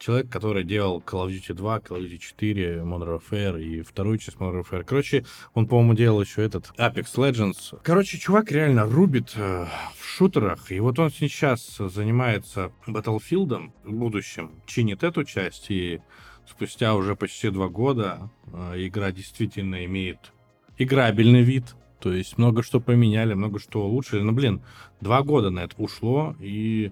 человек, 0.02 0.30
который 0.30 0.64
делал 0.64 1.02
Call 1.06 1.28
of 1.28 1.30
Duty 1.30 1.54
2, 1.54 1.80
Call 1.80 2.00
of 2.00 2.10
Duty 2.10 2.18
4, 2.18 2.78
Modern 2.82 3.22
Warfare 3.22 3.64
и 3.64 3.82
вторую 3.84 4.18
часть 4.18 4.38
Modern 4.38 4.64
Warfare. 4.64 4.84
Короче, 4.84 5.26
он, 5.54 5.68
по-моему, 5.68 5.94
делал 5.94 6.22
еще 6.22 6.44
этот 6.44 6.72
Apex 6.78 7.06
Legends. 7.16 7.80
Короче, 7.84 8.18
чувак 8.18 8.52
реально 8.52 8.86
рубит 8.86 9.34
э, 9.36 9.68
в 9.96 10.04
шутерах, 10.04 10.72
и 10.72 10.80
вот 10.80 10.98
он 10.98 11.12
сейчас 11.12 11.78
занимается 11.78 12.72
Battlefield 12.88 13.72
в 13.84 13.94
будущем, 13.94 14.62
чинит 14.66 15.04
эту 15.04 15.24
часть, 15.24 15.68
и 15.70 16.02
спустя 16.50 16.96
уже 16.96 17.16
почти 17.16 17.52
два 17.52 17.68
года 17.68 18.32
э, 18.52 18.88
игра 18.88 19.12
действительно 19.12 19.86
имеет 19.86 20.34
играбельный 20.80 21.44
вид, 21.44 21.76
то 22.00 22.12
есть 22.12 22.40
много 22.40 22.64
что 22.64 22.80
поменяли, 22.80 23.36
много 23.36 23.60
что 23.60 23.86
улучшили. 23.86 24.22
Но, 24.22 24.32
блин, 24.32 24.64
два 25.00 25.22
года 25.22 25.52
на 25.52 25.60
это 25.60 25.76
ушло, 25.78 26.36
и 26.40 26.92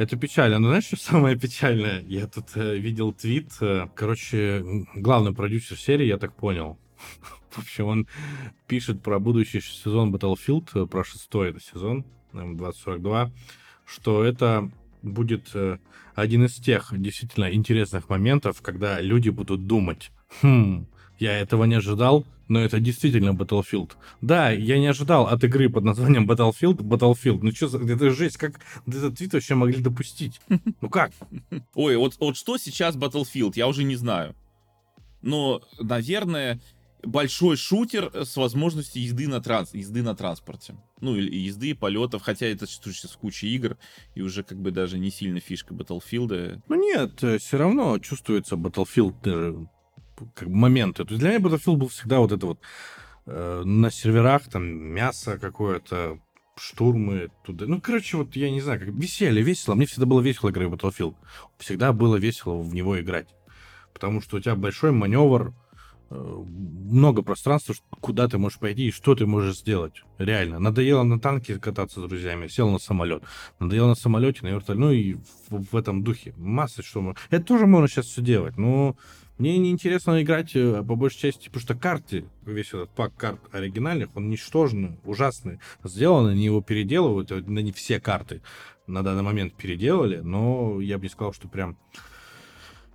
это 0.00 0.16
печально. 0.16 0.58
Но 0.58 0.68
знаешь, 0.68 0.84
что 0.84 0.96
самое 0.96 1.36
печальное? 1.38 2.02
Я 2.08 2.26
тут 2.26 2.46
э, 2.54 2.78
видел 2.78 3.12
твит. 3.12 3.52
Э, 3.60 3.86
короче, 3.94 4.86
главный 4.94 5.34
продюсер 5.34 5.78
серии, 5.78 6.06
я 6.06 6.16
так 6.16 6.34
понял. 6.34 6.78
В 7.50 7.58
общем, 7.58 7.84
он 7.84 8.08
пишет 8.66 9.02
про 9.02 9.18
будущий 9.18 9.60
сезон 9.60 10.14
Battlefield, 10.14 10.68
э, 10.72 10.86
про 10.86 11.04
шестой 11.04 11.54
сезон, 11.60 12.06
2042, 12.32 13.30
что 13.84 14.24
это 14.24 14.70
будет 15.02 15.50
э, 15.52 15.76
один 16.14 16.46
из 16.46 16.54
тех 16.54 16.94
действительно 16.96 17.52
интересных 17.52 18.08
моментов, 18.08 18.62
когда 18.62 19.02
люди 19.02 19.28
будут 19.28 19.66
думать, 19.66 20.12
хм, 20.40 20.86
я 21.18 21.38
этого 21.38 21.64
не 21.64 21.74
ожидал, 21.74 22.24
но 22.50 22.60
это 22.60 22.80
действительно 22.80 23.30
Battlefield. 23.30 23.92
Да, 24.20 24.50
я 24.50 24.78
не 24.78 24.88
ожидал 24.88 25.28
от 25.28 25.42
игры 25.44 25.70
под 25.70 25.84
названием 25.84 26.28
Battlefield 26.28 26.78
Battlefield. 26.78 27.38
Ну 27.42 27.52
что 27.52 27.68
за... 27.68 27.78
Это 27.78 28.10
жесть, 28.10 28.36
как 28.38 28.60
этот 28.86 29.16
твит 29.16 29.32
вообще 29.32 29.54
могли 29.54 29.80
допустить? 29.80 30.40
Ну 30.80 30.90
как? 30.90 31.12
Ой, 31.74 31.96
вот, 31.96 32.16
вот 32.18 32.36
что 32.36 32.58
сейчас 32.58 32.96
Battlefield, 32.96 33.52
я 33.54 33.68
уже 33.68 33.84
не 33.84 33.94
знаю. 33.94 34.34
Но, 35.22 35.62
наверное, 35.78 36.60
большой 37.04 37.56
шутер 37.56 38.10
с 38.14 38.36
возможностью 38.36 39.00
езды 39.00 39.28
на, 39.28 39.40
транс, 39.40 39.72
езды 39.72 40.02
на 40.02 40.16
транспорте. 40.16 40.74
Ну, 41.00 41.14
или 41.14 41.36
езды 41.36 41.76
полетов, 41.76 42.22
хотя 42.22 42.46
это 42.46 42.66
сейчас 42.66 43.16
куча 43.16 43.46
игр, 43.46 43.78
и 44.16 44.22
уже 44.22 44.42
как 44.42 44.60
бы 44.60 44.72
даже 44.72 44.98
не 44.98 45.10
сильно 45.10 45.38
фишка 45.38 45.72
Battlefield. 45.72 46.62
Ну 46.66 46.74
нет, 46.74 47.22
э, 47.22 47.38
все 47.38 47.58
равно 47.58 47.98
чувствуется 48.00 48.56
Battlefield 48.56 49.68
как 50.34 50.48
бы 50.48 50.56
моменты. 50.56 51.04
То 51.04 51.14
есть 51.14 51.20
для 51.20 51.30
меня 51.30 51.40
Battlefield 51.40 51.76
был 51.76 51.88
всегда 51.88 52.18
вот 52.20 52.32
это 52.32 52.46
вот 52.46 52.60
э, 53.26 53.62
на 53.64 53.90
серверах, 53.90 54.42
там, 54.44 54.64
мясо 54.64 55.38
какое-то, 55.38 56.18
штурмы 56.60 57.30
туда. 57.44 57.66
Ну, 57.66 57.80
короче, 57.80 58.16
вот 58.16 58.36
я 58.36 58.50
не 58.50 58.60
знаю, 58.60 58.80
как 58.80 58.88
веселье, 58.90 59.42
весело. 59.42 59.74
Мне 59.74 59.86
всегда 59.86 60.06
было 60.06 60.20
весело 60.20 60.50
играть 60.50 60.68
в 60.68 60.74
Battlefield. 60.74 61.14
Всегда 61.58 61.92
было 61.92 62.16
весело 62.16 62.60
в 62.60 62.74
него 62.74 63.00
играть. 63.00 63.28
Потому 63.92 64.20
что 64.20 64.36
у 64.36 64.40
тебя 64.40 64.54
большой 64.54 64.92
маневр, 64.92 65.54
э, 66.10 66.14
много 66.14 67.22
пространства, 67.22 67.74
куда 68.00 68.28
ты 68.28 68.38
можешь 68.38 68.58
пойти 68.58 68.88
и 68.88 68.92
что 68.92 69.14
ты 69.14 69.26
можешь 69.26 69.58
сделать. 69.58 70.02
Реально. 70.18 70.58
Надоело 70.58 71.02
на 71.02 71.18
танке 71.18 71.58
кататься 71.58 72.00
с 72.00 72.08
друзьями, 72.08 72.46
сел 72.48 72.70
на 72.70 72.78
самолет. 72.78 73.22
Надоело 73.58 73.88
на 73.88 73.94
самолете, 73.94 74.40
на 74.42 74.48
вертолете. 74.48 74.80
Ну 74.80 74.92
и 74.92 75.14
в, 75.48 75.72
в 75.72 75.76
этом 75.76 76.04
духе. 76.04 76.34
Масса 76.36 76.82
что. 76.82 77.14
Это 77.30 77.44
тоже 77.44 77.66
можно 77.66 77.88
сейчас 77.88 78.06
все 78.06 78.22
делать. 78.22 78.58
Но 78.58 78.96
мне 79.40 79.56
не 79.56 79.70
интересно 79.70 80.22
играть 80.22 80.54
э, 80.54 80.82
по 80.82 80.96
большей 80.96 81.18
части, 81.18 81.46
потому 81.46 81.62
что 81.62 81.74
карты, 81.74 82.26
весь 82.44 82.68
этот 82.68 82.90
пак 82.90 83.14
карт 83.16 83.40
оригинальных, 83.52 84.14
он 84.14 84.28
ничтожный, 84.28 84.98
ужасный. 85.04 85.60
Сделаны, 85.82 86.32
они 86.32 86.44
его 86.44 86.60
переделывают, 86.60 87.30
на 87.30 87.60
не 87.60 87.72
все 87.72 88.00
карты 88.00 88.42
на 88.86 89.02
данный 89.02 89.22
момент 89.22 89.54
переделали, 89.54 90.18
но 90.18 90.78
я 90.82 90.98
бы 90.98 91.04
не 91.04 91.08
сказал, 91.08 91.32
что 91.32 91.48
прям 91.48 91.78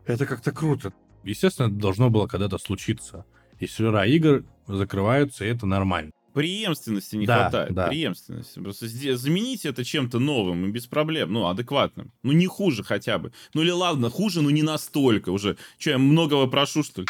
это 0.05 0.27
как-то 0.27 0.51
круто. 0.51 0.93
Естественно, 1.23 1.65
это 1.67 1.75
должно 1.77 2.11
было 2.11 2.27
когда-то 2.27 2.59
случиться. 2.59 3.25
И 3.59 3.65
сервера 3.65 4.05
игр 4.05 4.43
закрываются, 4.67 5.45
и 5.45 5.47
это 5.47 5.65
нормально 5.65 6.11
преемственности 6.35 7.15
не 7.15 7.25
да, 7.25 7.43
хватает. 7.43 7.73
Да. 7.73 7.87
Преемственности. 7.87 8.59
Просто 8.59 8.87
замените 8.87 9.69
это 9.69 9.85
чем-то 9.85 10.19
новым 10.19 10.67
и 10.67 10.71
без 10.71 10.85
проблем. 10.85 11.31
Ну, 11.31 11.47
адекватным. 11.47 12.11
Ну, 12.23 12.33
не 12.33 12.45
хуже 12.45 12.83
хотя 12.83 13.17
бы. 13.17 13.31
Ну, 13.53 13.61
или 13.61 13.71
ладно, 13.71 14.09
хуже, 14.09 14.41
но 14.41 14.51
не 14.51 14.61
настолько 14.61 15.29
уже. 15.29 15.55
Че, 15.77 15.91
я 15.91 15.97
многого 15.97 16.47
прошу, 16.47 16.83
что 16.83 17.01
ли? 17.01 17.07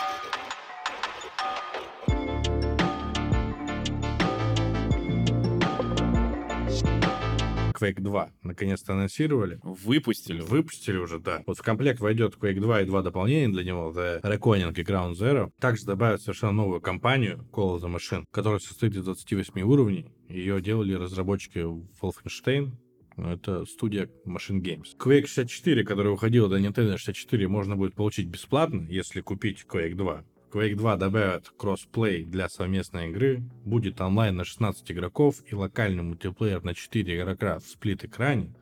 Quake 7.80 8.02
2 8.02 8.32
наконец-то 8.44 8.94
анонсировали. 8.94 9.60
Выпустили. 9.64 10.42
Выпустили 10.42 10.98
уже, 10.98 11.20
да. 11.20 11.44
Вот 11.46 11.58
в 11.58 11.62
комплект 11.62 12.00
войдет 12.00 12.36
Quake 12.36 12.60
2 12.60 12.82
и 12.82 12.86
два 12.86 13.02
дополнения 13.02 13.50
для 13.50 13.64
него, 13.64 13.92
The 13.96 14.22
Reckoning 14.22 14.74
и 14.74 14.84
Ground 14.84 15.14
Zero. 15.14 15.52
Также 15.60 15.86
добавят 15.86 16.22
совершенно 16.22 16.54
новую 16.54 16.82
компанию, 16.82 17.48
Call 17.52 17.78
of 17.78 17.82
the 17.82 17.94
Machine, 17.94 18.26
которая 18.32 18.60
состоит 18.60 18.96
из 18.96 19.04
28 19.04 19.62
уровней. 19.62 20.12
Ее 20.30 20.62
делали 20.62 20.94
разработчики 20.94 21.60
Wolfenstein, 22.02 22.72
это 23.18 23.66
студия 23.66 24.10
Machine 24.26 24.62
Games. 24.62 24.88
Quake 25.00 25.26
64, 25.26 25.84
который 25.84 26.12
выходил 26.12 26.50
до 26.50 26.58
Nintendo 26.60 26.98
64, 26.98 27.48
можно 27.48 27.76
будет 27.76 27.96
получить 27.96 28.28
бесплатно, 28.28 28.86
если 28.90 29.22
купить 29.22 29.66
Quake 29.70 29.96
2. 29.96 30.24
Quake 30.56 30.76
2 30.76 30.96
добавят 30.96 31.50
кроссплей 31.58 32.24
для 32.24 32.48
совместной 32.48 33.10
игры, 33.10 33.44
будет 33.66 34.00
онлайн 34.00 34.38
на 34.38 34.46
16 34.46 34.90
игроков 34.90 35.44
и 35.46 35.54
локальный 35.54 36.02
мультиплеер 36.02 36.64
на 36.64 36.74
4 36.74 37.18
игрока 37.18 37.60
в 37.60 37.64
сплит-экране, 37.64 38.56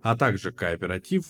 а 0.00 0.16
также 0.16 0.52
кооператив. 0.52 1.26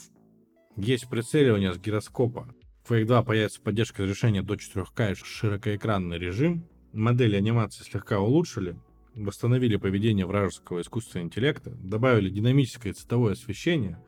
Есть 0.76 1.10
прицеливание 1.10 1.74
с 1.74 1.78
гироскопа. 1.78 2.54
В 2.84 2.92
Quake 2.92 3.06
2 3.06 3.22
появится 3.24 3.60
поддержка 3.60 4.04
разрешения 4.04 4.40
до 4.40 4.54
4К 4.54 5.10
и 5.10 5.14
широкоэкранный 5.16 6.16
режим. 6.16 6.64
Модели 6.92 7.34
анимации 7.34 7.82
слегка 7.82 8.20
улучшили, 8.20 8.76
восстановили 9.16 9.74
поведение 9.74 10.26
вражеского 10.26 10.80
искусственного 10.80 11.26
интеллекта, 11.26 11.70
добавили 11.70 12.30
динамическое 12.30 12.92
цветовое 12.92 13.32
освещение, 13.32 14.00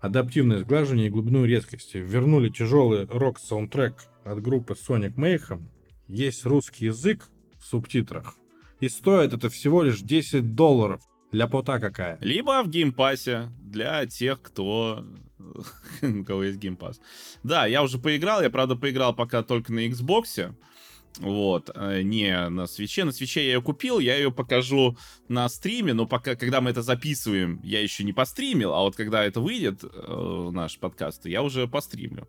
адаптивное 0.00 0.60
сглаживание 0.60 1.08
и 1.08 1.10
глубину 1.10 1.44
резкости, 1.44 1.96
вернули 1.96 2.48
тяжелый 2.48 3.06
рок-саундтрек 3.06 3.96
от 4.26 4.42
группы 4.42 4.74
Sonic 4.74 5.14
Mayhem. 5.14 5.62
Есть 6.08 6.44
русский 6.44 6.86
язык 6.86 7.28
в 7.58 7.64
субтитрах. 7.64 8.34
И 8.80 8.88
стоит 8.88 9.32
это 9.32 9.48
всего 9.48 9.82
лишь 9.82 10.00
10 10.00 10.54
долларов. 10.54 11.00
Ляпота 11.32 11.78
какая. 11.78 12.18
Либо 12.20 12.62
в 12.62 12.68
Game 12.68 13.04
Pass 13.04 13.41
е 13.41 13.50
для 13.60 14.06
тех, 14.06 14.40
кто 14.42 15.04
у 16.02 16.24
кого 16.24 16.44
есть 16.44 16.58
геймпасс. 16.58 17.00
Да, 17.42 17.66
я 17.66 17.82
уже 17.82 17.98
поиграл, 17.98 18.42
я, 18.42 18.50
правда, 18.50 18.76
поиграл 18.76 19.14
пока 19.14 19.42
только 19.42 19.72
на 19.72 19.86
Xbox. 19.86 20.54
Вот, 21.18 21.70
э, 21.74 22.02
не 22.02 22.48
на 22.48 22.66
Switch 22.66 22.95
е. 22.95 23.04
На 23.04 23.12
Switch 23.12 23.36
е 23.36 23.40
я 23.40 23.54
ее 23.54 23.62
купил, 23.62 23.98
я 23.98 24.16
ее 24.16 24.30
покажу 24.30 24.96
на 25.28 25.48
стриме, 25.48 25.94
но 25.94 26.06
пока, 26.06 26.36
когда 26.36 26.60
мы 26.60 26.70
это 26.70 26.82
записываем, 26.82 27.60
я 27.62 27.80
еще 27.80 28.04
не 28.04 28.12
постримил, 28.12 28.74
а 28.74 28.82
вот 28.82 28.96
когда 28.96 29.24
это 29.24 29.40
выйдет, 29.40 29.82
э, 29.82 30.50
наш 30.52 30.78
подкаст, 30.78 31.26
я 31.26 31.42
уже 31.42 31.66
постримлю. 31.68 32.28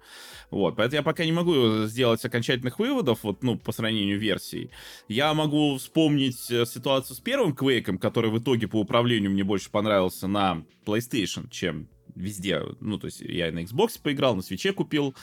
Вот, 0.51 0.77
поэтому 0.77 0.97
я 0.97 1.03
пока 1.03 1.25
не 1.25 1.31
могу 1.33 1.85
сделать 1.85 2.23
окончательных 2.23 2.79
выводов, 2.79 3.23
вот, 3.23 3.43
ну, 3.43 3.57
по 3.57 3.71
сравнению 3.71 4.19
версий. 4.19 4.71
Я 5.07 5.33
могу 5.33 5.77
вспомнить 5.77 6.49
э, 6.49 6.65
ситуацию 6.65 7.17
с 7.17 7.19
первым 7.19 7.55
Квейком, 7.55 7.97
который 7.97 8.31
в 8.31 8.39
итоге 8.39 8.67
по 8.67 8.79
управлению 8.79 9.31
мне 9.31 9.43
больше 9.43 9.69
понравился 9.69 10.27
на 10.27 10.63
PlayStation, 10.85 11.49
чем 11.49 11.89
везде. 12.15 12.61
Ну, 12.79 12.97
то 12.97 13.07
есть 13.07 13.21
я 13.21 13.51
на 13.51 13.59
Xbox 13.59 13.99
поиграл, 14.01 14.35
на 14.35 14.41
свече 14.41 14.73
купил 14.73 15.15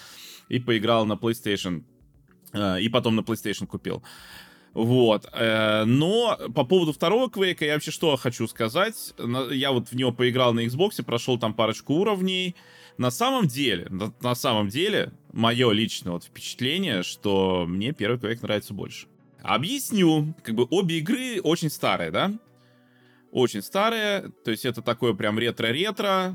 и 0.48 0.58
поиграл 0.58 1.06
на 1.06 1.14
PlayStation 1.14 1.84
и 2.54 2.88
потом 2.88 3.16
на 3.16 3.20
PlayStation 3.20 3.66
купил. 3.66 4.02
Вот. 4.74 5.28
Э, 5.32 5.84
но 5.84 6.36
по 6.54 6.64
поводу 6.64 6.92
второго 6.92 7.30
Квейка 7.30 7.64
я 7.64 7.74
вообще 7.74 7.92
что 7.92 8.16
хочу 8.16 8.46
сказать. 8.48 9.14
Я 9.52 9.70
вот 9.70 9.88
в 9.88 9.94
него 9.94 10.12
поиграл 10.12 10.52
на 10.52 10.66
Xbox, 10.66 11.02
прошел 11.04 11.38
там 11.38 11.54
парочку 11.54 11.94
уровней. 11.94 12.56
На 12.98 13.10
самом 13.10 13.46
деле, 13.46 13.88
на, 14.20 14.34
самом 14.34 14.68
деле, 14.68 15.12
мое 15.32 15.70
личное 15.72 16.12
вот 16.12 16.24
впечатление, 16.24 17.02
что 17.02 17.64
мне 17.66 17.92
первый 17.92 18.18
Quake 18.18 18.40
нравится 18.42 18.74
больше. 18.74 19.06
Объясню. 19.42 20.34
Как 20.42 20.54
бы 20.54 20.66
обе 20.70 20.98
игры 20.98 21.40
очень 21.40 21.70
старые, 21.70 22.10
да? 22.10 22.32
Очень 23.30 23.62
старые. 23.62 24.32
То 24.44 24.50
есть 24.50 24.64
это 24.64 24.82
такое 24.82 25.12
прям 25.14 25.38
ретро-ретро. 25.38 26.34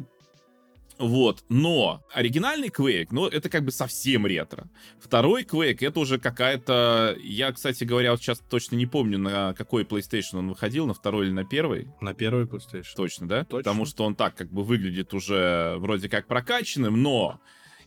Вот, 1.00 1.46
но 1.48 2.04
оригинальный 2.14 2.68
Quake, 2.68 3.08
ну, 3.12 3.26
это 3.26 3.50
как 3.50 3.64
бы 3.64 3.72
совсем 3.72 4.26
ретро. 4.26 4.70
Второй 5.00 5.44
Quake, 5.44 5.78
это 5.80 5.98
уже 6.02 6.20
какая-то... 6.20 7.16
Я, 7.24 7.54
кстати 7.54 7.86
говоря, 7.86 8.12
вот 8.12 8.20
сейчас 8.20 8.40
точно 8.40 8.76
не 8.76 8.86
помню, 8.86 9.18
на 9.18 9.54
какой 9.54 9.84
PlayStation 9.84 10.40
он 10.40 10.50
выходил, 10.50 10.86
на 10.88 10.94
второй 10.94 11.28
или 11.28 11.32
на 11.32 11.46
первый. 11.46 11.88
На 12.02 12.14
первый 12.14 12.46
PlayStation. 12.46 12.96
Точно, 12.98 13.30
да? 13.30 13.46
Точно. 13.46 13.60
Потому 13.60 13.86
что 13.86 14.04
он 14.04 14.14
так 14.14 14.36
как 14.36 14.52
бы 14.52 14.64
выглядит 14.64 15.14
уже 15.14 15.78
вроде 15.78 16.10
как 16.10 16.28
прокачанным, 16.28 17.02
но 17.02 17.40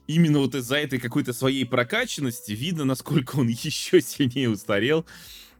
именно 0.06 0.38
вот 0.38 0.54
из-за 0.54 0.76
этой 0.76 0.98
какой-то 0.98 1.34
своей 1.34 1.66
прокачанности 1.66 2.52
видно, 2.52 2.86
насколько 2.86 3.36
он 3.36 3.48
еще 3.48 4.00
сильнее 4.00 4.48
устарел 4.48 5.04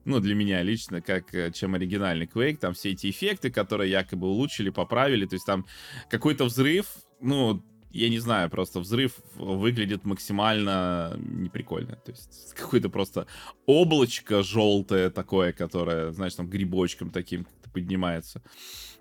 ну, 0.05 0.21
для 0.21 0.35
меня 0.35 0.63
лично, 0.63 1.01
как 1.01 1.35
э, 1.35 1.53
чем 1.53 1.75
оригинальный 1.75 2.27
Quake, 2.27 2.57
там 2.57 2.75
все 2.75 2.91
эти 2.91 3.11
эффекты, 3.11 3.51
которые 3.51 3.91
якобы 3.91 4.27
улучшили, 4.27 4.71
поправили, 4.71 5.27
то 5.27 5.35
есть 5.35 5.47
там 5.47 5.67
какой-то 6.11 6.45
взрыв, 6.45 6.87
ну, 7.23 7.63
я 7.91 8.09
не 8.09 8.19
знаю, 8.19 8.51
просто 8.51 8.81
взрыв 8.81 9.19
выглядит 9.37 10.05
максимально 10.05 11.17
неприкольно. 11.19 11.97
То 11.97 12.13
есть 12.13 12.55
какое-то 12.55 12.89
просто 12.89 13.27
облачко 13.67 14.43
желтое 14.43 15.11
такое, 15.11 15.53
которое, 15.53 16.13
знаешь, 16.13 16.35
там 16.35 16.49
грибочком 16.49 17.11
таким 17.11 17.47
поднимается 17.73 18.43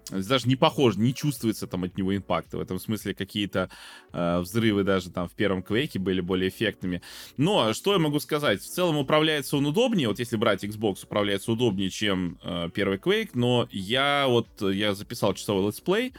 даже 0.09 0.47
не 0.47 0.55
похож, 0.55 0.95
не 0.95 1.13
чувствуется 1.13 1.67
там 1.67 1.83
от 1.83 1.97
него 1.97 2.15
импакта. 2.15 2.57
В 2.57 2.61
этом 2.61 2.79
смысле 2.79 3.13
какие-то 3.13 3.69
э, 4.11 4.39
взрывы 4.39 4.83
даже 4.83 5.09
там 5.09 5.29
в 5.29 5.33
первом 5.33 5.63
квейке 5.63 5.99
были 5.99 6.21
более 6.21 6.49
эффектными. 6.49 7.01
Но 7.37 7.73
что 7.73 7.93
я 7.93 7.99
могу 7.99 8.19
сказать? 8.19 8.61
В 8.61 8.67
целом 8.67 8.97
управляется 8.97 9.57
он 9.57 9.65
удобнее. 9.65 10.07
Вот 10.07 10.19
если 10.19 10.35
брать 10.35 10.63
Xbox, 10.63 11.03
управляется 11.03 11.51
удобнее, 11.51 11.89
чем 11.89 12.39
э, 12.43 12.69
первый 12.73 12.97
Quake. 12.97 13.31
Но 13.33 13.67
я 13.71 14.25
вот, 14.27 14.47
я 14.61 14.93
записал 14.93 15.33
часовой 15.33 15.67
летсплей. 15.67 16.13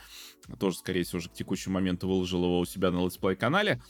Тоже, 0.59 0.79
скорее 0.79 1.05
всего, 1.05 1.19
уже 1.19 1.29
к 1.29 1.35
текущему 1.35 1.75
моменту 1.75 2.09
выложил 2.09 2.45
его 2.45 2.61
у 2.61 2.65
себя 2.65 2.91
на 2.91 3.05
летсплей 3.05 3.37
канале. 3.37 3.83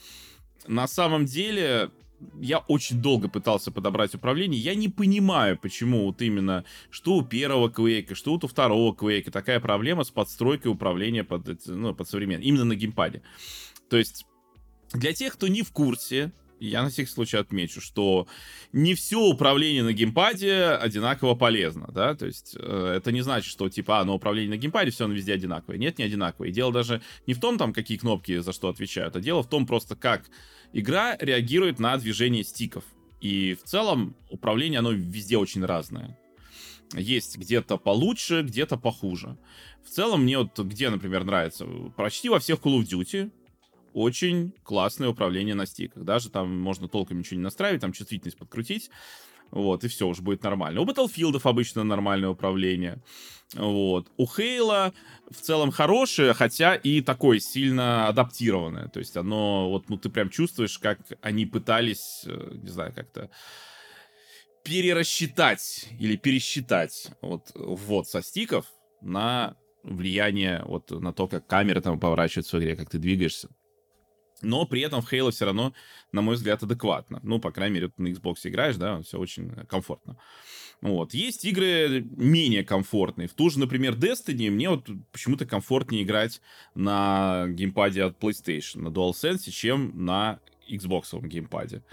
На 0.67 0.87
самом 0.87 1.25
деле, 1.25 1.91
я 2.39 2.59
очень 2.59 3.01
долго 3.01 3.27
пытался 3.27 3.71
подобрать 3.71 4.15
управление. 4.15 4.59
Я 4.59 4.75
не 4.75 4.89
понимаю, 4.89 5.57
почему 5.57 6.05
вот 6.05 6.21
именно, 6.21 6.63
что 6.89 7.15
у 7.15 7.23
первого 7.23 7.69
квейка, 7.69 8.15
что 8.15 8.33
у 8.33 8.39
второго 8.39 8.95
квейка 8.95 9.31
такая 9.31 9.59
проблема 9.59 10.03
с 10.03 10.11
подстройкой 10.11 10.71
управления 10.71 11.23
под, 11.23 11.65
ну, 11.67 11.93
под 11.93 12.07
современный, 12.07 12.45
именно 12.45 12.65
на 12.65 12.75
геймпаде. 12.75 13.21
То 13.89 13.97
есть, 13.97 14.25
для 14.93 15.13
тех, 15.13 15.33
кто 15.33 15.47
не 15.47 15.63
в 15.63 15.71
курсе, 15.71 16.31
я 16.67 16.83
на 16.83 16.89
всякий 16.89 17.09
случай 17.09 17.37
отмечу, 17.37 17.81
что 17.81 18.27
не 18.71 18.95
все 18.95 19.19
управление 19.19 19.83
на 19.83 19.93
геймпаде 19.93 20.77
одинаково 20.79 21.35
полезно, 21.35 21.89
да, 21.93 22.15
то 22.15 22.25
есть 22.25 22.55
э, 22.57 22.93
это 22.97 23.11
не 23.11 23.21
значит, 23.21 23.51
что 23.51 23.69
типа, 23.69 23.99
а, 23.99 24.05
на 24.05 24.13
управление 24.13 24.51
на 24.51 24.57
геймпаде 24.57 24.91
все 24.91 25.05
оно 25.05 25.13
везде 25.13 25.33
одинаковое. 25.33 25.77
Нет, 25.77 25.97
не 25.97 26.05
одинаковое. 26.05 26.49
И 26.49 26.53
дело 26.53 26.71
даже 26.71 27.01
не 27.27 27.33
в 27.33 27.39
том, 27.39 27.57
там, 27.57 27.73
какие 27.73 27.97
кнопки 27.97 28.39
за 28.39 28.53
что 28.53 28.69
отвечают, 28.69 29.15
а 29.15 29.19
дело 29.19 29.43
в 29.43 29.49
том 29.49 29.65
просто, 29.65 29.95
как 29.95 30.29
игра 30.71 31.17
реагирует 31.19 31.79
на 31.79 31.97
движение 31.97 32.43
стиков. 32.43 32.83
И 33.19 33.55
в 33.55 33.63
целом 33.63 34.15
управление, 34.29 34.79
оно 34.79 34.91
везде 34.91 35.37
очень 35.37 35.63
разное. 35.65 36.17
Есть 36.93 37.37
где-то 37.37 37.77
получше, 37.77 38.43
где-то 38.43 38.77
похуже. 38.77 39.37
В 39.83 39.89
целом 39.89 40.23
мне 40.23 40.37
вот 40.37 40.57
где, 40.59 40.89
например, 40.89 41.23
нравится? 41.23 41.65
Почти 41.95 42.29
во 42.29 42.39
всех 42.39 42.59
Call 42.59 42.79
of 42.79 42.83
Duty 42.83 43.31
очень 43.93 44.53
классное 44.63 45.09
управление 45.09 45.55
на 45.55 45.65
стиках. 45.65 46.03
Даже 46.03 46.29
там 46.29 46.59
можно 46.59 46.87
толком 46.87 47.19
ничего 47.19 47.37
не 47.37 47.43
настраивать, 47.43 47.81
там 47.81 47.93
чувствительность 47.93 48.37
подкрутить. 48.37 48.89
Вот, 49.51 49.83
и 49.83 49.87
все, 49.87 50.07
уже 50.07 50.23
будет 50.23 50.41
нормально. 50.41 50.81
У 50.81 50.85
Battlefield 50.85 51.39
обычно 51.43 51.83
нормальное 51.83 52.29
управление. 52.29 53.03
Вот. 53.53 54.11
У 54.17 54.25
Хейла 54.25 54.93
в 55.29 55.39
целом 55.41 55.69
хорошее, 55.69 56.33
хотя 56.33 56.73
и 56.73 57.01
такое 57.01 57.39
сильно 57.39 58.07
адаптированное. 58.07 58.87
То 58.87 58.99
есть 58.99 59.15
оно, 59.15 59.69
вот, 59.69 59.89
ну, 59.89 59.97
ты 59.97 60.09
прям 60.09 60.29
чувствуешь, 60.29 60.79
как 60.79 60.97
они 61.21 61.45
пытались, 61.45 62.23
э, 62.25 62.51
не 62.63 62.69
знаю, 62.69 62.93
как-то 62.95 63.29
перерасчитать 64.63 65.87
или 65.99 66.15
пересчитать 66.15 67.09
вот 67.21 67.51
ввод 67.53 68.07
со 68.07 68.23
стиков 68.23 68.65
на 69.01 69.55
влияние 69.83 70.63
вот 70.65 70.89
на 70.89 71.13
то, 71.13 71.27
как 71.27 71.45
камера 71.45 71.81
там 71.81 71.99
поворачивается 71.99 72.57
в 72.57 72.59
игре, 72.59 72.75
как 72.75 72.89
ты 72.89 72.97
двигаешься 72.97 73.49
но 74.43 74.65
при 74.65 74.81
этом 74.81 75.01
в 75.01 75.11
Halo 75.11 75.31
все 75.31 75.45
равно, 75.45 75.73
на 76.11 76.21
мой 76.21 76.35
взгляд, 76.35 76.61
адекватно. 76.61 77.19
Ну, 77.23 77.39
по 77.39 77.51
крайней 77.51 77.75
мере, 77.75 77.91
на 77.97 78.07
Xbox 78.07 78.35
играешь, 78.43 78.75
да, 78.75 79.01
все 79.01 79.17
очень 79.17 79.49
комфортно. 79.67 80.17
Вот. 80.81 81.13
Есть 81.13 81.45
игры 81.45 82.05
менее 82.17 82.65
комфортные. 82.65 83.29
В 83.29 83.33
ту 83.33 83.49
же, 83.49 83.57
например, 83.57 83.93
Destiny 83.93 84.51
мне 84.51 84.69
вот 84.69 84.89
почему-то 85.13 85.45
комфортнее 85.45 86.03
играть 86.03 86.41
на 86.75 87.45
геймпаде 87.47 88.03
от 88.03 88.19
PlayStation, 88.19 88.81
на 88.81 88.87
DualSense, 88.89 89.49
чем 89.49 90.05
на 90.05 90.39
Xbox 90.69 91.25
геймпаде. 91.25 91.83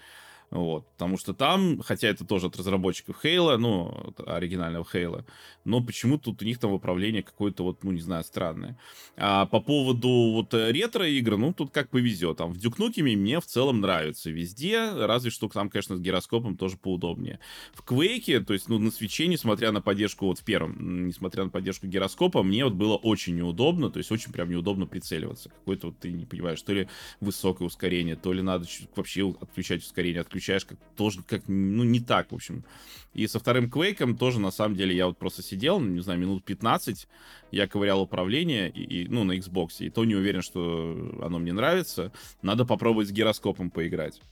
Вот, 0.50 0.84
потому 0.94 1.16
что 1.16 1.32
там, 1.32 1.80
хотя 1.80 2.08
это 2.08 2.24
тоже 2.24 2.48
от 2.48 2.56
разработчиков 2.56 3.16
Хейла, 3.22 3.56
ну, 3.56 4.12
оригинального 4.26 4.84
Хейла, 4.84 5.24
но 5.64 5.80
почему-то 5.80 6.30
у 6.32 6.44
них 6.44 6.58
там 6.58 6.72
управление 6.72 7.22
какое-то 7.22 7.62
вот, 7.62 7.84
ну, 7.84 7.92
не 7.92 8.00
знаю, 8.00 8.24
странное. 8.24 8.76
А 9.16 9.46
по 9.46 9.60
поводу 9.60 10.08
вот 10.08 10.52
э, 10.52 10.72
ретро-игр, 10.72 11.36
ну, 11.36 11.52
тут 11.52 11.70
как 11.70 11.90
повезет. 11.90 12.38
Там 12.38 12.52
в 12.52 12.58
Дюкнукеме 12.58 13.14
мне 13.14 13.38
в 13.38 13.46
целом 13.46 13.80
нравится 13.80 14.30
везде, 14.30 14.90
разве 14.92 15.30
что 15.30 15.48
там, 15.48 15.70
конечно, 15.70 15.96
с 15.96 16.00
гироскопом 16.00 16.56
тоже 16.56 16.76
поудобнее. 16.76 17.38
В 17.72 17.82
Квейке, 17.84 18.40
то 18.40 18.52
есть, 18.52 18.68
ну, 18.68 18.80
на 18.80 18.90
свече, 18.90 19.28
несмотря 19.28 19.70
на 19.70 19.80
поддержку 19.80 20.26
вот 20.26 20.40
в 20.40 20.44
первом, 20.44 21.06
несмотря 21.06 21.44
на 21.44 21.50
поддержку 21.50 21.86
гироскопа, 21.86 22.42
мне 22.42 22.64
вот 22.64 22.74
было 22.74 22.96
очень 22.96 23.36
неудобно, 23.36 23.88
то 23.88 23.98
есть 23.98 24.10
очень 24.10 24.32
прям 24.32 24.50
неудобно 24.50 24.86
прицеливаться. 24.86 25.50
Какой-то 25.50 25.88
вот 25.88 26.00
ты 26.00 26.10
не 26.10 26.26
понимаешь, 26.26 26.60
то 26.60 26.72
ли 26.72 26.88
высокое 27.20 27.66
ускорение, 27.66 28.16
то 28.16 28.32
ли 28.32 28.42
надо 28.42 28.66
вообще 28.96 29.32
отключать 29.40 29.82
ускорение, 29.84 30.22
отключать 30.22 30.39
включаешь, 30.40 30.64
как 30.64 30.78
тоже, 30.96 31.22
как, 31.22 31.42
ну, 31.48 31.84
не 31.84 32.00
так, 32.00 32.32
в 32.32 32.34
общем. 32.34 32.64
И 33.12 33.26
со 33.26 33.38
вторым 33.38 33.70
Квейком 33.70 34.16
тоже, 34.16 34.40
на 34.40 34.50
самом 34.50 34.74
деле, 34.74 34.96
я 34.96 35.06
вот 35.06 35.18
просто 35.18 35.42
сидел, 35.42 35.80
не 35.80 36.00
знаю, 36.00 36.18
минут 36.18 36.44
15, 36.44 37.06
я 37.52 37.68
ковырял 37.68 38.00
управление, 38.00 38.70
и, 38.70 39.02
и, 39.02 39.08
ну, 39.08 39.24
на 39.24 39.36
Xbox, 39.36 39.76
и 39.80 39.90
то 39.90 40.04
не 40.04 40.14
уверен, 40.14 40.40
что 40.40 40.96
оно 41.22 41.38
мне 41.38 41.52
нравится. 41.52 42.10
Надо 42.40 42.64
попробовать 42.64 43.08
с 43.08 43.12
гироскопом 43.12 43.70
поиграть. 43.70 44.22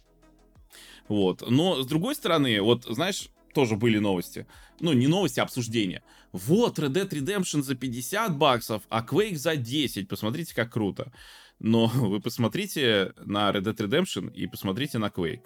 Вот. 1.08 1.44
Но, 1.48 1.82
с 1.82 1.86
другой 1.86 2.14
стороны, 2.14 2.62
вот, 2.62 2.84
знаешь, 2.84 3.28
тоже 3.52 3.76
были 3.76 3.98
новости. 3.98 4.46
Ну, 4.80 4.94
не 4.94 5.08
новости, 5.08 5.40
а 5.40 5.42
обсуждения. 5.42 6.02
Вот, 6.32 6.78
Red 6.78 6.92
Dead 6.92 7.08
Redemption 7.10 7.62
за 7.62 7.74
50 7.74 8.36
баксов, 8.36 8.82
а 8.88 9.04
Quake 9.04 9.36
за 9.36 9.56
10. 9.56 10.08
Посмотрите, 10.08 10.54
как 10.54 10.72
круто. 10.72 11.12
Но 11.58 11.86
вы 11.94 12.20
посмотрите 12.20 13.12
на 13.24 13.50
Red 13.50 13.62
Dead 13.62 13.76
Redemption 13.76 14.32
и 14.32 14.46
посмотрите 14.46 14.98
на 14.98 15.06
Quake. 15.06 15.40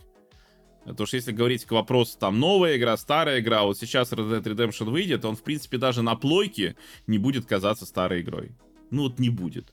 Потому 0.84 1.06
что 1.06 1.16
если 1.16 1.32
говорить 1.32 1.64
к 1.64 1.70
вопросу, 1.70 2.18
там, 2.18 2.40
новая 2.40 2.76
игра, 2.76 2.96
старая 2.96 3.40
игра, 3.40 3.62
вот 3.62 3.78
сейчас 3.78 4.12
Red 4.12 4.42
Dead 4.42 4.42
Redemption 4.42 4.90
выйдет, 4.90 5.24
он, 5.24 5.36
в 5.36 5.42
принципе, 5.42 5.78
даже 5.78 6.02
на 6.02 6.16
плойке 6.16 6.76
не 7.06 7.18
будет 7.18 7.46
казаться 7.46 7.86
старой 7.86 8.22
игрой. 8.22 8.52
Ну, 8.90 9.04
вот 9.04 9.18
не 9.18 9.30
будет. 9.30 9.72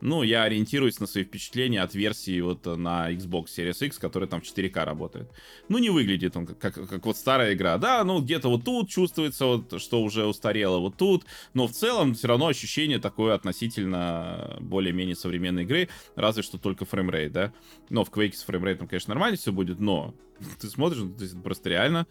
Ну, 0.00 0.22
я 0.22 0.44
ориентируюсь 0.44 1.00
на 1.00 1.06
свои 1.06 1.24
впечатления 1.24 1.82
от 1.82 1.94
версии 1.94 2.40
вот 2.40 2.64
на 2.66 3.12
Xbox 3.12 3.46
Series 3.46 3.84
X, 3.84 3.98
которая 3.98 4.28
там 4.28 4.40
в 4.40 4.44
4К 4.44 4.84
работает. 4.84 5.28
Ну, 5.68 5.78
не 5.78 5.90
выглядит 5.90 6.36
он 6.36 6.46
как, 6.46 6.58
как, 6.58 6.88
как 6.88 7.04
вот 7.04 7.16
старая 7.16 7.54
игра. 7.54 7.78
Да, 7.78 8.04
ну, 8.04 8.20
где-то 8.20 8.48
вот 8.48 8.64
тут 8.64 8.88
чувствуется, 8.88 9.46
вот, 9.46 9.80
что 9.80 10.02
уже 10.02 10.26
устарело 10.26 10.78
вот 10.78 10.96
тут. 10.96 11.24
Но 11.54 11.66
в 11.66 11.72
целом 11.72 12.14
все 12.14 12.28
равно 12.28 12.46
ощущение 12.46 12.98
такое 12.98 13.34
относительно 13.34 14.56
более-менее 14.60 15.16
современной 15.16 15.64
игры. 15.64 15.88
Разве 16.14 16.42
что 16.42 16.58
только 16.58 16.84
фреймрейт, 16.84 17.32
да. 17.32 17.52
Но 17.90 18.04
в 18.04 18.10
Quake 18.10 18.34
с 18.34 18.42
фреймрейтом, 18.44 18.86
конечно, 18.86 19.12
нормально 19.12 19.36
все 19.36 19.52
будет, 19.52 19.80
но 19.80 20.14
ты 20.60 20.68
смотришь, 20.68 21.00
то 21.16 21.24
есть 21.24 21.42
просто 21.42 21.70
реально 21.70 22.06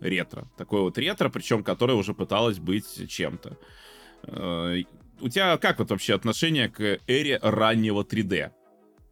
ретро. 0.00 0.48
Такое 0.56 0.82
вот 0.82 0.96
ретро, 0.98 1.28
причем 1.28 1.64
которое 1.64 1.94
уже 1.94 2.14
пыталось 2.14 2.58
быть 2.58 3.08
чем-то. 3.08 3.58
Э, 5.18 5.24
у 5.24 5.28
тебя 5.28 5.56
как 5.58 5.78
вот 5.78 5.90
вообще 5.90 6.14
отношение 6.14 6.68
к 6.68 7.00
эре 7.06 7.38
раннего 7.42 8.02
3D? 8.02 8.52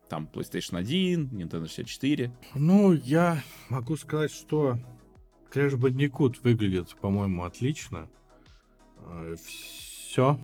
Там 0.08 0.28
PlayStation 0.32 0.78
1, 0.78 1.30
Nintendo 1.30 1.66
64. 1.66 2.32
Ну, 2.54 2.92
я 2.92 3.42
могу 3.68 3.96
сказать, 3.96 4.30
что 4.30 4.78
Crash 5.52 5.74
Bandicoot 5.74 6.36
выглядит, 6.42 6.94
по-моему, 7.00 7.44
отлично. 7.44 8.08
Все. 10.16 10.38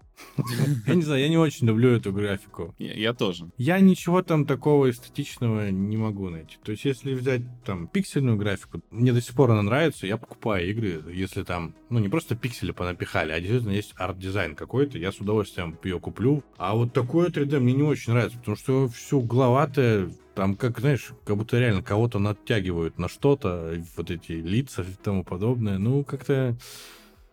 Я 0.87 0.95
не 0.95 1.01
знаю, 1.01 1.23
я 1.23 1.31
не 1.31 1.39
очень 1.39 1.67
люблю 1.67 1.89
эту 1.97 2.13
графику. 2.13 2.75
Я, 2.79 2.93
я 2.93 3.15
тоже. 3.15 3.51
Я 3.57 3.81
ничего 3.81 4.21
там 4.21 4.45
такого 4.45 4.91
эстетичного 4.91 5.71
не 5.71 5.97
могу 5.97 6.29
найти. 6.29 6.59
То 6.63 6.73
есть, 6.73 6.85
если 6.85 7.15
взять 7.15 7.41
там 7.65 7.87
пиксельную 7.87 8.37
графику, 8.37 8.83
мне 8.91 9.15
до 9.15 9.23
сих 9.23 9.35
пор 9.35 9.53
она 9.53 9.63
нравится, 9.63 10.07
я 10.07 10.19
покупаю 10.19 10.69
игры, 10.69 11.03
если 11.11 11.43
там, 11.43 11.75
ну, 11.89 12.01
не 12.01 12.11
просто 12.11 12.37
пиксели 12.37 12.73
понапихали, 12.73 13.33
а 13.33 13.41
действительно 13.41 13.73
есть 13.73 13.95
арт-дизайн 13.97 14.57
какой-то, 14.57 14.99
я 14.99 15.11
с 15.11 15.21
удовольствием 15.21 15.79
ее 15.83 15.99
куплю. 15.99 16.45
А 16.59 16.75
вот 16.75 16.93
такое 16.93 17.31
3D 17.31 17.59
мне 17.59 17.73
не 17.73 17.83
очень 17.83 18.13
нравится, 18.13 18.37
потому 18.37 18.59
что 18.59 18.89
все 18.89 19.17
угловатое, 19.17 20.13
Там, 20.35 20.55
как, 20.55 20.81
знаешь, 20.81 21.13
как 21.25 21.39
будто 21.39 21.59
реально 21.59 21.83
кого-то 21.83 22.19
натягивают 22.19 22.99
на 22.99 23.09
что-то, 23.09 23.83
вот 23.97 24.11
эти 24.11 24.33
лица 24.33 24.83
и 24.83 25.03
тому 25.03 25.25
подобное. 25.25 25.79
Ну, 25.79 26.05
как-то... 26.05 26.59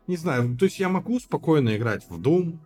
Не 0.10 0.18
знаю, 0.18 0.58
то 0.58 0.66
есть 0.66 0.80
я 0.80 0.90
могу 0.90 1.20
спокойно 1.20 1.78
играть 1.78 2.04
в 2.10 2.20
Doom, 2.20 2.58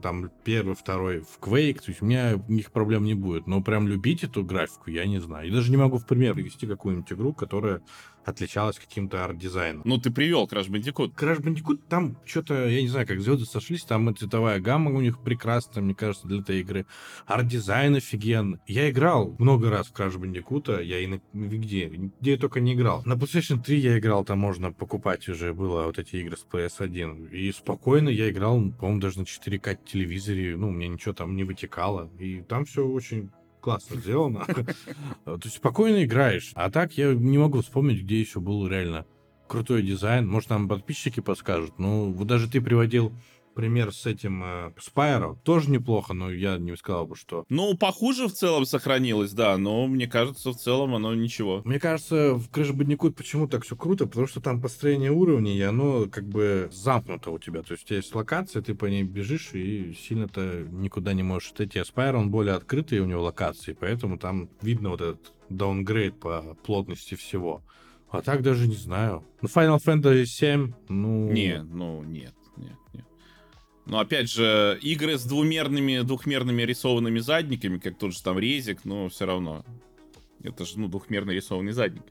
там 0.00 0.30
первый, 0.44 0.76
второй 0.76 1.22
в 1.22 1.40
Quake, 1.40 1.80
то 1.80 1.88
есть 1.88 2.00
у 2.00 2.04
меня 2.04 2.40
них 2.46 2.70
проблем 2.70 3.02
не 3.02 3.14
будет. 3.14 3.48
Но 3.48 3.60
прям 3.60 3.88
любить 3.88 4.22
эту 4.22 4.44
графику 4.44 4.88
я 4.88 5.04
не 5.04 5.18
знаю. 5.18 5.48
И 5.48 5.50
даже 5.50 5.72
не 5.72 5.76
могу 5.76 5.98
в 5.98 6.06
пример 6.06 6.34
привести 6.34 6.64
какую-нибудь 6.68 7.12
игру, 7.12 7.34
которая 7.34 7.82
отличалась 8.24 8.78
каким-то 8.78 9.24
арт-дизайном. 9.24 9.82
Ну, 9.84 9.98
ты 9.98 10.10
привел 10.10 10.46
Crash 10.46 10.68
Bandicoot. 10.68 11.14
Crash 11.14 11.40
Bandicoot, 11.40 11.80
там 11.88 12.16
что-то, 12.24 12.68
я 12.68 12.82
не 12.82 12.88
знаю, 12.88 13.06
как 13.06 13.20
звезды 13.20 13.46
сошлись, 13.46 13.84
там 13.84 14.14
цветовая 14.16 14.60
гамма 14.60 14.90
у 14.90 15.00
них 15.00 15.20
прекрасная, 15.20 15.82
мне 15.82 15.94
кажется, 15.94 16.26
для 16.26 16.40
этой 16.40 16.60
игры. 16.60 16.86
Арт-дизайн 17.26 17.96
офигенный. 17.96 18.58
Я 18.66 18.90
играл 18.90 19.34
много 19.38 19.70
раз 19.70 19.88
в 19.88 19.92
Crash 19.92 20.18
Bandicoot, 20.18 20.82
я 20.82 21.00
и 21.00 21.06
на, 21.06 21.20
где, 21.32 21.86
где 21.86 22.32
я 22.32 22.36
только 22.36 22.60
не 22.60 22.74
играл. 22.74 23.02
На 23.04 23.14
PlayStation 23.14 23.62
3 23.62 23.78
я 23.78 23.98
играл, 23.98 24.24
там 24.24 24.38
можно 24.38 24.72
покупать 24.72 25.28
уже 25.28 25.52
было 25.52 25.84
вот 25.84 25.98
эти 25.98 26.16
игры 26.16 26.36
с 26.36 26.46
PS1. 26.50 27.30
И 27.30 27.52
спокойно 27.52 28.08
я 28.08 28.30
играл, 28.30 28.60
по-моему, 28.78 29.00
даже 29.00 29.20
на 29.20 29.24
4К 29.24 29.78
телевизоре, 29.84 30.56
ну, 30.56 30.68
у 30.68 30.72
меня 30.72 30.88
ничего 30.88 31.14
там 31.14 31.36
не 31.36 31.44
вытекало. 31.44 32.10
И 32.18 32.42
там 32.42 32.64
все 32.64 32.86
очень 32.86 33.30
классно 33.62 33.96
сделано. 33.96 34.44
То 35.24 35.40
есть 35.44 35.56
спокойно 35.56 36.04
играешь. 36.04 36.50
А 36.54 36.70
так 36.70 36.92
я 36.98 37.14
не 37.14 37.38
могу 37.38 37.62
вспомнить, 37.62 38.02
где 38.02 38.20
еще 38.20 38.40
был 38.40 38.66
реально 38.66 39.06
крутой 39.48 39.82
дизайн. 39.82 40.28
Может, 40.28 40.50
нам 40.50 40.68
подписчики 40.68 41.20
подскажут. 41.20 41.78
Ну, 41.78 42.12
вот 42.12 42.26
даже 42.26 42.50
ты 42.50 42.60
приводил 42.60 43.14
пример 43.54 43.92
с 43.92 44.06
этим 44.06 44.42
э, 44.44 44.72
Spyro. 44.78 45.38
Тоже 45.42 45.70
неплохо, 45.70 46.14
но 46.14 46.30
я 46.30 46.58
не 46.58 46.76
сказал 46.76 47.06
бы, 47.06 47.16
что... 47.16 47.44
Ну, 47.48 47.76
похуже 47.76 48.28
в 48.28 48.32
целом 48.32 48.64
сохранилось, 48.64 49.32
да, 49.32 49.56
но 49.56 49.86
мне 49.86 50.06
кажется, 50.06 50.52
в 50.52 50.56
целом 50.56 50.94
оно 50.94 51.14
ничего. 51.14 51.62
Мне 51.64 51.78
кажется, 51.78 52.34
в 52.34 52.48
Crash 52.50 52.72
Bandicoot 52.72 53.12
почему 53.12 53.48
так 53.48 53.64
все 53.64 53.76
круто, 53.76 54.06
потому 54.06 54.26
что 54.26 54.40
там 54.40 54.60
построение 54.60 55.10
уровней, 55.10 55.56
и 55.56 55.62
оно 55.62 56.06
как 56.06 56.28
бы 56.28 56.70
замкнуто 56.72 57.30
у 57.30 57.38
тебя. 57.38 57.62
То 57.62 57.72
есть 57.72 57.84
у 57.84 57.86
тебя 57.88 57.96
есть 57.96 58.14
локация, 58.14 58.62
ты 58.62 58.74
по 58.74 58.86
ней 58.86 59.02
бежишь, 59.02 59.50
и 59.52 59.94
сильно-то 59.94 60.66
никуда 60.70 61.12
не 61.12 61.22
можешь 61.22 61.52
отойти. 61.52 61.78
А 61.78 61.84
Spyro, 61.84 62.18
он 62.18 62.30
более 62.30 62.54
открытый 62.54 63.00
у 63.00 63.06
него 63.06 63.22
локации, 63.22 63.76
поэтому 63.78 64.18
там 64.18 64.48
видно 64.60 64.90
вот 64.90 65.00
этот 65.00 65.32
даунгрейд 65.48 66.18
по 66.18 66.56
плотности 66.64 67.14
всего. 67.14 67.62
А 68.10 68.20
так 68.20 68.42
даже 68.42 68.68
не 68.68 68.76
знаю. 68.76 69.24
Ну, 69.40 69.48
Final 69.48 69.78
Fantasy 69.82 70.26
7, 70.26 70.72
ну... 70.88 71.32
Не, 71.32 71.62
ну, 71.62 72.02
нет, 72.02 72.34
нет, 72.56 72.76
нет. 72.92 73.06
Но 73.84 73.98
опять 73.98 74.30
же, 74.30 74.78
игры 74.80 75.18
с 75.18 75.24
двумерными, 75.24 76.02
двухмерными 76.02 76.62
рисованными 76.62 77.18
задниками, 77.18 77.78
как 77.78 77.98
тот 77.98 78.14
же 78.14 78.22
там 78.22 78.38
резик, 78.38 78.84
но 78.84 79.08
все 79.08 79.26
равно. 79.26 79.64
Это 80.42 80.64
же, 80.64 80.78
ну, 80.78 80.88
двухмерно 80.88 81.30
рисованный 81.30 81.72
задник. 81.72 82.04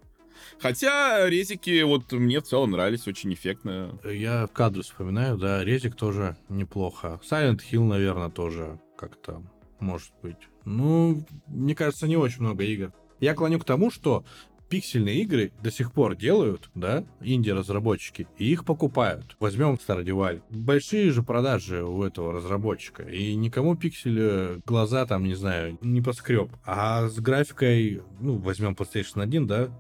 Хотя 0.60 1.30
резики 1.30 1.82
вот 1.84 2.12
мне 2.12 2.40
в 2.40 2.44
целом 2.44 2.72
нравились, 2.72 3.08
очень 3.08 3.34
эффектно. 3.34 4.00
Я 4.04 4.48
в 4.48 4.52
кадры 4.52 4.84
вспоминаю, 4.84 5.38
да, 5.38 5.64
резик 5.64 5.96
тоже 5.96 6.38
неплохо. 6.50 7.20
Silent 7.30 7.62
Hill, 7.72 7.84
наверное, 7.84 8.30
тоже 8.30 8.80
как-то 8.98 9.42
может 9.80 10.12
быть. 10.22 10.38
Ну, 10.66 11.26
мне 11.48 11.76
кажется, 11.76 12.08
не 12.08 12.18
очень 12.18 12.42
много 12.42 12.64
игр. 12.64 12.94
Я 13.20 13.34
клоню 13.34 13.60
к 13.60 13.66
тому, 13.66 13.92
что 13.92 14.26
пиксельные 14.72 15.22
игры 15.22 15.52
до 15.62 15.70
сих 15.70 15.92
пор 15.92 16.16
делают, 16.16 16.70
да, 16.76 17.04
инди-разработчики, 17.20 18.28
и 18.38 18.52
их 18.54 18.64
покупают. 18.64 19.36
Возьмем 19.40 19.74
Stardew. 19.74 20.42
Большие 20.50 21.12
же 21.12 21.24
продажи 21.24 21.84
у 21.84 22.02
этого 22.04 22.32
разработчика, 22.32 23.04
и 23.04 23.36
никому 23.36 23.76
пиксель 23.76 24.62
глаза 24.66 25.06
там, 25.06 25.26
не 25.26 25.36
знаю, 25.36 25.78
не 25.82 26.02
поскреб. 26.02 26.50
А 26.66 27.10
с 27.10 27.20
графикой, 27.20 28.02
ну, 28.22 28.38
возьмем 28.38 28.74
PlayStation 28.74 29.22
1, 29.22 29.46
да, 29.46 29.78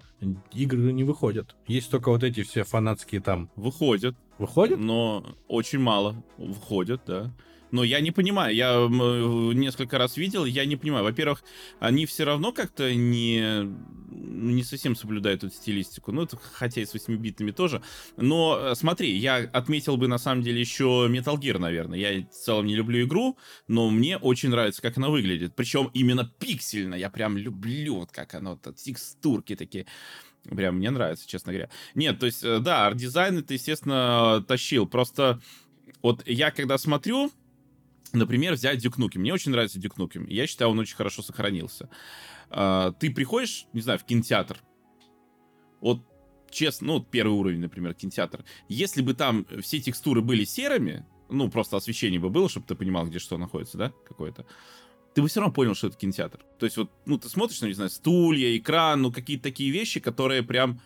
игры 0.51 0.91
не 0.91 1.05
выходят. 1.05 1.55
Есть 1.67 1.89
только 1.89 2.09
вот 2.09 2.23
эти 2.23 2.43
все 2.43 2.63
фанатские 2.63 3.21
там... 3.21 3.49
Выходят. 3.55 4.15
Выходят? 4.37 4.77
Но 4.77 5.25
очень 5.47 5.79
мало 5.79 6.21
выходят, 6.37 7.01
да. 7.07 7.33
Но 7.71 7.83
я 7.83 8.01
не 8.01 8.11
понимаю, 8.11 8.55
я 8.55 8.87
несколько 9.53 9.97
раз 9.97 10.17
видел, 10.17 10.45
я 10.45 10.65
не 10.65 10.75
понимаю. 10.75 11.03
Во-первых, 11.03 11.43
они 11.79 12.05
все 12.05 12.25
равно 12.25 12.51
как-то 12.51 12.93
не, 12.93 13.65
не 14.09 14.63
совсем 14.63 14.95
соблюдают 14.95 15.43
эту 15.43 15.53
стилистику. 15.53 16.11
Ну, 16.11 16.23
это, 16.23 16.37
хотя 16.37 16.81
и 16.81 16.85
с 16.85 16.93
8-битными 16.93 17.51
тоже. 17.51 17.81
Но 18.17 18.57
э, 18.59 18.75
смотри, 18.75 19.15
я 19.15 19.37
отметил 19.37 19.97
бы 19.97 20.07
на 20.07 20.17
самом 20.17 20.43
деле 20.43 20.59
еще 20.59 21.07
Metal 21.09 21.37
Gear, 21.39 21.57
наверное. 21.59 21.97
Я 21.97 22.21
в 22.21 22.33
целом 22.33 22.65
не 22.65 22.75
люблю 22.75 23.05
игру, 23.05 23.37
но 23.67 23.89
мне 23.89 24.17
очень 24.17 24.49
нравится, 24.49 24.81
как 24.81 24.97
она 24.97 25.09
выглядит. 25.09 25.55
Причем 25.55 25.89
именно 25.93 26.25
пиксельно. 26.39 26.95
Я 26.95 27.09
прям 27.09 27.37
люблю, 27.37 27.95
вот 27.95 28.11
как 28.11 28.35
оно, 28.35 28.59
вот, 28.63 28.75
текстурки 28.75 29.55
такие. 29.55 29.85
Прям 30.43 30.77
мне 30.77 30.89
нравится, 30.89 31.27
честно 31.27 31.53
говоря. 31.53 31.69
Нет, 31.95 32.19
то 32.19 32.25
есть, 32.25 32.43
э, 32.43 32.59
да, 32.59 32.87
арт-дизайн 32.87 33.39
это, 33.39 33.53
естественно, 33.53 34.43
тащил. 34.47 34.87
Просто 34.87 35.39
вот 36.01 36.27
я 36.27 36.51
когда 36.51 36.77
смотрю, 36.77 37.31
Например, 38.13 38.53
взять 38.53 38.79
Дюк 38.79 38.97
Мне 38.97 39.33
очень 39.33 39.51
нравится 39.51 39.79
Дюк 39.79 39.95
Я 40.27 40.47
считаю, 40.47 40.71
он 40.71 40.79
очень 40.79 40.95
хорошо 40.95 41.21
сохранился. 41.21 41.89
А, 42.49 42.91
ты 42.93 43.11
приходишь, 43.11 43.65
не 43.73 43.81
знаю, 43.81 43.99
в 43.99 44.03
кинотеатр. 44.03 44.57
Вот 45.79 46.03
честно, 46.49 46.87
ну, 46.87 46.99
первый 47.01 47.33
уровень, 47.33 47.59
например, 47.59 47.93
кинотеатр. 47.93 48.43
Если 48.67 49.01
бы 49.01 49.13
там 49.13 49.45
все 49.61 49.79
текстуры 49.79 50.21
были 50.21 50.43
серыми, 50.43 51.05
ну, 51.29 51.49
просто 51.49 51.77
освещение 51.77 52.19
бы 52.19 52.29
было, 52.29 52.49
чтобы 52.49 52.67
ты 52.67 52.75
понимал, 52.75 53.07
где 53.07 53.19
что 53.19 53.37
находится, 53.37 53.77
да, 53.77 53.93
какое-то, 54.05 54.45
ты 55.15 55.21
бы 55.21 55.27
все 55.27 55.39
равно 55.39 55.53
понял, 55.53 55.75
что 55.75 55.87
это 55.87 55.97
кинотеатр. 55.97 56.39
То 56.59 56.65
есть 56.65 56.77
вот, 56.77 56.91
ну, 57.05 57.17
ты 57.17 57.29
смотришь, 57.29 57.61
ну, 57.61 57.67
не 57.67 57.73
знаю, 57.73 57.89
стулья, 57.89 58.55
экран, 58.57 59.01
ну, 59.01 59.11
какие-то 59.11 59.43
такие 59.43 59.71
вещи, 59.71 59.99
которые 59.99 60.43
прям 60.43 60.81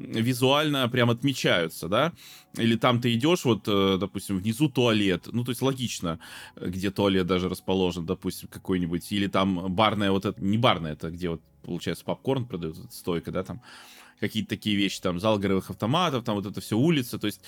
визуально 0.00 0.88
прям 0.88 1.10
отмечаются, 1.10 1.88
да, 1.88 2.12
или 2.56 2.76
там 2.76 3.00
ты 3.00 3.12
идешь, 3.14 3.44
вот, 3.44 3.64
э, 3.66 3.96
допустим, 3.98 4.38
внизу 4.38 4.68
туалет, 4.68 5.28
ну, 5.32 5.44
то 5.44 5.50
есть 5.50 5.62
логично, 5.62 6.18
где 6.56 6.90
туалет 6.90 7.26
даже 7.26 7.48
расположен, 7.48 8.06
допустим, 8.06 8.48
какой-нибудь, 8.48 9.10
или 9.12 9.26
там 9.26 9.72
барная 9.74 10.10
вот 10.10 10.24
это, 10.24 10.42
не 10.42 10.58
барная, 10.58 10.92
это 10.92 11.10
где 11.10 11.30
вот, 11.30 11.42
получается, 11.62 12.04
попкорн 12.04 12.46
продают, 12.46 12.76
стойка, 12.92 13.30
да, 13.30 13.44
там, 13.44 13.60
какие-то 14.18 14.50
такие 14.50 14.76
вещи, 14.76 15.00
там, 15.00 15.18
зал 15.18 15.38
игровых 15.38 15.70
автоматов, 15.70 16.24
там 16.24 16.34
вот 16.34 16.46
это 16.46 16.60
все 16.60 16.76
улица, 16.76 17.18
то 17.18 17.26
есть 17.26 17.40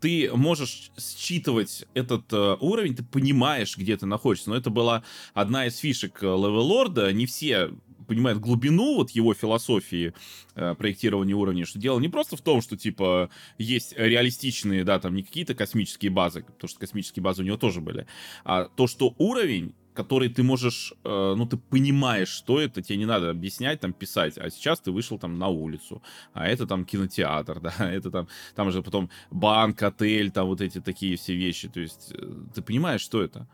ты 0.00 0.30
можешь 0.32 0.90
считывать 0.98 1.84
этот 1.94 2.32
э, 2.32 2.56
уровень, 2.60 2.94
ты 2.94 3.04
понимаешь, 3.04 3.76
где 3.76 3.96
ты 3.96 4.06
находишься, 4.06 4.50
но 4.50 4.56
это 4.56 4.70
была 4.70 5.02
одна 5.34 5.66
из 5.66 5.76
фишек 5.78 6.22
Левелорда, 6.22 7.12
не 7.12 7.26
все 7.26 7.70
понимает 8.10 8.40
глубину 8.40 8.96
вот 8.96 9.10
его 9.10 9.34
философии 9.34 10.12
э, 10.56 10.74
проектирования 10.74 11.34
уровней, 11.34 11.64
что 11.64 11.78
дело 11.78 12.00
не 12.00 12.08
просто 12.08 12.36
в 12.36 12.40
том, 12.40 12.60
что, 12.60 12.76
типа, 12.76 13.30
есть 13.56 13.94
реалистичные, 13.96 14.82
да, 14.82 14.98
там, 14.98 15.14
не 15.14 15.22
какие-то 15.22 15.54
космические 15.54 16.10
базы, 16.10 16.42
потому 16.42 16.68
что 16.68 16.80
космические 16.80 17.22
базы 17.22 17.42
у 17.42 17.46
него 17.46 17.56
тоже 17.56 17.80
были, 17.80 18.08
а 18.44 18.64
то, 18.64 18.88
что 18.88 19.14
уровень 19.18 19.74
который 19.94 20.28
ты 20.28 20.42
можешь, 20.42 20.94
э, 21.04 21.34
ну, 21.36 21.46
ты 21.46 21.56
понимаешь, 21.56 22.28
что 22.28 22.60
это, 22.60 22.80
тебе 22.80 22.98
не 22.98 23.06
надо 23.06 23.30
объяснять, 23.30 23.80
там, 23.80 23.92
писать, 23.92 24.38
а 24.38 24.48
сейчас 24.48 24.80
ты 24.80 24.92
вышел 24.92 25.18
там 25.18 25.38
на 25.38 25.48
улицу, 25.48 26.02
а 26.32 26.46
это 26.46 26.66
там 26.66 26.84
кинотеатр, 26.84 27.60
да, 27.78 27.92
это 27.92 28.10
там, 28.10 28.28
там 28.54 28.70
же 28.70 28.82
потом 28.82 29.10
банк, 29.30 29.82
отель, 29.82 30.30
там 30.30 30.46
вот 30.46 30.60
эти 30.60 30.80
такие 30.80 31.16
все 31.16 31.34
вещи, 31.34 31.68
то 31.68 31.80
есть 31.80 32.12
э, 32.12 32.44
ты 32.54 32.62
понимаешь, 32.62 33.02
что 33.02 33.22
это. 33.22 33.46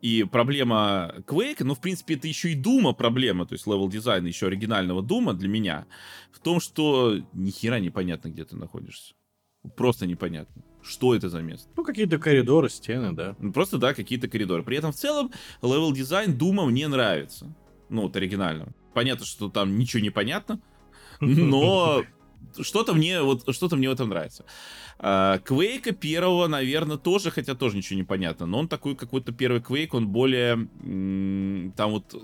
И 0.00 0.24
проблема 0.24 1.12
Quake, 1.26 1.64
ну, 1.64 1.74
в 1.74 1.80
принципе, 1.80 2.14
это 2.14 2.28
еще 2.28 2.52
и 2.52 2.54
Doom 2.54 2.84
а 2.84 2.92
проблема, 2.92 3.46
то 3.46 3.54
есть 3.54 3.66
level 3.66 3.88
дизайна 3.88 4.28
еще 4.28 4.46
оригинального 4.46 5.02
Doom 5.02 5.28
а 5.28 5.34
для 5.34 5.48
меня, 5.48 5.86
в 6.30 6.38
том, 6.38 6.60
что 6.60 7.16
ни 7.32 7.50
хера 7.50 7.80
непонятно, 7.80 8.28
где 8.28 8.44
ты 8.44 8.56
находишься. 8.56 9.14
Просто 9.76 10.06
непонятно. 10.06 10.62
Что 10.82 11.14
это 11.14 11.28
за 11.28 11.42
место? 11.42 11.68
Ну, 11.76 11.84
какие-то 11.84 12.18
коридоры, 12.18 12.70
стены, 12.70 13.12
да. 13.12 13.34
Ну, 13.40 13.52
просто, 13.52 13.78
да, 13.78 13.92
какие-то 13.92 14.28
коридоры. 14.28 14.62
При 14.62 14.76
этом, 14.76 14.92
в 14.92 14.96
целом, 14.96 15.32
level 15.62 15.92
дизайн 15.92 16.38
Doom 16.38 16.59
а 16.59 16.64
мне 16.64 16.86
нравится. 16.86 17.52
Ну, 17.88 18.02
вот 18.02 18.16
оригинального. 18.16 18.72
Понятно, 18.94 19.26
что 19.26 19.48
там 19.48 19.78
ничего 19.78 20.02
не 20.02 20.10
понятно, 20.10 20.60
но 21.20 22.04
что-то 22.60 22.94
мне, 22.94 23.22
вот, 23.22 23.44
что-то 23.54 23.76
мне 23.76 23.88
в 23.88 23.92
этом 23.92 24.08
нравится. 24.08 24.44
А, 24.98 25.38
Квейка 25.38 25.92
первого, 25.92 26.46
наверное, 26.46 26.96
тоже, 26.96 27.30
хотя 27.30 27.54
тоже 27.54 27.76
ничего 27.76 27.98
не 27.98 28.04
понятно, 28.04 28.46
но 28.46 28.58
он 28.58 28.68
такой 28.68 28.96
какой-то 28.96 29.32
первый 29.32 29.60
Квейк, 29.60 29.94
он 29.94 30.08
более, 30.08 30.68
там 31.76 31.90
вот, 31.90 32.14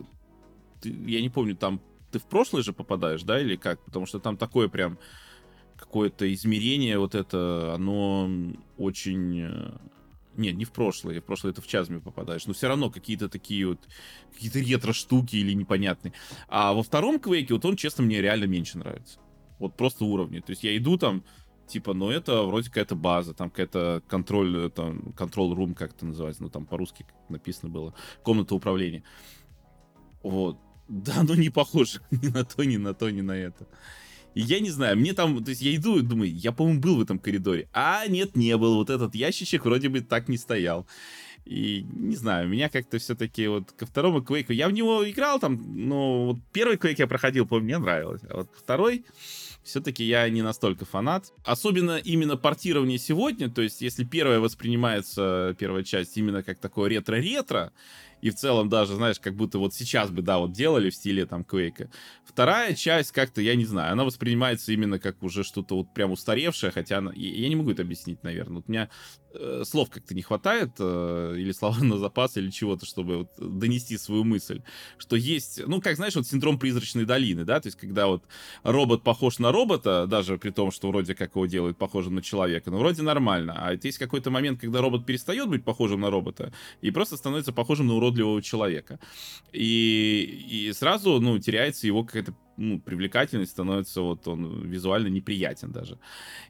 я 0.83 1.21
не 1.21 1.31
помню, 1.31 1.57
там 1.57 1.81
ты 2.11 2.19
в 2.19 2.27
прошлое 2.27 2.63
же 2.63 2.73
попадаешь, 2.73 3.23
да, 3.23 3.41
или 3.41 3.57
как? 3.57 3.85
Потому 3.85 4.07
что 4.07 4.21
там 4.21 4.37
такое 4.37 4.69
прям 4.69 4.99
какое-то 5.77 6.33
измерение, 6.33 6.99
вот 6.99 7.15
это, 7.15 7.75
оно 7.75 8.31
очень... 8.79 9.41
Э, 9.41 9.77
нет, 10.37 10.57
не 10.57 10.65
в 10.65 10.73
прошлое, 10.73 11.21
в 11.21 11.25
прошлое 11.25 11.53
это 11.53 11.63
в 11.63 11.67
Чазме 11.67 12.01
попадаешь, 12.01 12.47
но 12.47 12.55
все 12.55 12.69
равно 12.69 12.91
какие-то 12.91 13.29
такие 13.29 13.67
вот, 13.67 13.81
какие-то 14.33 14.61
ретро-штуки 14.61 15.37
или 15.37 15.53
непонятные. 15.53 16.13
А 16.49 16.73
во 16.73 16.83
втором 16.83 17.19
Квейке, 17.19 17.55
вот 17.55 17.65
он, 17.65 17.77
честно, 17.77 18.05
мне 18.05 18.21
реально 18.21 18.45
меньше 18.45 18.79
нравится. 18.79 19.19
Вот 19.59 19.77
просто 19.77 20.05
уровни. 20.05 20.41
То 20.41 20.51
есть 20.51 20.65
я 20.65 20.77
иду 20.77 20.97
там, 20.97 21.25
типа, 21.67 21.95
ну 21.95 22.11
это 22.11 22.43
вроде 22.43 22.69
какая-то 22.69 22.97
база, 22.97 23.35
там 23.35 23.51
какая-то 23.51 24.03
контроль, 24.09 24.71
там, 24.71 25.15
control 25.17 25.55
room, 25.55 25.75
как 25.75 25.93
это 25.93 26.07
называется, 26.07 26.43
ну 26.43 26.49
там 26.49 26.67
по-русски 26.67 27.07
написано 27.29 27.71
было, 27.71 27.95
комната 28.23 28.55
управления. 28.55 29.03
Вот. 30.23 30.59
Да, 30.87 31.23
ну 31.23 31.33
не 31.33 31.49
похоже 31.49 32.01
ни 32.11 32.29
на 32.29 32.45
то, 32.45 32.63
ни 32.63 32.77
на 32.77 32.93
то, 32.93 33.09
ни 33.09 33.23
на 33.23 33.33
это. 33.33 33.67
Я 34.35 34.61
не 34.61 34.71
знаю, 34.71 34.99
мне 34.99 35.15
там, 35.15 35.43
то 35.43 35.51
есть 35.51 35.63
я 35.63 35.75
иду 35.75 35.99
и 35.99 36.03
думаю, 36.03 36.31
я, 36.31 36.53
по-моему, 36.53 36.81
был 36.81 36.97
в 36.97 37.01
этом 37.01 37.19
коридоре. 37.19 37.69
А 37.73 38.07
нет, 38.07 38.37
не 38.37 38.55
был. 38.59 38.75
Вот 38.75 38.91
этот 38.91 39.15
ящичек 39.15 39.65
вроде 39.65 39.89
бы 39.89 40.01
так 40.01 40.29
не 40.29 40.37
стоял. 40.37 40.87
И 41.45 41.87
не 41.93 42.17
знаю, 42.17 42.49
меня 42.49 42.71
как-то 42.71 42.99
все-таки 42.99 43.47
вот 43.49 43.73
ко 43.73 43.85
второму 43.85 44.23
Квейку, 44.23 44.53
я 44.53 44.67
в 44.67 44.73
него 44.73 45.09
играл 45.09 45.39
там, 45.39 45.61
но 45.89 46.27
вот 46.27 46.39
первый 46.53 46.79
Квейк 46.79 46.99
я 46.99 47.07
проходил, 47.07 47.47
помню, 47.47 47.65
мне 47.65 47.79
нравилось. 47.79 48.23
А 48.31 48.39
вот 48.39 48.51
второй, 48.57 49.05
все-таки 49.63 50.05
я 50.05 50.29
не 50.31 50.41
настолько 50.41 50.87
фанат. 50.87 51.33
Особенно 51.45 51.99
именно 51.99 52.39
портирование 52.39 52.99
сегодня, 52.99 53.51
то 53.51 53.61
есть 53.61 53.83
если 53.83 54.05
первая 54.05 54.41
воспринимается, 54.41 55.55
первая 55.59 55.85
часть, 55.85 56.17
именно 56.17 56.43
как 56.43 56.59
такое 56.61 56.89
ретро-ретро, 56.89 57.73
и 58.25 58.31
в 58.31 58.37
целом 58.37 58.71
даже, 58.71 58.95
знаешь, 58.95 59.21
как 59.21 59.37
будто 59.37 59.59
вот 59.59 59.75
сейчас 59.75 60.11
бы, 60.11 60.23
да, 60.23 60.39
вот 60.39 60.53
делали 60.53 60.89
в 60.89 60.95
стиле 60.95 61.27
там 61.27 61.45
Квейка. 61.45 61.91
Вторая 62.25 62.75
часть 62.75 63.13
как-то, 63.13 63.43
я 63.43 63.55
не 63.55 63.67
знаю, 63.67 63.93
она 63.93 64.05
воспринимается 64.05 64.73
именно 64.73 64.99
как 64.99 65.23
уже 65.23 65.45
что-то 65.45 65.77
вот 65.77 65.93
прям 65.93 66.11
устаревшее, 66.11 66.73
хотя 66.73 66.99
она, 66.99 67.13
я 67.15 67.49
не 67.51 67.55
могу 67.55 67.73
это 67.73 67.83
объяснить, 67.83 68.23
наверное. 68.23 68.57
Вот 68.57 68.65
у 68.67 68.73
меня 68.73 68.89
э, 69.35 69.63
слов 69.67 69.91
как-то 69.91 70.15
не 70.15 70.23
хватает, 70.23 70.71
э, 70.79 71.35
или 71.37 71.53
слова 71.53 71.77
на 71.85 71.99
запас, 71.99 72.39
или 72.39 72.49
чего-то, 72.49 72.87
чтобы 72.87 73.19
вот 73.19 73.29
донести 73.37 73.99
свою 73.99 74.25
мысль, 74.25 74.63
что 74.97 75.17
есть, 75.17 75.61
ну, 75.67 75.83
как, 75.83 75.97
знаешь, 75.97 76.17
вот 76.17 76.27
синдром 76.27 76.59
призрачной 76.59 77.05
долины, 77.05 77.45
да, 77.45 77.61
то 77.61 77.67
есть 77.67 77.77
когда 77.77 78.07
вот 78.07 78.25
робот 78.63 79.03
похож 79.03 79.39
на 79.39 79.53
робота, 79.53 80.07
даже 80.07 80.39
при 80.39 80.49
том, 80.49 80.71
что 80.71 80.89
вроде 80.89 81.15
как 81.15 81.35
его 81.35 81.45
делают 81.45 81.77
похожим 81.77 82.15
на 82.15 82.23
человека, 82.23 82.71
но 82.71 82.79
вроде 82.79 83.03
нормально, 83.03 83.55
а 83.59 83.75
есть 83.75 83.99
какой-то 83.99 84.31
момент, 84.31 84.63
когда 84.63 84.81
робот 84.81 85.05
перестает 85.05 85.47
быть 85.51 85.63
похожим 85.63 86.01
на 86.01 86.09
робота 86.09 86.55
и 86.81 86.91
просто 86.91 87.19
становится 87.19 87.53
похожим 87.53 87.89
на 87.89 87.95
уродливого 88.15 88.43
человека. 88.43 88.99
И, 89.53 90.47
и 90.51 90.73
сразу, 90.73 91.21
ну, 91.21 91.39
теряется 91.39 91.87
его 91.87 92.05
какая-то 92.05 92.35
ну, 92.57 92.81
привлекательность, 92.81 93.53
становится 93.53 94.01
вот 94.01 94.29
он 94.29 94.63
визуально 94.63 95.09
неприятен 95.09 95.73
даже. 95.73 95.99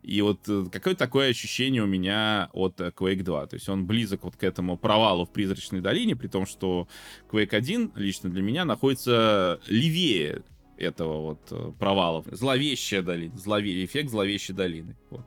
И 0.03 0.21
вот 0.21 0.41
э, 0.49 0.67
какое 0.71 0.95
такое 0.95 1.31
ощущение 1.31 1.83
у 1.83 1.87
меня 1.87 2.51
от 2.53 2.81
э, 2.81 2.93
Quake 2.95 3.23
2. 3.23 3.47
То 3.47 3.55
есть 3.55 3.69
он 3.69 3.87
близок 3.87 4.25
вот 4.25 4.37
к 4.37 4.45
этому 4.45 4.77
провалу 4.77 5.25
в 5.25 5.33
Призрачной 5.33 5.81
долине, 5.81 6.15
при 6.15 6.29
том, 6.29 6.47
что 6.47 6.89
Quake 7.31 7.55
1 7.55 7.93
лично 7.97 8.31
для 8.31 8.43
меня 8.43 8.67
находится 8.67 9.61
левее 9.67 10.43
этого 10.77 11.23
вот 11.23 11.41
э, 11.51 11.73
провала. 11.79 12.23
Зловещая 12.31 13.03
долина. 13.03 13.37
Злове... 13.39 13.85
Эффект 13.85 14.11
зловещей 14.11 14.55
долины. 14.55 14.97
Вот. 15.09 15.25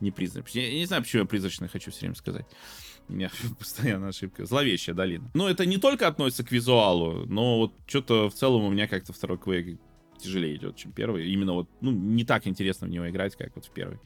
Не 0.00 0.10
призрачная. 0.10 0.64
Я 0.64 0.74
не 0.74 0.86
знаю, 0.86 1.02
почему 1.02 1.22
я 1.22 1.28
призрачный 1.28 1.68
хочу 1.68 1.90
все 1.90 2.00
время 2.00 2.14
сказать. 2.14 2.46
У 3.08 3.12
меня 3.12 3.30
постоянно 3.58 4.08
ошибка. 4.08 4.46
Зловещая 4.46 4.94
долина. 4.94 5.30
Но 5.34 5.48
это 5.48 5.66
не 5.66 5.78
только 5.78 6.06
относится 6.06 6.44
к 6.44 6.52
визуалу, 6.52 7.26
но 7.26 7.58
вот 7.58 7.74
что-то 7.86 8.30
в 8.30 8.34
целом 8.34 8.64
у 8.64 8.70
меня 8.70 8.86
как-то 8.86 9.12
второй 9.12 9.38
Quake 9.38 9.78
тяжелее 10.18 10.56
идет, 10.56 10.76
чем 10.76 10.92
первый. 10.92 11.30
Именно 11.30 11.54
вот, 11.54 11.68
ну, 11.80 11.90
не 11.90 12.24
так 12.24 12.46
интересно 12.46 12.86
в 12.86 12.90
него 12.90 13.08
играть, 13.08 13.36
как 13.36 13.54
вот 13.54 13.64
в 13.64 13.70
первый. 13.70 13.98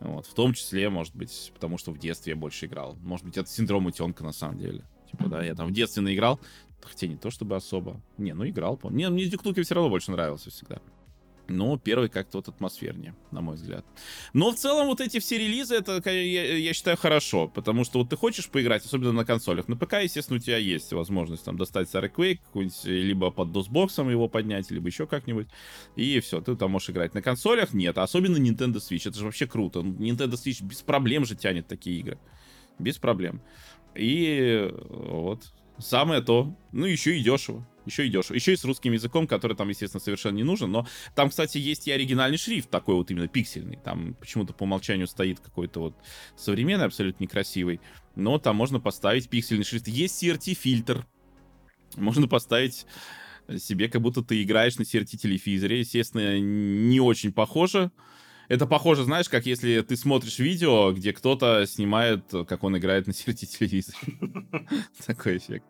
Вот, 0.00 0.26
в 0.26 0.34
том 0.34 0.52
числе, 0.52 0.90
может 0.90 1.14
быть, 1.14 1.52
потому 1.54 1.78
что 1.78 1.90
в 1.90 1.98
детстве 1.98 2.32
я 2.32 2.36
больше 2.36 2.66
играл. 2.66 2.96
Может 3.02 3.24
быть, 3.24 3.36
это 3.36 3.48
синдром 3.48 3.86
утенка 3.86 4.24
на 4.24 4.32
самом 4.32 4.58
деле. 4.58 4.84
Типа, 5.10 5.28
да, 5.28 5.42
я 5.42 5.54
там 5.54 5.68
в 5.68 5.72
детстве 5.72 6.02
наиграл, 6.02 6.40
хотя 6.82 7.06
не 7.06 7.16
то 7.16 7.30
чтобы 7.30 7.56
особо. 7.56 8.00
Не, 8.18 8.34
ну 8.34 8.46
играл, 8.46 8.76
помню. 8.76 8.98
Не, 8.98 9.08
мне 9.10 9.26
Дюк 9.26 9.42
все 9.42 9.74
равно 9.74 9.88
больше 9.88 10.10
нравился 10.10 10.50
всегда. 10.50 10.80
Но 11.48 11.78
первый 11.78 12.08
как-то 12.08 12.38
вот 12.38 12.48
атмосфернее, 12.48 13.14
на 13.30 13.40
мой 13.40 13.54
взгляд. 13.54 13.84
Но 14.32 14.50
в 14.50 14.56
целом 14.56 14.86
вот 14.88 15.00
эти 15.00 15.20
все 15.20 15.38
релизы, 15.38 15.76
это, 15.76 16.02
я, 16.10 16.56
я 16.56 16.72
считаю, 16.72 16.96
хорошо. 16.96 17.48
Потому 17.48 17.84
что 17.84 18.00
вот 18.00 18.10
ты 18.10 18.16
хочешь 18.16 18.48
поиграть, 18.48 18.84
особенно 18.84 19.12
на 19.12 19.24
консолях. 19.24 19.68
На 19.68 19.76
ПК, 19.76 19.94
естественно, 20.02 20.38
у 20.38 20.40
тебя 20.40 20.56
есть 20.56 20.92
возможность 20.92 21.44
там 21.44 21.56
достать 21.56 21.88
старый 21.88 22.10
Quake, 22.10 22.40
либо 22.84 23.30
под 23.30 23.48
DOS-боксом 23.50 24.10
его 24.10 24.28
поднять, 24.28 24.70
либо 24.70 24.88
еще 24.88 25.06
как-нибудь. 25.06 25.48
И 25.94 26.18
все, 26.20 26.40
ты 26.40 26.56
там 26.56 26.72
можешь 26.72 26.90
играть. 26.90 27.14
На 27.14 27.22
консолях 27.22 27.72
нет, 27.72 27.98
особенно 27.98 28.36
Nintendo 28.36 28.76
Switch. 28.76 29.08
Это 29.08 29.18
же 29.18 29.24
вообще 29.24 29.46
круто. 29.46 29.80
Nintendo 29.80 30.32
Switch 30.32 30.64
без 30.64 30.82
проблем 30.82 31.24
же 31.24 31.36
тянет 31.36 31.68
такие 31.68 32.00
игры. 32.00 32.18
Без 32.78 32.98
проблем. 32.98 33.40
И 33.94 34.70
вот, 34.88 35.52
самое 35.78 36.22
то. 36.22 36.54
Ну, 36.72 36.86
еще 36.86 37.16
и 37.16 37.22
дешево 37.22 37.66
еще 37.86 38.06
идешь. 38.06 38.30
Еще 38.30 38.52
и 38.52 38.56
с 38.56 38.64
русским 38.64 38.92
языком, 38.92 39.26
который 39.26 39.56
там, 39.56 39.68
естественно, 39.68 40.02
совершенно 40.02 40.36
не 40.36 40.42
нужен. 40.42 40.70
Но 40.70 40.86
там, 41.14 41.30
кстати, 41.30 41.58
есть 41.58 41.88
и 41.88 41.92
оригинальный 41.92 42.38
шрифт, 42.38 42.70
такой 42.70 42.94
вот 42.96 43.10
именно 43.10 43.28
пиксельный. 43.28 43.78
Там 43.82 44.14
почему-то 44.14 44.52
по 44.52 44.64
умолчанию 44.64 45.06
стоит 45.06 45.40
какой-то 45.40 45.80
вот 45.80 45.96
современный, 46.36 46.86
абсолютно 46.86 47.24
некрасивый. 47.24 47.80
Но 48.14 48.38
там 48.38 48.56
можно 48.56 48.80
поставить 48.80 49.28
пиксельный 49.28 49.64
шрифт. 49.64 49.88
Есть 49.88 50.22
CRT-фильтр. 50.22 51.06
Можно 51.96 52.28
поставить 52.28 52.86
себе, 53.58 53.88
как 53.88 54.02
будто 54.02 54.22
ты 54.22 54.42
играешь 54.42 54.76
на 54.76 54.82
CRT-телевизоре. 54.82 55.80
Естественно, 55.80 56.38
не 56.38 57.00
очень 57.00 57.32
похоже. 57.32 57.90
Это 58.48 58.66
похоже, 58.66 59.04
знаешь, 59.04 59.28
как 59.28 59.46
если 59.46 59.80
ты 59.80 59.96
смотришь 59.96 60.38
видео, 60.38 60.92
где 60.92 61.12
кто-то 61.12 61.66
снимает, 61.66 62.24
как 62.46 62.62
он 62.62 62.78
играет 62.78 63.06
на 63.06 63.10
CRT-телевизоре. 63.10 63.98
Такой 65.06 65.38
эффект. 65.38 65.64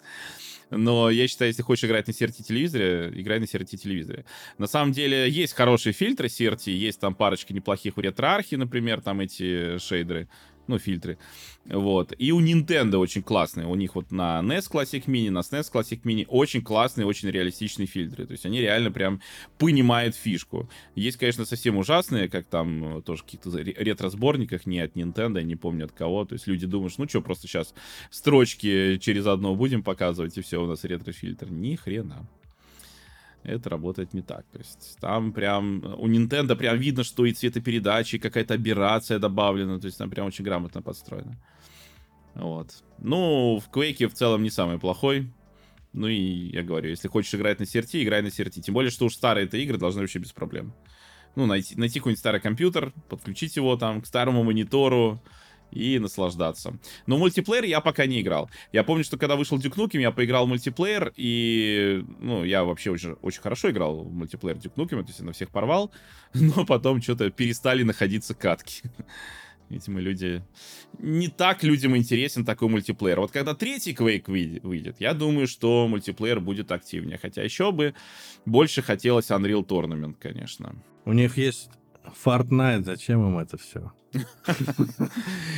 Но 0.70 1.10
я 1.10 1.28
считаю, 1.28 1.50
если 1.50 1.62
хочешь 1.62 1.84
играть 1.84 2.06
на 2.06 2.12
CRT 2.12 2.42
телевизоре, 2.42 3.12
играй 3.14 3.38
на 3.38 3.44
CRT 3.44 3.76
телевизоре. 3.76 4.24
На 4.58 4.66
самом 4.66 4.92
деле 4.92 5.28
есть 5.28 5.52
хорошие 5.52 5.92
фильтры 5.92 6.28
CRT, 6.28 6.70
есть 6.70 7.00
там 7.00 7.14
парочка 7.14 7.54
неплохих 7.54 7.96
у 7.98 8.00
ретроархи, 8.00 8.56
например, 8.56 9.00
там 9.00 9.20
эти 9.20 9.78
шейдеры 9.78 10.28
ну, 10.68 10.78
фильтры. 10.78 11.18
Вот. 11.64 12.12
И 12.18 12.32
у 12.32 12.40
Nintendo 12.40 12.96
очень 12.96 13.22
классные. 13.22 13.66
У 13.66 13.74
них 13.74 13.94
вот 13.94 14.12
на 14.12 14.40
NES 14.40 14.70
Classic 14.70 15.04
Mini, 15.06 15.30
на 15.30 15.40
SNES 15.40 15.72
Classic 15.72 16.00
Mini 16.02 16.24
очень 16.28 16.62
классные, 16.62 17.06
очень 17.06 17.30
реалистичные 17.30 17.86
фильтры. 17.86 18.26
То 18.26 18.32
есть 18.32 18.46
они 18.46 18.60
реально 18.60 18.90
прям 18.90 19.20
понимают 19.58 20.14
фишку. 20.14 20.68
Есть, 20.94 21.16
конечно, 21.16 21.44
совсем 21.44 21.76
ужасные, 21.76 22.28
как 22.28 22.46
там 22.46 22.98
э, 22.98 23.02
тоже 23.02 23.22
в 23.22 23.24
каких-то 23.24 23.50
ретро-сборниках, 23.58 24.66
не 24.66 24.80
от 24.80 24.94
Nintendo, 24.96 25.42
не 25.42 25.56
помню 25.56 25.86
от 25.86 25.92
кого. 25.92 26.24
То 26.24 26.34
есть 26.34 26.46
люди 26.46 26.66
думают, 26.66 26.94
ну 26.98 27.08
что, 27.08 27.20
просто 27.20 27.48
сейчас 27.48 27.74
строчки 28.10 28.98
через 28.98 29.26
одно 29.26 29.54
будем 29.54 29.82
показывать, 29.82 30.38
и 30.38 30.42
все, 30.42 30.62
у 30.62 30.66
нас 30.66 30.84
ретро-фильтр. 30.84 31.50
Ни 31.50 31.76
хрена 31.76 32.26
это 33.46 33.70
работает 33.70 34.14
не 34.14 34.22
так. 34.22 34.44
То 34.52 34.58
есть 34.58 34.96
там 35.00 35.32
прям 35.32 35.82
у 35.98 36.08
Nintendo 36.08 36.56
прям 36.56 36.78
видно, 36.78 37.04
что 37.04 37.24
и 37.24 37.32
цветопередачи, 37.32 38.18
какая-то 38.18 38.54
операция 38.54 39.18
добавлена, 39.18 39.78
то 39.78 39.86
есть 39.86 39.98
там 39.98 40.10
прям 40.10 40.26
очень 40.26 40.44
грамотно 40.44 40.82
подстроено. 40.82 41.36
Вот. 42.34 42.84
Ну, 42.98 43.58
в 43.58 43.70
Quake 43.74 44.08
в 44.08 44.14
целом 44.14 44.42
не 44.42 44.50
самый 44.50 44.78
плохой. 44.78 45.32
Ну 45.92 46.08
и 46.08 46.50
я 46.52 46.62
говорю, 46.62 46.90
если 46.90 47.08
хочешь 47.08 47.34
играть 47.34 47.58
на 47.58 47.64
CRT, 47.64 48.02
играй 48.02 48.20
на 48.20 48.26
CRT. 48.26 48.60
Тем 48.60 48.74
более, 48.74 48.90
что 48.90 49.06
уж 49.06 49.14
старые 49.14 49.46
это 49.46 49.56
игры 49.56 49.78
должны 49.78 50.02
вообще 50.02 50.18
без 50.18 50.32
проблем. 50.32 50.74
Ну, 51.36 51.46
найти, 51.46 51.74
найти 51.76 52.00
какой-нибудь 52.00 52.18
старый 52.18 52.40
компьютер, 52.40 52.92
подключить 53.08 53.56
его 53.56 53.76
там 53.76 54.02
к 54.02 54.06
старому 54.06 54.42
монитору, 54.42 55.22
и 55.70 55.98
наслаждаться. 55.98 56.78
Но 57.06 57.18
мультиплеер 57.18 57.64
я 57.64 57.80
пока 57.80 58.06
не 58.06 58.20
играл. 58.20 58.50
Я 58.72 58.84
помню, 58.84 59.04
что 59.04 59.16
когда 59.16 59.36
вышел 59.36 59.58
Duke 59.58 59.76
Nukem, 59.76 60.00
я 60.00 60.10
поиграл 60.10 60.46
в 60.46 60.48
мультиплеер, 60.48 61.12
и, 61.16 62.04
ну, 62.20 62.44
я 62.44 62.64
вообще 62.64 62.90
очень, 62.90 63.12
очень 63.22 63.40
хорошо 63.40 63.70
играл 63.70 64.04
в 64.04 64.12
мультиплеер 64.12 64.56
Duke 64.56 64.74
Nukem, 64.76 65.02
то 65.02 65.08
есть 65.08 65.18
я 65.18 65.24
на 65.24 65.32
всех 65.32 65.50
порвал, 65.50 65.92
но 66.34 66.64
потом 66.64 67.02
что-то 67.02 67.30
перестали 67.30 67.82
находиться 67.82 68.34
катки. 68.34 68.82
Видимо, 69.68 70.00
люди... 70.00 70.44
Не 70.98 71.28
так 71.28 71.64
людям 71.64 71.96
интересен 71.96 72.44
такой 72.44 72.68
мультиплеер. 72.68 73.20
Вот 73.20 73.32
когда 73.32 73.54
третий 73.54 73.92
Quake 73.92 74.60
выйдет, 74.62 74.96
я 75.00 75.12
думаю, 75.12 75.48
что 75.48 75.88
мультиплеер 75.88 76.40
будет 76.40 76.70
активнее. 76.70 77.18
Хотя 77.18 77.42
еще 77.42 77.72
бы 77.72 77.94
больше 78.44 78.80
хотелось 78.80 79.30
Unreal 79.30 79.66
Tournament, 79.66 80.14
конечно. 80.20 80.76
У 81.04 81.12
них 81.12 81.36
есть 81.36 81.68
Fortnite, 82.24 82.84
зачем 82.84 83.26
им 83.26 83.38
это 83.38 83.58
все? 83.58 83.92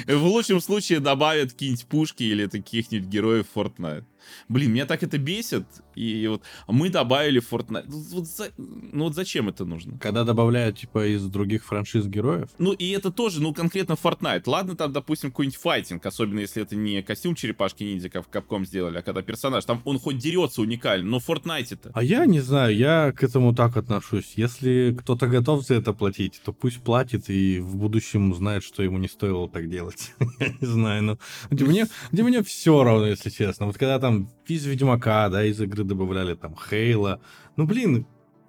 В 0.07 0.25
лучшем 0.25 0.61
случае 0.61 1.01
добавят 1.01 1.53
какие-нибудь 1.53 1.87
пушки 1.87 2.23
или 2.23 2.47
каких-нибудь 2.47 3.09
героев 3.09 3.47
Fortnite. 3.55 4.05
Блин, 4.49 4.73
меня 4.73 4.87
так 4.87 5.03
это 5.03 5.19
бесит. 5.19 5.65
И 5.95 6.27
вот 6.29 6.43
мы 6.69 6.91
добавили 6.91 7.41
Fortnite. 7.41 7.85
Ну 7.89 7.99
вот, 8.11 8.27
за... 8.27 8.51
ну 8.57 9.05
вот 9.05 9.15
зачем 9.15 9.49
это 9.49 9.65
нужно? 9.65 9.99
Когда 9.99 10.25
добавляют, 10.25 10.79
типа, 10.79 11.07
из 11.09 11.25
других 11.27 11.65
франшиз 11.65 12.07
героев? 12.07 12.51
Ну 12.59 12.73
и 12.73 12.91
это 12.91 13.11
тоже, 13.11 13.43
ну 13.43 13.53
конкретно 13.55 13.93
Fortnite. 13.93 14.43
Ладно, 14.47 14.77
там, 14.77 14.93
допустим, 14.93 15.31
какой-нибудь 15.31 15.59
файтинг, 15.59 16.07
особенно 16.07 16.41
если 16.41 16.63
это 16.63 16.77
не 16.77 17.03
костюм 17.03 17.35
черепашки 17.35 17.83
ниндзя, 17.85 18.11
как 18.11 18.27
в 18.27 18.31
Capcom 18.31 18.65
сделали, 18.65 18.99
а 18.99 19.03
когда 19.03 19.23
персонаж, 19.23 19.65
там 19.65 19.83
он 19.85 19.99
хоть 19.99 20.19
дерется 20.19 20.63
уникально, 20.63 21.09
но 21.09 21.19
Fortnite 21.19 21.69
это. 21.71 21.91
А 21.95 22.03
я 22.03 22.27
не 22.27 22.41
знаю, 22.41 22.77
я 22.77 23.13
к 23.13 23.23
этому 23.23 23.55
так 23.55 23.77
отношусь. 23.77 24.35
Если 24.37 24.97
кто-то 24.99 25.27
готов 25.27 25.65
за 25.65 25.75
это 25.75 25.93
платить, 25.93 26.41
то 26.45 26.53
пусть 26.53 26.81
платит 26.81 27.29
и 27.29 27.61
в 27.61 27.77
будущем 27.77 28.31
узнает, 28.31 28.48
что 28.61 28.83
ему 28.83 28.99
не 28.99 29.09
стоило 29.09 29.49
так 29.49 29.69
делать. 29.69 30.13
я 30.41 30.49
не 30.61 30.67
знаю, 30.67 31.03
но 31.03 31.19
для 31.51 31.67
меня, 31.67 31.87
для 32.11 32.25
меня 32.25 32.43
все 32.43 32.83
равно, 32.83 33.07
если 33.07 33.31
честно. 33.31 33.67
Вот 33.67 33.79
когда 33.79 33.99
там 33.99 34.31
из 34.47 34.65
Ведьмака, 34.65 35.29
да, 35.29 35.45
из 35.45 35.61
игры 35.61 35.85
добавляли 35.85 36.35
там 36.35 36.57
Хейла. 36.57 37.21
Ну, 37.57 37.67
блин, 37.67 38.07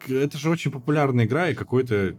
это 0.08 0.38
же 0.38 0.50
очень 0.50 0.72
популярная 0.72 1.26
игра, 1.26 1.50
и 1.50 1.56
какой-то 1.56 2.18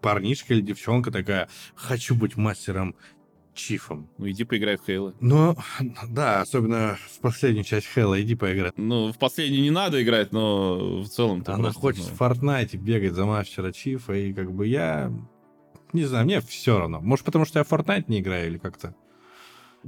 парнишка 0.00 0.54
или 0.54 0.60
девчонка 0.60 1.10
такая, 1.10 1.48
хочу 1.74 2.14
быть 2.14 2.36
мастером 2.36 2.94
Чифом. 3.54 4.10
Ну, 4.18 4.28
иди 4.28 4.44
поиграй 4.44 4.76
в 4.76 4.84
Хейла. 4.84 5.14
Но, 5.20 5.56
да, 6.08 6.40
особенно 6.40 6.98
в 7.14 7.20
последнюю 7.20 7.64
часть 7.64 7.86
Хейла, 7.86 8.20
иди 8.20 8.34
поиграй. 8.34 8.72
Ну, 8.76 9.12
в 9.12 9.18
последнюю 9.18 9.62
не 9.62 9.70
надо 9.70 10.02
играть, 10.02 10.32
но 10.32 11.02
в 11.02 11.08
целом... 11.08 11.42
Она 11.46 11.70
хочет 11.72 12.04
ну... 12.08 12.14
в 12.16 12.20
Fortnite 12.20 12.76
бегать 12.76 13.12
за 13.12 13.24
мастера 13.24 13.72
Чифа, 13.72 14.12
и 14.14 14.32
как 14.32 14.52
бы 14.52 14.66
я... 14.66 15.12
Не 15.94 16.04
знаю, 16.04 16.24
мне 16.26 16.40
все 16.40 16.78
равно. 16.78 17.00
Может, 17.00 17.24
потому 17.24 17.46
что 17.46 17.60
я 17.60 17.64
в 17.64 17.72
Fortnite 17.72 18.04
не 18.08 18.20
играю 18.20 18.48
или 18.48 18.58
как-то... 18.58 18.94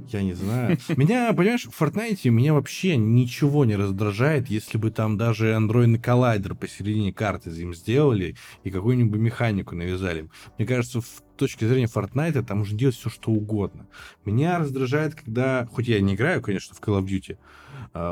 Я 0.09 0.21
не 0.21 0.33
знаю. 0.33 0.77
Меня, 0.95 1.33
понимаешь, 1.33 1.65
в 1.65 1.81
Fortnite 1.81 2.29
меня 2.29 2.53
вообще 2.53 2.97
ничего 2.97 3.65
не 3.65 3.75
раздражает, 3.75 4.47
если 4.47 4.77
бы 4.77 4.91
там 4.91 5.17
даже 5.17 5.55
андроидный 5.55 5.99
коллайдер 5.99 6.55
посередине 6.55 7.11
карты 7.11 7.49
им 7.49 7.73
сделали 7.73 8.35
и 8.63 8.69
какую-нибудь 8.69 9.19
механику 9.19 9.75
навязали. 9.75 10.29
Мне 10.57 10.67
кажется, 10.67 11.01
в 11.01 11.23
точки 11.35 11.65
зрения 11.65 11.89
Fortnite 11.93 12.41
там 12.43 12.59
можно 12.59 12.77
делать 12.77 12.95
все, 12.95 13.09
что 13.09 13.31
угодно. 13.31 13.87
Меня 14.23 14.59
раздражает, 14.59 15.15
когда... 15.15 15.65
Хоть 15.65 15.87
я 15.87 15.99
не 15.99 16.13
играю, 16.13 16.41
конечно, 16.41 16.73
в 16.75 16.79
Call 16.79 17.01
of 17.01 17.05
Duty, 17.05 17.37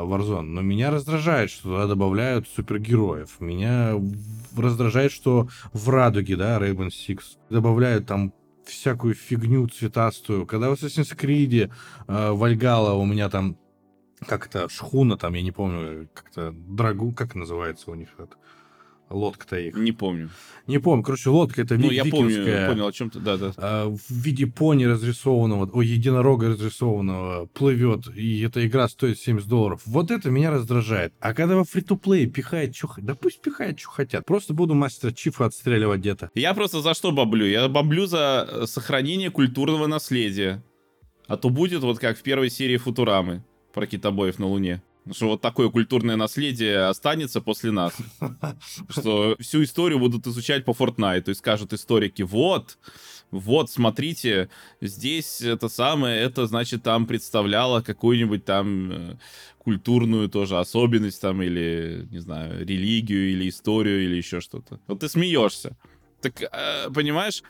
Warzone, 0.04 0.42
но 0.42 0.62
меня 0.62 0.90
раздражает, 0.90 1.50
что 1.50 1.64
туда 1.64 1.86
добавляют 1.86 2.48
супергероев. 2.48 3.40
Меня 3.40 3.94
раздражает, 4.56 5.12
что 5.12 5.48
в 5.72 5.88
Радуге, 5.88 6.36
да, 6.36 6.58
Rainbow 6.58 6.88
Six, 6.88 7.20
добавляют 7.50 8.06
там 8.06 8.32
всякую 8.64 9.14
фигню 9.14 9.68
цветастую. 9.68 10.46
Когда 10.46 10.70
в 10.70 10.74
Assassin's 10.74 11.16
Creed 11.16 11.70
э, 12.08 12.30
Вальгала 12.32 12.94
у 12.94 13.04
меня 13.04 13.30
там 13.30 13.56
как 14.26 14.48
то 14.48 14.68
шхуна 14.68 15.16
там, 15.16 15.34
я 15.34 15.42
не 15.42 15.52
помню, 15.52 16.08
как-то 16.14 16.52
драгу, 16.52 17.12
как 17.12 17.34
называется 17.34 17.90
у 17.90 17.94
них 17.94 18.08
это 18.18 18.36
лодка-то 19.10 19.58
их. 19.58 19.76
Не 19.76 19.92
помню. 19.92 20.30
Не 20.66 20.78
помню. 20.78 21.04
Короче, 21.04 21.30
лодка 21.30 21.62
это 21.62 21.76
Ну, 21.76 21.90
я 21.90 22.04
помню, 22.04 22.66
понял 22.68 22.86
о 22.86 22.92
чем 22.92 23.10
то 23.10 23.20
да, 23.20 23.36
да. 23.36 23.52
А, 23.56 23.88
в 23.88 24.10
виде 24.10 24.46
пони 24.46 24.84
разрисованного, 24.84 25.70
о, 25.72 25.82
единорога 25.82 26.48
разрисованного 26.48 27.46
плывет, 27.46 28.08
и 28.14 28.40
эта 28.42 28.66
игра 28.66 28.88
стоит 28.88 29.18
70 29.18 29.48
долларов. 29.48 29.82
Вот 29.86 30.10
это 30.10 30.30
меня 30.30 30.50
раздражает. 30.50 31.12
А 31.20 31.34
когда 31.34 31.56
во 31.56 31.64
фри-то-плей 31.64 32.26
пихает, 32.26 32.74
что 32.74 32.88
да 32.98 33.14
пусть 33.14 33.40
пихает, 33.40 33.78
что 33.78 33.90
хотят. 33.90 34.24
Просто 34.26 34.54
буду 34.54 34.74
мастера 34.74 35.12
Чифа 35.12 35.46
отстреливать 35.46 36.00
где-то. 36.00 36.30
Я 36.34 36.54
просто 36.54 36.80
за 36.80 36.94
что 36.94 37.12
баблю? 37.12 37.46
Я 37.46 37.68
баблю 37.68 38.06
за 38.06 38.48
э, 38.48 38.66
сохранение 38.66 39.30
культурного 39.30 39.86
наследия. 39.86 40.62
А 41.28 41.36
то 41.36 41.50
будет 41.50 41.82
вот 41.82 41.98
как 41.98 42.18
в 42.18 42.22
первой 42.22 42.50
серии 42.50 42.76
Футурамы 42.76 43.44
про 43.72 43.86
китобоев 43.86 44.38
на 44.38 44.46
Луне 44.46 44.82
что 45.12 45.28
вот 45.28 45.40
такое 45.40 45.68
культурное 45.70 46.16
наследие 46.16 46.86
останется 46.86 47.40
после 47.40 47.70
нас. 47.70 47.94
Что 48.88 49.36
всю 49.38 49.62
историю 49.62 49.98
будут 49.98 50.26
изучать 50.26 50.64
по 50.64 50.72
Fortnite. 50.72 51.30
И 51.30 51.34
скажут 51.34 51.72
историки, 51.72 52.22
вот, 52.22 52.78
вот, 53.30 53.70
смотрите, 53.70 54.48
здесь 54.80 55.40
это 55.40 55.68
самое, 55.68 56.20
это, 56.20 56.46
значит, 56.46 56.82
там 56.82 57.06
представляло 57.06 57.80
какую-нибудь 57.80 58.44
там 58.44 58.92
э, 58.92 59.16
культурную 59.58 60.28
тоже 60.28 60.58
особенность 60.58 61.20
там, 61.20 61.42
или, 61.42 62.06
не 62.10 62.18
знаю, 62.18 62.66
религию, 62.66 63.30
или 63.30 63.48
историю, 63.48 64.04
или 64.04 64.16
еще 64.16 64.40
что-то. 64.40 64.80
Вот 64.86 65.00
ты 65.00 65.08
смеешься. 65.08 65.76
Так, 66.20 66.40
э, 66.40 66.90
понимаешь, 66.94 67.42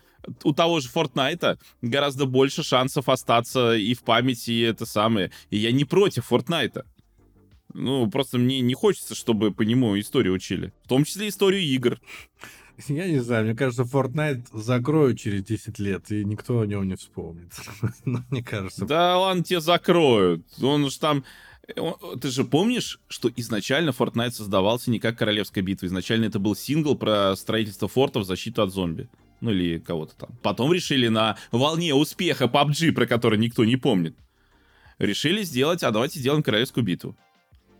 у 0.44 0.52
того 0.52 0.80
же 0.80 0.88
Fortnite 0.88 1.58
гораздо 1.82 2.26
больше 2.26 2.62
шансов 2.62 3.08
остаться 3.08 3.74
и 3.74 3.94
в 3.94 4.02
памяти, 4.02 4.50
и 4.50 4.60
это 4.60 4.86
самое. 4.86 5.30
И 5.50 5.58
я 5.58 5.72
не 5.72 5.84
против 5.84 6.30
Fortnite. 6.30 6.84
Ну, 7.76 8.10
просто 8.10 8.38
мне 8.38 8.60
не 8.60 8.72
хочется, 8.72 9.14
чтобы 9.14 9.52
по 9.52 9.62
нему 9.62 9.98
историю 10.00 10.34
учили. 10.34 10.72
В 10.84 10.88
том 10.88 11.04
числе 11.04 11.28
историю 11.28 11.62
игр. 11.62 12.00
Я 12.88 13.06
не 13.06 13.18
знаю, 13.18 13.44
мне 13.44 13.54
кажется, 13.54 13.82
Fortnite 13.82 14.46
закроют 14.52 15.18
через 15.18 15.44
10 15.44 15.78
лет, 15.78 16.10
и 16.10 16.24
никто 16.24 16.60
о 16.60 16.66
нем 16.66 16.88
не 16.88 16.96
вспомнит. 16.96 17.52
ну, 18.04 18.20
мне 18.30 18.42
кажется. 18.42 18.86
Да 18.86 19.18
ладно, 19.18 19.44
тебе 19.44 19.60
закроют. 19.60 20.46
Он 20.62 20.90
же 20.90 20.98
там... 20.98 21.24
Ты 22.20 22.30
же 22.30 22.44
помнишь, 22.44 23.00
что 23.08 23.30
изначально 23.36 23.90
Fortnite 23.90 24.30
создавался 24.30 24.90
не 24.90 24.98
как 24.98 25.18
Королевская 25.18 25.62
битва. 25.62 25.86
Изначально 25.86 26.26
это 26.26 26.38
был 26.38 26.54
сингл 26.54 26.96
про 26.96 27.34
строительство 27.36 27.88
фортов, 27.88 28.24
защиту 28.24 28.62
от 28.62 28.72
зомби. 28.72 29.08
Ну 29.40 29.50
или 29.50 29.78
кого-то 29.78 30.16
там. 30.16 30.30
Потом 30.42 30.72
решили 30.72 31.08
на 31.08 31.36
волне 31.50 31.94
успеха 31.94 32.44
PUBG, 32.44 32.92
про 32.92 33.06
который 33.06 33.38
никто 33.38 33.64
не 33.66 33.76
помнит. 33.76 34.16
Решили 34.98 35.42
сделать, 35.42 35.82
а 35.82 35.90
давайте 35.90 36.20
сделаем 36.20 36.42
Королевскую 36.42 36.84
битву 36.84 37.16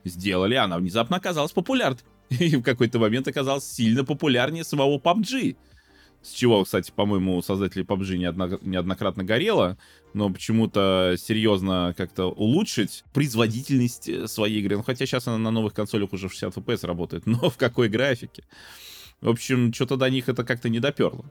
сделали, 0.08 0.54
она 0.54 0.78
внезапно 0.78 1.16
оказалась 1.16 1.52
популярной. 1.52 2.00
И 2.30 2.56
в 2.56 2.62
какой-то 2.62 2.98
момент 2.98 3.28
оказалась 3.28 3.64
сильно 3.64 4.04
популярнее 4.04 4.64
самого 4.64 4.98
PUBG. 4.98 5.56
С 6.22 6.32
чего, 6.32 6.64
кстати, 6.64 6.90
по-моему, 6.94 7.40
создатели 7.40 7.84
PUBG 7.84 8.16
неодно- 8.16 8.58
неоднократно 8.62 9.22
горело, 9.22 9.78
но 10.12 10.28
почему-то 10.30 11.14
серьезно 11.18 11.94
как-то 11.96 12.26
улучшить 12.26 13.04
производительность 13.12 14.28
своей 14.28 14.60
игры. 14.60 14.76
Ну, 14.76 14.82
хотя 14.82 15.06
сейчас 15.06 15.28
она 15.28 15.38
на 15.38 15.50
новых 15.52 15.72
консолях 15.72 16.12
уже 16.12 16.28
в 16.28 16.32
60 16.32 16.56
FPS 16.56 16.86
работает, 16.86 17.26
но 17.26 17.48
в 17.48 17.56
какой 17.56 17.88
графике? 17.88 18.42
В 19.20 19.30
общем, 19.30 19.72
что-то 19.72 19.96
до 19.96 20.10
них 20.10 20.28
это 20.28 20.44
как-то 20.44 20.68
не 20.68 20.78
доперло. 20.78 21.24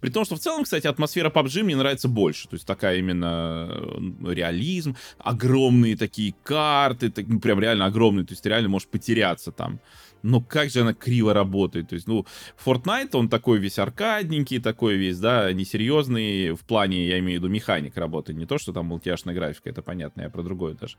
При 0.00 0.10
том, 0.10 0.24
что 0.24 0.34
в 0.34 0.40
целом, 0.40 0.64
кстати, 0.64 0.86
атмосфера 0.86 1.30
PUBG 1.30 1.62
мне 1.62 1.76
нравится 1.76 2.08
больше. 2.08 2.48
То 2.48 2.54
есть 2.54 2.66
такая 2.66 2.98
именно 2.98 3.68
э, 3.70 4.32
реализм, 4.34 4.96
огромные 5.18 5.96
такие 5.96 6.34
карты, 6.42 7.10
так, 7.10 7.26
ну, 7.28 7.38
прям 7.40 7.60
реально 7.60 7.86
огромные. 7.86 8.26
То 8.26 8.32
есть 8.32 8.42
ты 8.42 8.48
реально 8.48 8.68
можешь 8.68 8.88
потеряться 8.88 9.52
там 9.52 9.80
но 10.22 10.40
как 10.40 10.70
же 10.70 10.80
она 10.80 10.94
криво 10.94 11.32
работает. 11.32 11.88
То 11.88 11.94
есть, 11.94 12.06
ну, 12.06 12.26
Fortnite, 12.64 13.10
он 13.14 13.28
такой 13.28 13.58
весь 13.58 13.78
аркадненький, 13.78 14.60
такой 14.60 14.96
весь, 14.96 15.18
да, 15.18 15.52
несерьезный 15.52 16.52
в 16.52 16.60
плане, 16.60 17.06
я 17.06 17.18
имею 17.18 17.40
в 17.40 17.42
виду, 17.44 17.52
механик 17.52 17.96
работы. 17.96 18.34
Не 18.34 18.46
то, 18.46 18.58
что 18.58 18.72
там 18.72 18.86
мультяшная 18.86 19.34
графика, 19.34 19.70
это 19.70 19.82
понятно, 19.82 20.22
я 20.22 20.30
про 20.30 20.42
другое 20.42 20.74
даже. 20.74 20.96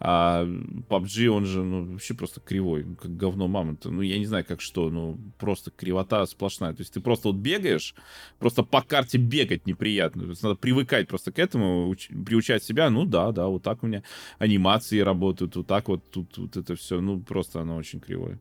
А 0.00 0.44
PUBG, 0.44 1.26
он 1.28 1.44
же, 1.44 1.62
ну, 1.62 1.92
вообще 1.92 2.14
просто 2.14 2.40
кривой, 2.40 2.84
как 3.00 3.16
говно 3.16 3.48
мамонта. 3.48 3.90
Ну, 3.90 4.02
я 4.02 4.18
не 4.18 4.26
знаю, 4.26 4.44
как 4.46 4.60
что, 4.60 4.90
ну, 4.90 5.18
просто 5.38 5.70
кривота 5.70 6.24
сплошная. 6.26 6.72
То 6.72 6.80
есть 6.80 6.94
ты 6.94 7.00
просто 7.00 7.28
вот 7.28 7.36
бегаешь, 7.36 7.94
просто 8.38 8.62
по 8.62 8.82
карте 8.82 9.18
бегать 9.18 9.66
неприятно. 9.66 10.22
То 10.22 10.30
есть 10.30 10.42
надо 10.42 10.56
привыкать 10.56 11.08
просто 11.08 11.32
к 11.32 11.38
этому, 11.38 11.92
уч- 11.92 12.24
приучать 12.24 12.64
себя. 12.64 12.90
Ну, 12.90 13.04
да, 13.04 13.32
да, 13.32 13.46
вот 13.46 13.62
так 13.62 13.82
у 13.82 13.86
меня 13.86 14.02
анимации 14.38 15.00
работают, 15.00 15.56
вот 15.56 15.66
так 15.66 15.88
вот 15.88 16.10
тут 16.10 16.38
вот 16.38 16.56
это 16.56 16.76
все, 16.76 17.00
ну, 17.00 17.20
просто 17.20 17.60
оно 17.60 17.76
очень 17.76 18.00
кривое. 18.00 18.38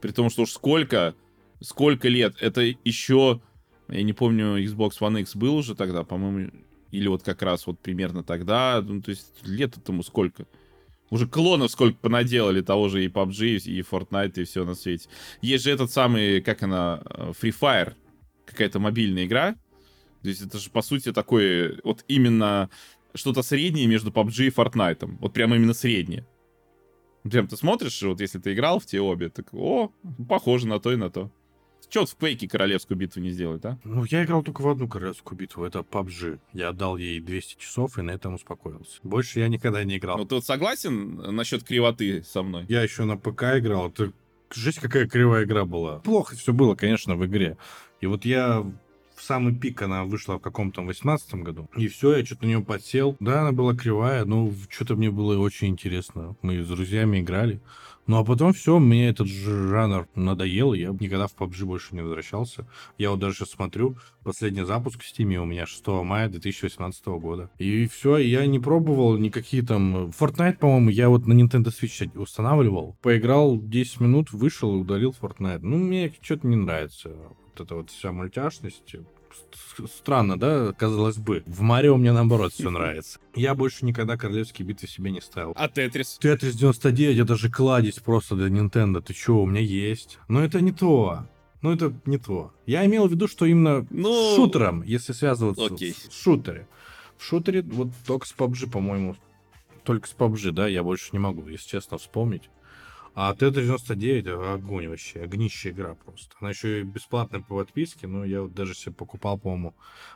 При 0.00 0.10
том, 0.12 0.30
что 0.30 0.42
уж 0.42 0.50
сколько, 0.50 1.14
сколько 1.60 2.08
лет, 2.08 2.34
это 2.40 2.62
еще, 2.84 3.40
я 3.88 4.02
не 4.02 4.12
помню, 4.12 4.62
Xbox 4.62 4.98
One 5.00 5.20
X 5.20 5.36
был 5.36 5.56
уже 5.56 5.74
тогда, 5.74 6.02
по-моему, 6.04 6.50
или 6.90 7.08
вот 7.08 7.22
как 7.22 7.42
раз 7.42 7.66
вот 7.66 7.80
примерно 7.80 8.22
тогда, 8.22 8.82
ну, 8.82 9.00
то 9.00 9.10
есть 9.10 9.46
лет 9.46 9.76
этому 9.76 10.02
сколько? 10.02 10.46
Уже 11.10 11.26
клонов 11.26 11.70
сколько 11.70 11.98
понаделали 11.98 12.62
того 12.62 12.88
же 12.88 13.04
и 13.04 13.08
PUBG, 13.08 13.58
и 13.64 13.80
Fortnite, 13.82 14.40
и 14.40 14.44
все 14.44 14.64
на 14.64 14.74
свете. 14.74 15.08
Есть 15.40 15.64
же 15.64 15.70
этот 15.70 15.90
самый, 15.90 16.40
как 16.40 16.62
она, 16.62 17.02
э, 17.04 17.32
Free 17.40 17.54
Fire, 17.58 17.94
какая-то 18.46 18.78
мобильная 18.78 19.26
игра. 19.26 19.54
То 20.22 20.28
есть 20.28 20.40
это 20.40 20.58
же, 20.58 20.70
по 20.70 20.82
сути, 20.82 21.12
такое, 21.12 21.80
вот 21.84 22.04
именно 22.08 22.70
что-то 23.14 23.42
среднее 23.42 23.86
между 23.86 24.10
PUBG 24.10 24.46
и 24.46 24.50
Fortnite. 24.50 25.18
Вот 25.20 25.32
прямо 25.32 25.56
именно 25.56 25.74
среднее. 25.74 26.26
Прям 27.22 27.46
ты 27.46 27.56
смотришь, 27.56 28.02
вот 28.02 28.20
если 28.20 28.38
ты 28.38 28.52
играл 28.52 28.78
в 28.80 28.86
те 28.86 29.00
обе, 29.00 29.28
так, 29.28 29.52
о, 29.52 29.92
похоже 30.28 30.66
на 30.66 30.80
то 30.80 30.92
и 30.92 30.96
на 30.96 31.10
то. 31.10 31.30
Че 31.88 32.06
в 32.06 32.16
Quake 32.18 32.48
королевскую 32.48 32.96
битву 32.96 33.20
не 33.20 33.30
сделать, 33.30 33.64
а? 33.66 33.78
Ну, 33.84 34.04
я 34.04 34.24
играл 34.24 34.42
только 34.42 34.62
в 34.62 34.68
одну 34.68 34.88
королевскую 34.88 35.38
битву, 35.38 35.64
это 35.64 35.80
PUBG. 35.80 36.40
Я 36.54 36.70
отдал 36.70 36.96
ей 36.96 37.20
200 37.20 37.60
часов 37.60 37.98
и 37.98 38.02
на 38.02 38.12
этом 38.12 38.34
успокоился. 38.34 38.98
Больше 39.02 39.40
я 39.40 39.48
никогда 39.48 39.84
не 39.84 39.98
играл. 39.98 40.16
Ну, 40.16 40.24
ты 40.24 40.36
вот 40.36 40.46
согласен 40.46 41.16
насчет 41.16 41.64
кривоты 41.64 42.22
со 42.22 42.42
мной? 42.42 42.64
Я 42.68 42.82
еще 42.82 43.04
на 43.04 43.18
ПК 43.18 43.58
играл, 43.58 43.90
это 43.90 44.12
жесть 44.54 44.80
какая 44.80 45.06
кривая 45.06 45.44
игра 45.44 45.66
была. 45.66 45.98
Плохо 45.98 46.34
все 46.34 46.52
было, 46.54 46.74
конечно, 46.74 47.14
в 47.14 47.26
игре. 47.26 47.58
И 48.00 48.06
вот 48.06 48.24
я 48.24 48.64
самый 49.22 49.54
пик 49.54 49.82
она 49.82 50.04
вышла 50.04 50.38
в 50.38 50.40
каком-то 50.40 50.82
18 50.82 51.34
году. 51.36 51.68
И 51.76 51.88
все, 51.88 52.16
я 52.16 52.24
что-то 52.24 52.44
на 52.44 52.48
нее 52.48 52.60
подсел. 52.60 53.16
Да, 53.20 53.42
она 53.42 53.52
была 53.52 53.74
кривая, 53.74 54.24
но 54.24 54.52
что-то 54.68 54.96
мне 54.96 55.10
было 55.10 55.38
очень 55.38 55.68
интересно. 55.68 56.36
Мы 56.42 56.62
с 56.62 56.68
друзьями 56.68 57.20
играли. 57.20 57.60
Ну 58.06 58.18
а 58.18 58.24
потом 58.24 58.52
все, 58.52 58.78
мне 58.78 59.08
этот 59.08 59.28
жанр 59.28 60.08
надоел, 60.16 60.72
я 60.72 60.88
никогда 60.88 61.28
в 61.28 61.36
PUBG 61.36 61.64
больше 61.64 61.94
не 61.94 62.02
возвращался. 62.02 62.66
Я 62.98 63.10
вот 63.10 63.20
даже 63.20 63.46
смотрю, 63.46 63.96
последний 64.24 64.64
запуск 64.64 65.02
в 65.02 65.06
Steam 65.06 65.36
у 65.36 65.44
меня 65.44 65.66
6 65.66 65.86
мая 65.86 66.28
2018 66.28 67.06
года. 67.06 67.50
И 67.58 67.86
все, 67.86 68.16
я 68.16 68.44
не 68.46 68.58
пробовал 68.58 69.16
никакие 69.18 69.62
там... 69.62 70.08
Fortnite, 70.08 70.58
по-моему, 70.58 70.90
я 70.90 71.08
вот 71.08 71.26
на 71.26 71.32
Nintendo 71.32 71.68
Switch 71.68 72.18
устанавливал, 72.18 72.96
поиграл 73.02 73.60
10 73.60 74.00
минут, 74.00 74.32
вышел 74.32 74.74
и 74.74 74.78
удалил 74.78 75.14
Fortnite. 75.20 75.60
Ну, 75.62 75.78
мне 75.78 76.12
что-то 76.20 76.46
не 76.48 76.56
нравится 76.56 77.10
вот 77.10 77.60
эта 77.60 77.76
вот 77.76 77.90
вся 77.90 78.10
мультяшность. 78.10 78.96
Странно, 79.86 80.38
да, 80.38 80.72
казалось 80.72 81.16
бы. 81.16 81.42
В 81.46 81.60
Марио 81.62 81.96
мне 81.96 82.12
наоборот 82.12 82.52
все 82.52 82.70
нравится. 82.70 83.18
Я 83.34 83.54
больше 83.54 83.84
никогда 83.84 84.16
королевские 84.16 84.66
битвы 84.66 84.88
себе 84.88 85.10
не 85.10 85.20
ставил. 85.20 85.52
А 85.56 85.68
Тетрис? 85.68 86.18
Тетрис 86.20 86.54
99, 86.54 87.18
это 87.18 87.36
же 87.36 87.50
кладезь 87.50 87.98
просто 88.00 88.36
для 88.36 88.48
Nintendo. 88.48 89.00
Ты 89.00 89.14
чё, 89.14 89.36
у 89.36 89.46
меня 89.46 89.60
есть. 89.60 90.18
Но 90.28 90.44
это 90.44 90.60
не 90.60 90.72
то. 90.72 91.26
Ну, 91.62 91.72
это 91.72 91.94
не 92.06 92.18
то. 92.18 92.52
Я 92.66 92.84
имел 92.86 93.06
в 93.06 93.12
виду, 93.12 93.28
что 93.28 93.46
именно 93.46 93.86
ну... 93.90 94.32
с 94.32 94.36
шутером, 94.36 94.82
если 94.82 95.12
связываться 95.12 95.66
Окей. 95.66 95.94
с 95.94 96.12
шутере. 96.12 96.66
В 97.16 97.24
шутере 97.24 97.62
вот 97.62 97.88
только 98.04 98.26
с 98.26 98.34
PUBG, 98.34 98.68
по-моему. 98.68 99.16
Только 99.84 100.08
с 100.08 100.14
PUBG, 100.14 100.50
да, 100.50 100.66
я 100.66 100.82
больше 100.82 101.10
не 101.12 101.20
могу, 101.20 101.46
если 101.46 101.68
честно, 101.68 101.98
вспомнить. 101.98 102.50
А 103.14 103.34
Т-99 103.34 104.54
огонь 104.54 104.88
вообще, 104.88 105.20
огнище 105.20 105.70
игра 105.70 105.94
просто. 105.94 106.34
Она 106.40 106.50
еще 106.50 106.80
и 106.80 106.84
бесплатная 106.84 107.40
по 107.40 107.56
подписке, 107.56 108.06
но 108.06 108.24
я 108.24 108.42
вот 108.42 108.54
даже 108.54 108.74
себе 108.74 108.94
покупал, 108.94 109.38
по-моему, 109.38 109.74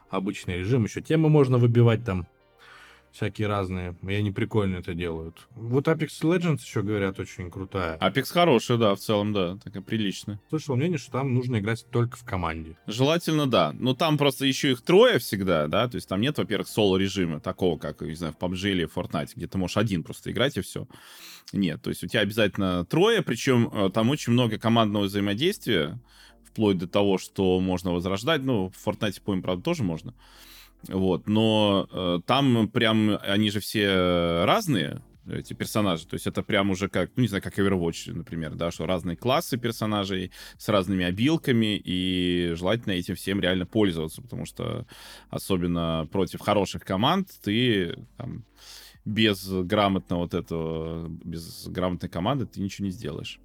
обычный 0.08 0.58
режим. 0.58 0.84
Еще 0.84 1.02
темы 1.02 1.28
можно 1.28 1.58
выбивать 1.58 2.04
там 2.04 2.26
всякие 3.16 3.48
разные. 3.48 3.96
И 4.06 4.12
они 4.12 4.30
прикольно 4.30 4.76
это 4.76 4.94
делают. 4.94 5.48
Вот 5.54 5.88
Apex 5.88 6.22
Legends 6.22 6.60
еще 6.62 6.82
говорят 6.82 7.18
очень 7.18 7.50
крутая. 7.50 7.98
Apex 7.98 8.32
хорошая, 8.32 8.76
да, 8.78 8.94
в 8.94 8.98
целом, 8.98 9.32
да, 9.32 9.56
такая 9.56 9.82
приличная. 9.82 10.38
Слышал 10.50 10.76
мнение, 10.76 10.98
что 10.98 11.12
там 11.12 11.34
нужно 11.34 11.58
играть 11.58 11.86
только 11.90 12.16
в 12.16 12.24
команде. 12.24 12.76
Желательно, 12.86 13.46
да. 13.46 13.72
Но 13.78 13.94
там 13.94 14.18
просто 14.18 14.44
еще 14.44 14.72
их 14.72 14.82
трое 14.82 15.18
всегда, 15.18 15.66
да, 15.66 15.88
то 15.88 15.96
есть 15.96 16.08
там 16.08 16.20
нет, 16.20 16.36
во-первых, 16.38 16.68
соло-режима, 16.68 17.40
такого, 17.40 17.78
как, 17.78 18.02
не 18.02 18.14
знаю, 18.14 18.34
в 18.34 18.42
PUBG 18.42 18.70
или 18.70 18.88
Fortnite, 18.88 19.30
где 19.34 19.46
ты 19.46 19.58
можешь 19.58 19.78
один 19.78 20.02
просто 20.02 20.30
играть 20.30 20.56
и 20.56 20.60
все. 20.60 20.86
Нет, 21.52 21.80
то 21.82 21.90
есть 21.90 22.04
у 22.04 22.06
тебя 22.06 22.20
обязательно 22.20 22.84
трое, 22.84 23.22
причем 23.22 23.70
э, 23.72 23.90
там 23.90 24.10
очень 24.10 24.32
много 24.32 24.58
командного 24.58 25.04
взаимодействия, 25.04 25.98
вплоть 26.44 26.78
до 26.78 26.88
того, 26.88 27.18
что 27.18 27.60
можно 27.60 27.92
возрождать. 27.92 28.42
Ну, 28.42 28.70
в 28.70 28.86
Fortnite, 28.86 29.20
помню, 29.24 29.42
правда, 29.42 29.62
тоже 29.62 29.82
можно. 29.82 30.14
Вот, 30.88 31.28
но 31.28 31.88
э, 31.90 32.20
там 32.26 32.68
прям 32.68 33.18
они 33.22 33.50
же 33.50 33.60
все 33.60 34.44
разные, 34.44 35.02
эти 35.28 35.54
персонажи. 35.54 36.06
То 36.06 36.14
есть 36.14 36.26
это 36.26 36.42
прям 36.42 36.70
уже 36.70 36.88
как, 36.88 37.10
ну, 37.16 37.22
не 37.22 37.28
знаю, 37.28 37.42
как 37.42 37.58
Overwatch, 37.58 38.12
например, 38.12 38.54
да, 38.54 38.70
что 38.70 38.86
разные 38.86 39.16
классы 39.16 39.58
персонажей 39.58 40.30
с 40.58 40.68
разными 40.68 41.04
обилками, 41.04 41.80
и 41.82 42.52
желательно 42.54 42.92
этим 42.92 43.14
всем 43.14 43.40
реально 43.40 43.66
пользоваться, 43.66 44.22
потому 44.22 44.46
что 44.46 44.86
особенно 45.28 46.08
против 46.10 46.40
хороших 46.40 46.84
команд 46.84 47.28
ты 47.42 47.98
там, 48.16 48.44
без 49.04 49.48
грамотного 49.48 50.20
вот 50.20 50.34
этого, 50.34 51.08
без 51.08 51.66
грамотной 51.68 52.08
команды 52.08 52.46
ты 52.46 52.60
ничего 52.60 52.86
не 52.86 52.92
сделаешь. 52.92 53.40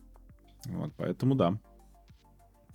Вот, 0.65 0.93
поэтому 0.97 1.35
да, 1.35 1.57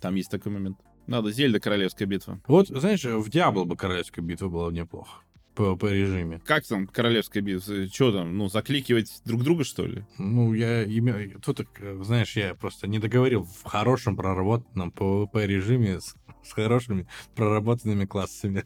там 0.01 0.15
есть 0.15 0.29
такой 0.29 0.51
момент. 0.51 0.77
Надо 1.07 1.31
Зельда 1.31 1.59
Королевская 1.59 2.07
битва. 2.07 2.41
Вот, 2.47 2.67
знаешь, 2.67 3.03
в 3.03 3.29
Диабло 3.29 3.63
бы 3.63 3.77
Королевская 3.77 4.23
битва 4.23 4.49
была 4.49 4.71
неплохо. 4.71 5.21
По, 5.55 5.75
по 5.75 5.87
режиме. 5.87 6.39
Как 6.45 6.67
там 6.67 6.85
Королевская 6.85 7.41
битва? 7.41 7.87
Что 7.87 8.11
там, 8.11 8.37
ну, 8.37 8.47
закликивать 8.47 9.21
друг 9.25 9.43
друга, 9.43 9.63
что 9.63 9.87
ли? 9.87 10.03
Ну, 10.19 10.53
я 10.53 10.83
имею... 10.83 11.39
Тут, 11.39 11.65
знаешь, 12.01 12.35
я 12.35 12.53
просто 12.53 12.87
не 12.87 12.99
договорил 12.99 13.43
в 13.43 13.63
хорошем 13.63 14.15
проработанном 14.15 14.89
PvP 14.89 15.47
режиме 15.47 15.99
с, 15.99 16.15
с 16.43 16.51
хорошими 16.51 17.07
проработанными 17.35 18.05
классами. 18.05 18.65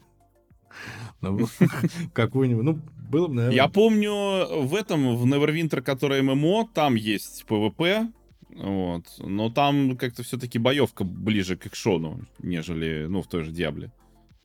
Ну, 1.20 1.46
какую-нибудь, 2.12 2.64
ну, 2.64 2.80
было 3.08 3.28
бы, 3.28 3.34
наверное... 3.34 3.56
Я 3.56 3.68
помню 3.68 4.64
в 4.64 4.74
этом, 4.74 5.16
в 5.16 5.24
Neverwinter, 5.24 5.80
который 5.80 6.20
ММО, 6.22 6.70
там 6.74 6.96
есть 6.96 7.44
PvP, 7.48 8.12
вот. 8.54 9.06
Но 9.18 9.50
там 9.50 9.96
как-то 9.96 10.22
все-таки 10.22 10.58
боевка 10.58 11.04
ближе 11.04 11.56
к 11.56 11.66
экшону, 11.66 12.26
нежели, 12.38 13.06
ну, 13.08 13.22
в 13.22 13.26
той 13.26 13.44
же 13.44 13.52
Диабле. 13.52 13.92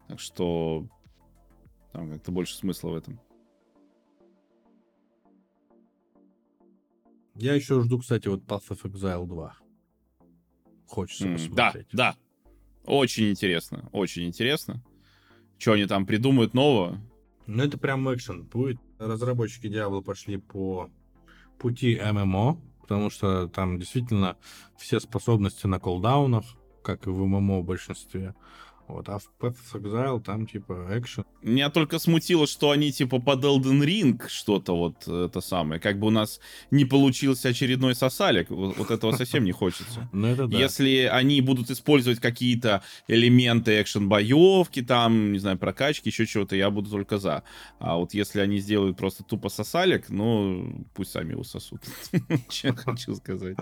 Так 0.07 0.19
что 0.19 0.87
там 1.91 2.11
как-то 2.11 2.31
больше 2.31 2.55
смысла 2.55 2.91
в 2.91 2.95
этом. 2.95 3.19
Я 7.35 7.53
еще 7.53 7.81
жду, 7.81 7.99
кстати, 7.99 8.27
вот 8.27 8.43
Path 8.45 8.69
of 8.69 8.81
Exile 8.83 9.27
2. 9.27 9.57
Хочется 10.87 11.27
mm, 11.27 11.33
посмотреть. 11.33 11.87
Да, 11.91 12.13
да. 12.13 12.17
Очень 12.85 13.29
интересно, 13.29 13.89
очень 13.91 14.25
интересно. 14.25 14.81
Что 15.59 15.73
они 15.73 15.85
там 15.85 16.05
придумают 16.05 16.53
нового? 16.53 16.99
Ну, 17.45 17.63
это 17.63 17.77
прям 17.77 18.11
экшен 18.13 18.43
будет. 18.43 18.79
Разработчики 18.97 19.67
Diablo 19.67 20.01
пошли 20.01 20.37
по 20.37 20.89
пути 21.59 21.99
ММО, 21.99 22.59
потому 22.87 23.09
что 23.09 23.49
там 23.49 23.79
действительно 23.79 24.37
все 24.77 25.01
способности 25.01 25.67
на 25.67 25.77
колдаунах, 25.77 26.45
как 26.83 27.05
и 27.05 27.09
в 27.09 27.17
ММО 27.17 27.59
в 27.59 27.65
большинстве. 27.65 28.33
Вот, 28.87 29.09
а 29.09 29.19
в 29.19 29.29
Path 29.39 29.55
of 29.73 29.81
Exile 29.81 30.21
там 30.23 30.47
типа 30.47 30.87
экшен. 30.91 31.25
Меня 31.41 31.69
только 31.69 31.99
смутило, 31.99 32.47
что 32.47 32.71
они 32.71 32.91
типа 32.93 33.19
под 33.19 33.43
Elden 33.43 33.83
Ring 33.83 34.21
что-то 34.29 34.77
вот 34.77 35.07
это 35.07 35.41
самое. 35.41 35.81
Как 35.81 35.99
бы 35.99 36.07
у 36.07 36.09
нас 36.09 36.39
не 36.71 36.85
получился 36.85 37.49
очередной 37.49 37.95
сосалик. 37.95 38.49
Вот, 38.49 38.77
вот 38.77 38.91
этого 38.91 39.11
совсем 39.11 39.43
не 39.43 39.51
хочется. 39.51 40.09
Ну 40.17 40.27
это 40.27 40.47
да. 40.47 40.57
Если 40.57 41.09
они 41.11 41.41
будут 41.41 41.69
использовать 41.69 42.19
какие-то 42.19 42.81
элементы 43.07 43.79
экшен-боевки, 43.81 44.81
там, 44.81 45.33
не 45.33 45.39
знаю, 45.39 45.57
прокачки, 45.57 46.09
еще 46.09 46.25
чего-то, 46.25 46.55
я 46.55 46.69
буду 46.71 46.89
только 46.89 47.17
за. 47.17 47.43
А 47.79 47.97
вот 47.97 48.13
если 48.13 48.39
они 48.39 48.57
сделают 48.59 48.97
просто 48.97 49.23
тупо 49.23 49.49
сосалик, 49.49 50.09
ну, 50.09 50.85
пусть 50.95 51.11
сами 51.11 51.33
его 51.33 51.43
сосут. 51.43 51.81
Что 52.49 52.73
хочу 52.73 53.15
сказать. 53.15 53.57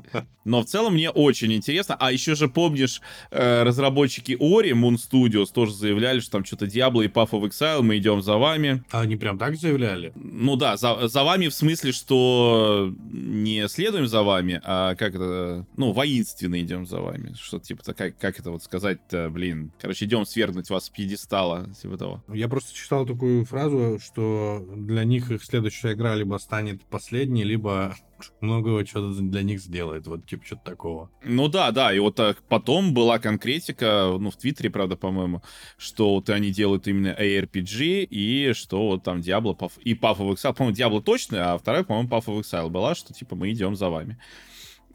Но 0.45 0.61
в 0.61 0.65
целом 0.65 0.93
мне 0.93 1.09
очень 1.09 1.51
интересно. 1.51 1.95
А 1.99 2.11
еще 2.11 2.35
же 2.35 2.47
помнишь, 2.47 3.01
э, 3.31 3.63
разработчики 3.63 4.37
Ори, 4.39 4.71
Moonstone, 4.71 5.14
Studios 5.15 5.51
тоже 5.53 5.73
заявляли, 5.73 6.19
что 6.19 6.31
там 6.31 6.45
что-то 6.45 6.65
Diablo 6.65 7.03
и 7.03 7.07
Path 7.07 7.31
of 7.31 7.43
Exile, 7.43 7.81
мы 7.81 7.97
идем 7.97 8.21
за 8.21 8.37
вами. 8.37 8.83
А 8.91 9.01
они 9.01 9.15
прям 9.15 9.37
так 9.37 9.55
заявляли? 9.55 10.11
Ну 10.15 10.55
да, 10.55 10.77
за, 10.77 11.07
за 11.07 11.23
вами 11.23 11.47
в 11.47 11.53
смысле, 11.53 11.91
что 11.91 12.93
не 13.11 13.67
следуем 13.67 14.07
за 14.07 14.23
вами, 14.23 14.61
а 14.63 14.95
как 14.95 15.15
это, 15.15 15.65
ну, 15.77 15.91
воинственно 15.91 16.59
идем 16.61 16.85
за 16.85 16.99
вами. 16.99 17.33
Что 17.39 17.59
типа, 17.59 17.93
как, 17.93 18.17
как 18.17 18.39
это 18.39 18.51
вот 18.51 18.63
сказать-то, 18.63 19.29
блин. 19.29 19.71
Короче, 19.79 20.05
идем 20.05 20.25
свергнуть 20.25 20.69
вас 20.69 20.85
с 20.85 20.89
пьедестала, 20.89 21.67
типа 21.81 21.97
того. 21.97 22.23
Я 22.33 22.47
просто 22.47 22.73
читал 22.73 23.05
такую 23.05 23.45
фразу, 23.45 23.99
что 24.03 24.65
для 24.75 25.03
них 25.03 25.31
их 25.31 25.43
следующая 25.43 25.93
игра 25.93 26.15
либо 26.15 26.37
станет 26.37 26.83
последней, 26.85 27.43
либо 27.43 27.95
многого 28.41 28.85
что-то 28.85 29.21
для 29.21 29.43
них 29.43 29.59
сделает, 29.59 30.07
вот 30.07 30.25
типа 30.25 30.45
что-то 30.45 30.63
такого. 30.63 31.11
Ну 31.23 31.47
да, 31.47 31.71
да, 31.71 31.93
и 31.93 31.99
вот 31.99 32.15
так 32.15 32.41
потом 32.43 32.93
была 32.93 33.19
конкретика, 33.19 34.15
ну 34.19 34.31
в 34.31 34.37
Твиттере, 34.37 34.69
правда, 34.69 34.95
по-моему, 34.95 35.41
что 35.77 36.15
вот 36.15 36.29
они 36.29 36.51
делают 36.51 36.87
именно 36.87 37.15
ARPG, 37.17 38.07
и 38.09 38.53
что 38.53 38.87
вот 38.89 39.03
там 39.03 39.19
Diablo 39.19 39.71
и 39.83 39.93
Path 39.93 40.17
of 40.17 40.33
Exile, 40.33 40.53
по-моему, 40.53 40.77
Diablo 40.77 41.01
точно, 41.01 41.53
а 41.53 41.57
вторая, 41.57 41.83
по-моему, 41.83 42.09
Path 42.09 42.25
of 42.25 42.39
Exile 42.39 42.69
была, 42.69 42.95
что 42.95 43.13
типа 43.13 43.35
мы 43.35 43.51
идем 43.51 43.75
за 43.75 43.89
вами. 43.89 44.17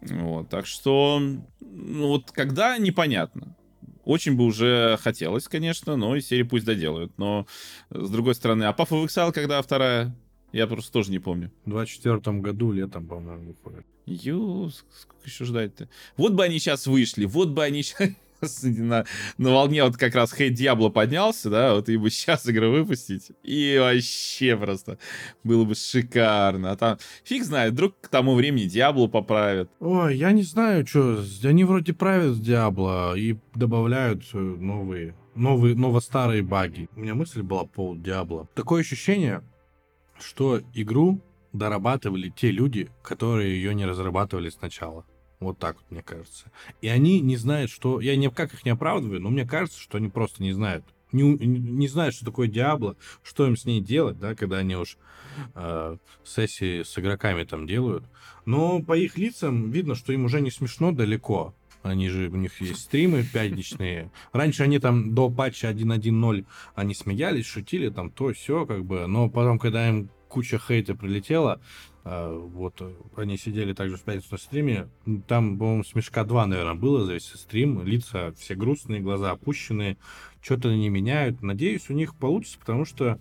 Вот, 0.01 0.49
так 0.49 0.67
что, 0.67 1.21
ну 1.61 2.09
вот 2.09 2.31
когда, 2.31 2.79
непонятно. 2.79 3.57
Очень 4.05 4.35
бы 4.35 4.45
уже 4.45 4.99
хотелось, 5.03 5.47
конечно, 5.47 5.95
но 5.95 6.17
и 6.17 6.23
серии 6.23 6.43
пусть 6.43 6.65
доделают. 6.65 7.17
Но, 7.19 7.47
с 7.91 8.11
другой 8.11 8.35
стороны, 8.35 8.65
а 8.65 8.73
Path 8.73 8.89
of 8.89 9.05
Exile 9.05 9.31
когда 9.31 9.61
вторая? 9.61 10.17
Я 10.53 10.67
просто 10.67 10.93
тоже 10.93 11.11
не 11.11 11.19
помню. 11.19 11.51
В 11.65 11.71
24 11.71 12.39
году 12.39 12.73
летом, 12.73 13.07
по-моему, 13.07 13.55
выходит. 13.63 13.87
Ю, 14.07 14.71
сколько 14.71 15.25
еще 15.25 15.45
ждать-то? 15.45 15.89
Вот 16.17 16.33
бы 16.33 16.45
они 16.45 16.59
сейчас 16.59 16.87
вышли, 16.87 17.25
вот 17.25 17.51
бы 17.51 17.63
они 17.63 17.83
сейчас 18.41 18.63
на, 18.63 19.05
на 19.39 19.51
волне 19.51 19.85
вот 19.85 19.97
как 19.97 20.15
раз 20.15 20.33
Хейт 20.33 20.55
Диабло 20.55 20.89
поднялся, 20.89 21.51
да, 21.51 21.75
вот 21.75 21.89
и 21.89 21.97
бы 21.97 22.11
сейчас 22.11 22.49
игру 22.49 22.71
выпустить, 22.71 23.31
и 23.43 23.79
вообще 23.79 24.57
просто 24.57 24.99
было 25.45 25.65
бы 25.65 25.75
шикарно. 25.75 26.73
А 26.73 26.77
там, 26.77 26.99
фиг 27.25 27.45
знает, 27.45 27.73
вдруг 27.73 28.01
к 28.01 28.09
тому 28.09 28.35
времени 28.35 28.65
Диабло 28.65 29.07
поправят. 29.07 29.71
Ой, 29.81 30.17
я 30.17 30.33
не 30.33 30.43
знаю, 30.43 30.87
что, 30.87 31.23
они 31.45 31.65
вроде 31.65 31.93
правят 31.93 32.41
Диабло 32.41 33.15
и 33.17 33.37
добавляют 33.55 34.25
э, 34.33 34.39
новые, 34.39 35.15
новые, 35.35 35.75
ново-старые 35.75 36.43
баги. 36.43 36.89
У 36.97 37.01
меня 37.01 37.15
мысль 37.15 37.43
была 37.43 37.65
по 37.65 37.95
Диабло. 37.95 38.49
Такое 38.55 38.81
ощущение, 38.81 39.43
что 40.23 40.61
игру 40.75 41.21
дорабатывали 41.53 42.31
те 42.31 42.51
люди, 42.51 42.91
которые 43.03 43.55
ее 43.55 43.75
не 43.75 43.87
разрабатывали 43.87 44.51
сначала. 44.51 45.05
Вот 45.41 45.59
так 45.59 45.77
вот, 45.77 45.91
мне 45.91 46.03
кажется. 46.03 46.51
И 46.83 46.89
они 46.89 47.21
не 47.21 47.37
знают, 47.37 47.71
что... 47.71 48.01
Я 48.01 48.15
никак 48.17 48.53
их 48.53 48.65
не 48.65 48.73
оправдываю, 48.73 49.21
но 49.21 49.31
мне 49.31 49.47
кажется, 49.47 49.81
что 49.81 49.97
они 49.97 50.09
просто 50.09 50.43
не 50.43 50.53
знают. 50.53 50.85
Не, 51.13 51.23
не 51.23 51.89
знают, 51.89 52.15
что 52.15 52.25
такое 52.25 52.47
Диабло, 52.47 52.97
что 53.23 53.47
им 53.47 53.57
с 53.57 53.65
ней 53.65 53.81
делать, 53.81 54.19
да, 54.19 54.35
когда 54.35 54.59
они 54.59 54.77
уж 54.77 54.97
э, 55.55 55.97
сессии 56.25 56.83
с 56.83 56.97
игроками 56.99 57.45
там 57.45 57.67
делают. 57.67 58.05
Но 58.45 58.81
по 58.83 58.97
их 58.97 59.17
лицам 59.17 59.71
видно, 59.71 59.95
что 59.95 60.13
им 60.13 60.25
уже 60.25 60.41
не 60.41 60.51
смешно 60.51 60.93
далеко. 60.93 61.55
Они 61.83 62.09
же, 62.09 62.29
у 62.29 62.37
них 62.37 62.61
есть 62.61 62.83
стримы 62.83 63.25
пятничные. 63.25 64.11
Раньше 64.33 64.65
они 64.65 64.79
там 64.79 65.15
до 65.15 65.31
патча 65.31 65.71
1.1.0 65.71 66.45
они 66.75 66.95
смеялись, 66.95 67.47
шутили 67.47 67.89
там 67.89 68.11
то, 68.11 68.33
все 68.33 68.67
как 68.67 68.85
бы. 68.85 69.07
Но 69.07 69.31
потом, 69.31 69.59
когда 69.59 69.89
им 69.89 70.11
куча 70.29 70.59
хейта 70.59 70.95
прилетела, 70.95 71.61
а, 72.05 72.35
вот 72.39 72.83
они 73.17 73.37
сидели 73.37 73.73
также 73.73 73.97
в 73.97 74.03
пятницу 74.03 74.29
на 74.33 74.39
стриме. 74.39 74.89
Там, 75.27 75.59
по-моему, 75.59 75.85
смешка 75.85 76.25
2, 76.25 76.47
наверное, 76.47 76.75
было 76.75 77.05
за 77.05 77.15
весь 77.15 77.27
стрим. 77.27 77.83
Лица 77.83 78.33
все 78.39 78.55
грустные, 78.55 79.01
глаза 79.01 79.31
опущенные. 79.31 79.97
Что-то 80.43 80.69
они 80.69 80.89
меняют. 80.89 81.43
Надеюсь, 81.43 81.89
у 81.89 81.95
них 81.95 82.15
получится, 82.15 82.59
потому 82.59 82.85
что 82.85 83.19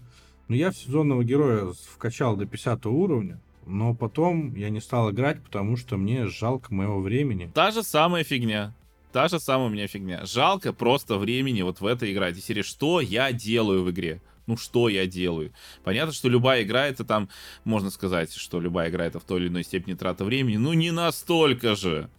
ну, 0.49 0.55
я 0.55 0.71
в 0.71 0.75
сезонного 0.75 1.23
героя 1.23 1.73
вкачал 1.93 2.35
до 2.35 2.45
50 2.45 2.85
уровня 2.87 3.39
но 3.69 3.93
потом 3.93 4.55
я 4.55 4.69
не 4.69 4.81
стал 4.81 5.11
играть, 5.11 5.41
потому 5.43 5.77
что 5.77 5.97
мне 5.97 6.27
жалко 6.27 6.73
моего 6.73 6.99
времени. 6.99 7.51
Та 7.53 7.71
же 7.71 7.83
самая 7.83 8.23
фигня. 8.23 8.73
Та 9.11 9.27
же 9.27 9.39
самая 9.39 9.67
у 9.67 9.71
меня 9.71 9.87
фигня. 9.87 10.25
Жалко 10.25 10.73
просто 10.73 11.17
времени 11.17 11.61
вот 11.61 11.81
в 11.81 11.85
это 11.85 12.11
играть. 12.11 12.37
И 12.37 12.41
серии, 12.41 12.61
что 12.61 13.01
я 13.01 13.31
делаю 13.31 13.83
в 13.83 13.91
игре? 13.91 14.21
Ну, 14.45 14.57
что 14.57 14.89
я 14.89 15.05
делаю? 15.05 15.51
Понятно, 15.83 16.11
что 16.11 16.27
любая 16.27 16.63
игра, 16.63 16.87
это 16.87 17.03
там, 17.03 17.29
можно 17.63 17.91
сказать, 17.91 18.33
что 18.33 18.59
любая 18.59 18.89
игра, 18.89 19.05
это 19.05 19.19
в 19.19 19.23
той 19.23 19.41
или 19.41 19.47
иной 19.47 19.63
степени 19.63 19.93
трата 19.93 20.25
времени. 20.25 20.57
Ну, 20.57 20.73
не 20.73 20.91
настолько 20.91 21.75
же. 21.75 22.09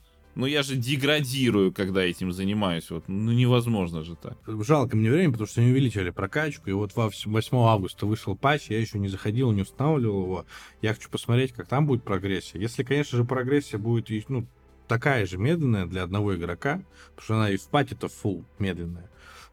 Ну, 0.40 0.46
я 0.46 0.62
же 0.62 0.74
деградирую, 0.74 1.70
когда 1.70 2.02
этим 2.02 2.32
занимаюсь. 2.32 2.90
Вот, 2.90 3.04
ну, 3.08 3.30
невозможно 3.30 4.02
же 4.02 4.16
так. 4.16 4.38
Жалко 4.46 4.96
мне 4.96 5.10
время, 5.10 5.32
потому 5.32 5.46
что 5.46 5.60
они 5.60 5.70
увеличили 5.70 6.08
прокачку, 6.08 6.70
и 6.70 6.72
вот 6.72 6.96
8 6.96 7.58
августа 7.58 8.06
вышел 8.06 8.34
патч, 8.34 8.70
я 8.70 8.80
еще 8.80 8.98
не 8.98 9.08
заходил, 9.08 9.52
не 9.52 9.60
устанавливал 9.60 10.22
его. 10.22 10.46
Я 10.80 10.94
хочу 10.94 11.10
посмотреть, 11.10 11.52
как 11.52 11.68
там 11.68 11.86
будет 11.86 12.04
прогрессия. 12.04 12.58
Если, 12.58 12.84
конечно 12.84 13.18
же, 13.18 13.24
прогрессия 13.26 13.78
будет, 13.78 14.30
ну, 14.30 14.46
такая 14.88 15.26
же 15.26 15.36
медленная 15.36 15.84
для 15.84 16.04
одного 16.04 16.34
игрока, 16.34 16.82
потому 17.10 17.22
что 17.22 17.34
она 17.34 17.50
и 17.50 17.58
в 17.58 17.68
пати-то 17.68 18.06
full 18.06 18.46
медленная, 18.58 19.10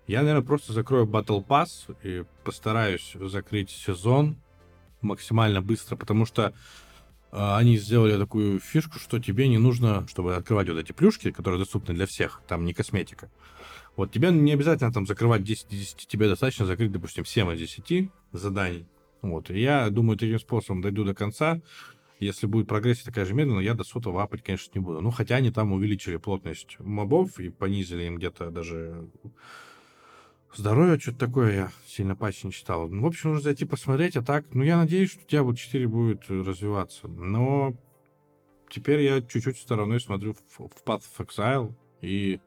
я, 0.08 0.22
наверное, 0.22 0.48
просто 0.48 0.72
закрою 0.72 1.06
Battle 1.06 1.46
Pass 1.46 1.94
и 2.02 2.24
постараюсь 2.46 3.12
закрыть 3.20 3.72
сезон 3.72 4.38
максимально 5.02 5.62
быстро, 5.62 5.98
потому 5.98 6.26
что 6.26 6.54
они 7.38 7.78
сделали 7.78 8.18
такую 8.18 8.60
фишку, 8.60 9.00
что 9.00 9.20
тебе 9.20 9.48
не 9.48 9.58
нужно, 9.58 10.08
чтобы 10.08 10.36
открывать 10.36 10.70
вот 10.70 10.78
эти 10.80 10.92
плюшки, 10.92 11.32
которые 11.32 11.60
доступны 11.60 11.94
для 11.94 12.06
всех, 12.06 12.42
там 12.48 12.66
не 12.66 12.74
косметика. 12.74 13.30
Вот 13.96 14.12
тебе 14.12 14.32
не 14.32 14.54
обязательно 14.54 14.92
там 14.92 15.06
закрывать 15.08 15.44
10 15.44 15.74
из 15.74 15.80
10, 15.80 16.08
тебе 16.08 16.28
достаточно 16.28 16.66
закрыть, 16.66 16.92
допустим, 16.92 17.26
7 17.26 17.54
из 17.54 17.60
10 17.60 18.12
заданий. 18.32 18.86
Вот, 19.22 19.50
и 19.50 19.60
я 19.60 19.90
думаю, 19.90 20.18
таким 20.18 20.40
способом 20.40 20.82
дойду 20.82 21.04
до 21.04 21.16
конца. 21.16 21.62
Если 22.20 22.48
будет 22.48 22.68
прогрессия 22.68 23.06
такая 23.06 23.26
же 23.26 23.34
медленная, 23.34 23.64
я 23.64 23.74
до 23.74 23.84
сотого 23.84 24.24
апать, 24.24 24.44
конечно, 24.44 24.72
не 24.74 24.84
буду. 24.84 25.02
Ну, 25.02 25.12
хотя 25.12 25.36
они 25.36 25.52
там 25.52 25.72
увеличили 25.72 26.18
плотность 26.18 26.78
мобов 26.80 27.40
и 27.40 27.50
понизили 27.50 28.04
им 28.04 28.18
где-то 28.18 28.50
даже 28.50 29.08
Здоровье, 30.56 31.00
что-то 31.00 31.20
такое 31.20 31.54
я 31.54 31.72
сильно 31.88 32.16
патч 32.16 32.44
не 32.44 32.52
читал. 32.52 32.90
Ну, 32.90 33.04
в 33.04 33.06
общем, 33.06 33.30
нужно 33.30 33.44
зайти 33.44 33.66
посмотреть, 33.66 34.16
а 34.18 34.24
так, 34.24 34.46
ну, 34.54 34.64
я 34.64 34.78
надеюсь, 34.78 35.12
что 35.12 35.22
Diablo 35.24 35.56
4 35.56 35.88
будет 35.88 36.30
развиваться. 36.30 37.08
Но 37.08 37.76
теперь 38.70 39.02
я 39.02 39.22
чуть-чуть 39.22 39.58
стороной 39.58 40.00
смотрю 40.00 40.34
в, 40.34 40.68
в 40.68 40.84
Path 40.86 41.04
of 41.18 41.28
Exile, 41.28 41.74
и 42.02 42.40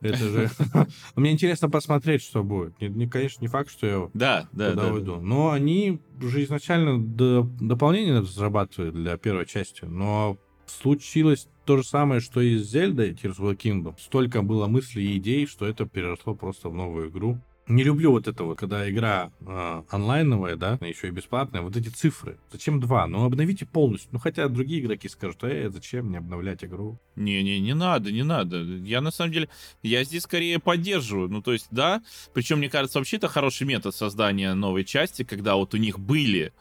это 0.00 0.16
же... 0.16 0.50
Мне 1.16 1.32
интересно 1.32 1.68
посмотреть, 1.68 2.22
что 2.22 2.42
будет. 2.42 2.80
Не, 2.80 3.08
конечно, 3.08 3.42
не 3.42 3.48
факт, 3.48 3.70
что 3.70 3.86
я 3.86 4.10
да, 4.14 4.48
да, 4.52 4.70
туда 4.70 4.92
уйду. 4.92 5.16
Но 5.16 5.50
они 5.50 6.00
уже 6.22 6.44
изначально 6.44 6.98
дополнение 6.98 8.20
разрабатывают 8.20 8.94
для 8.94 9.16
первой 9.16 9.46
части, 9.46 9.84
но 9.84 10.38
случилось 10.66 11.48
то 11.64 11.76
же 11.76 11.84
самое, 11.84 12.20
что 12.20 12.40
и 12.40 12.56
с 12.56 12.70
Зельдой 12.70 13.12
Tears 13.12 13.38
of 13.38 13.50
the 13.50 13.56
Kingdom. 13.56 13.94
Столько 13.98 14.42
было 14.42 14.66
мыслей 14.66 15.12
и 15.12 15.18
идей, 15.18 15.46
что 15.46 15.66
это 15.66 15.86
переросло 15.86 16.34
просто 16.34 16.68
в 16.68 16.74
новую 16.74 17.10
игру. 17.10 17.40
Не 17.68 17.84
люблю 17.84 18.12
вот 18.12 18.26
это 18.26 18.44
вот, 18.44 18.58
когда 18.58 18.88
игра 18.88 19.30
э, 19.40 19.82
онлайновая, 19.90 20.56
да, 20.56 20.78
еще 20.80 21.08
и 21.08 21.10
бесплатная, 21.10 21.60
вот 21.60 21.76
эти 21.76 21.88
цифры. 21.88 22.38
Зачем 22.50 22.80
два? 22.80 23.06
Ну, 23.06 23.24
обновите 23.24 23.66
полностью. 23.66 24.08
Ну, 24.12 24.18
хотя 24.18 24.48
другие 24.48 24.80
игроки 24.80 25.06
скажут, 25.08 25.44
э, 25.44 25.68
зачем 25.68 26.06
мне 26.06 26.18
обновлять 26.18 26.64
игру? 26.64 26.98
Не-не, 27.14 27.60
не 27.60 27.74
надо, 27.74 28.10
не 28.10 28.22
надо. 28.22 28.62
Я, 28.62 29.02
на 29.02 29.10
самом 29.10 29.32
деле, 29.32 29.50
я 29.82 30.02
здесь 30.04 30.22
скорее 30.22 30.58
поддерживаю. 30.58 31.28
Ну, 31.28 31.42
то 31.42 31.52
есть, 31.52 31.68
да, 31.70 32.02
причем, 32.32 32.58
мне 32.58 32.70
кажется, 32.70 32.98
вообще 32.98 33.18
это 33.18 33.28
хороший 33.28 33.66
метод 33.66 33.94
создания 33.94 34.54
новой 34.54 34.84
части, 34.84 35.22
когда 35.22 35.56
вот 35.56 35.74
у 35.74 35.76
них 35.76 35.98
были 35.98 36.54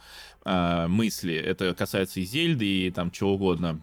э, 0.43 0.87
мысли, 0.87 1.35
это 1.35 1.73
касается 1.73 2.19
и 2.19 2.23
Зельды, 2.23 2.87
и 2.87 2.91
там 2.91 3.11
чего 3.11 3.35
угодно, 3.35 3.81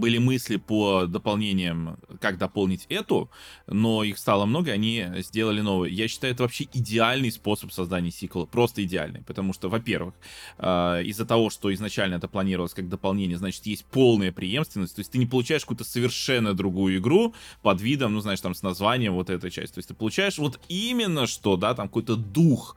были 0.00 0.18
мысли 0.18 0.56
по 0.56 1.06
дополнениям, 1.06 1.98
как 2.20 2.38
дополнить 2.38 2.86
эту, 2.88 3.30
но 3.66 4.04
их 4.04 4.18
стало 4.18 4.46
много, 4.46 4.72
они 4.72 5.06
сделали 5.18 5.60
новые. 5.60 5.94
Я 5.94 6.08
считаю, 6.08 6.34
это 6.34 6.42
вообще 6.42 6.68
идеальный 6.72 7.30
способ 7.30 7.72
создания 7.72 8.10
сиквела, 8.10 8.46
просто 8.46 8.82
идеальный, 8.84 9.22
потому 9.22 9.52
что, 9.52 9.68
во-первых, 9.68 10.14
э, 10.58 11.02
из-за 11.04 11.26
того, 11.26 11.50
что 11.50 11.72
изначально 11.72 12.16
это 12.16 12.28
планировалось 12.28 12.74
как 12.74 12.88
дополнение, 12.88 13.38
значит, 13.38 13.66
есть 13.66 13.84
полная 13.84 14.32
преемственность, 14.32 14.94
то 14.96 15.00
есть 15.00 15.12
ты 15.12 15.18
не 15.18 15.26
получаешь 15.26 15.62
какую-то 15.62 15.84
совершенно 15.84 16.54
другую 16.54 16.98
игру 16.98 17.34
под 17.62 17.80
видом, 17.80 18.14
ну, 18.14 18.20
знаешь, 18.20 18.40
там, 18.40 18.54
с 18.54 18.62
названием 18.62 19.14
вот 19.14 19.30
этой 19.30 19.50
части, 19.50 19.74
то 19.74 19.78
есть 19.78 19.88
ты 19.88 19.94
получаешь 19.94 20.38
вот 20.38 20.60
именно 20.68 21.26
что, 21.26 21.56
да, 21.56 21.74
там 21.74 21.88
какой-то 21.88 22.16
дух 22.16 22.76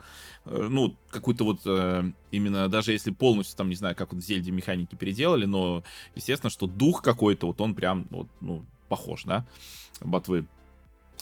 ну, 0.51 0.95
какую-то 1.09 1.43
вот 1.43 1.61
э, 1.65 2.11
именно, 2.31 2.67
даже 2.69 2.91
если 2.91 3.11
полностью, 3.11 3.57
там, 3.57 3.69
не 3.69 3.75
знаю, 3.75 3.95
как 3.95 4.13
вот 4.13 4.23
Зельде 4.23 4.51
механики 4.51 4.95
переделали, 4.95 5.45
но, 5.45 5.83
естественно, 6.15 6.49
что 6.49 6.67
дух 6.67 7.01
какой-то, 7.01 7.47
вот 7.47 7.61
он 7.61 7.75
прям, 7.75 8.07
вот, 8.09 8.27
ну, 8.41 8.65
похож, 8.89 9.23
да, 9.23 9.45
ботвы. 10.01 10.45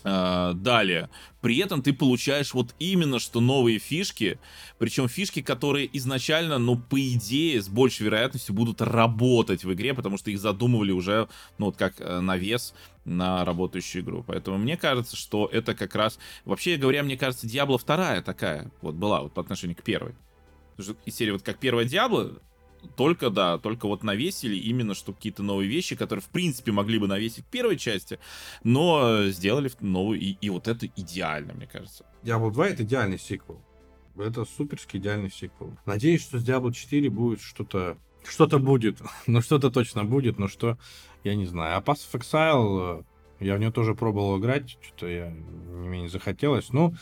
Uh, 0.03 0.53
далее. 0.53 1.09
При 1.41 1.57
этом 1.57 1.81
ты 1.81 1.91
получаешь 1.91 2.53
вот 2.53 2.75
именно 2.77 3.17
что 3.17 3.41
новые 3.41 3.79
фишки, 3.79 4.37
причем 4.77 5.07
фишки, 5.07 5.41
которые 5.41 5.89
изначально, 5.97 6.59
ну, 6.59 6.77
по 6.77 7.01
идее, 7.01 7.59
с 7.59 7.69
большей 7.69 8.03
вероятностью 8.03 8.53
будут 8.53 8.81
работать 8.81 9.63
в 9.63 9.73
игре, 9.73 9.95
потому 9.95 10.19
что 10.19 10.29
их 10.29 10.37
задумывали 10.37 10.91
уже, 10.91 11.27
ну, 11.57 11.67
вот 11.67 11.77
как 11.77 11.95
э, 11.99 12.19
навес 12.19 12.75
на 13.05 13.45
работающую 13.45 14.03
игру. 14.03 14.23
Поэтому 14.27 14.57
мне 14.57 14.77
кажется, 14.77 15.15
что 15.15 15.47
это 15.51 15.75
как 15.75 15.95
раз... 15.95 16.19
Вообще 16.43 16.77
говоря, 16.77 17.03
мне 17.03 17.17
кажется, 17.17 17.47
Diablo 17.47 17.79
2 17.83 18.21
такая 18.21 18.71
вот 18.81 18.95
была 18.95 19.21
вот 19.21 19.33
по 19.33 19.41
отношению 19.41 19.77
к 19.77 19.83
первой. 19.83 20.15
Из 21.05 21.15
серии 21.15 21.31
вот 21.31 21.43
как 21.43 21.57
первая 21.57 21.85
Diablo, 21.85 22.41
только, 22.95 23.29
да, 23.29 23.57
только 23.57 23.87
вот 23.87 24.03
навесили 24.03 24.55
именно, 24.55 24.93
что 24.93 25.13
какие-то 25.13 25.43
новые 25.43 25.69
вещи, 25.69 25.95
которые, 25.95 26.21
в 26.21 26.29
принципе, 26.29 26.71
могли 26.71 26.99
бы 26.99 27.07
навесить 27.07 27.45
в 27.45 27.49
первой 27.49 27.77
части, 27.77 28.19
но 28.63 29.25
сделали 29.27 29.71
новую, 29.79 30.19
и, 30.19 30.37
и 30.41 30.49
вот 30.49 30.67
это 30.67 30.87
идеально, 30.87 31.53
мне 31.53 31.67
кажется. 31.67 32.05
Diablo 32.23 32.51
2— 32.51 32.67
это 32.69 32.83
идеальный 32.83 33.19
сиквел. 33.19 33.61
Это 34.17 34.45
суперский 34.45 34.99
идеальный 34.99 35.31
сиквел. 35.31 35.77
Надеюсь, 35.85 36.21
что 36.21 36.39
с 36.39 36.47
Diablo 36.47 36.71
4 36.71 37.09
будет 37.09 37.41
что-то... 37.41 37.97
Что-то 38.27 38.59
будет. 38.59 38.99
ну, 39.27 39.41
что-то 39.41 39.69
точно 39.69 40.03
будет, 40.03 40.39
но 40.39 40.47
что, 40.47 40.77
я 41.25 41.35
не 41.35 41.45
знаю. 41.45 41.77
А 41.77 41.81
Pass 41.81 41.97
of 42.11 42.19
Exile, 42.19 43.05
э, 43.39 43.43
я 43.45 43.55
в 43.55 43.59
нее 43.59 43.71
тоже 43.71 43.95
пробовал 43.95 44.39
играть, 44.39 44.77
что-то 44.81 45.07
я, 45.07 45.29
не 45.31 46.07
захотелось. 46.07 46.71
Ну, 46.71 46.93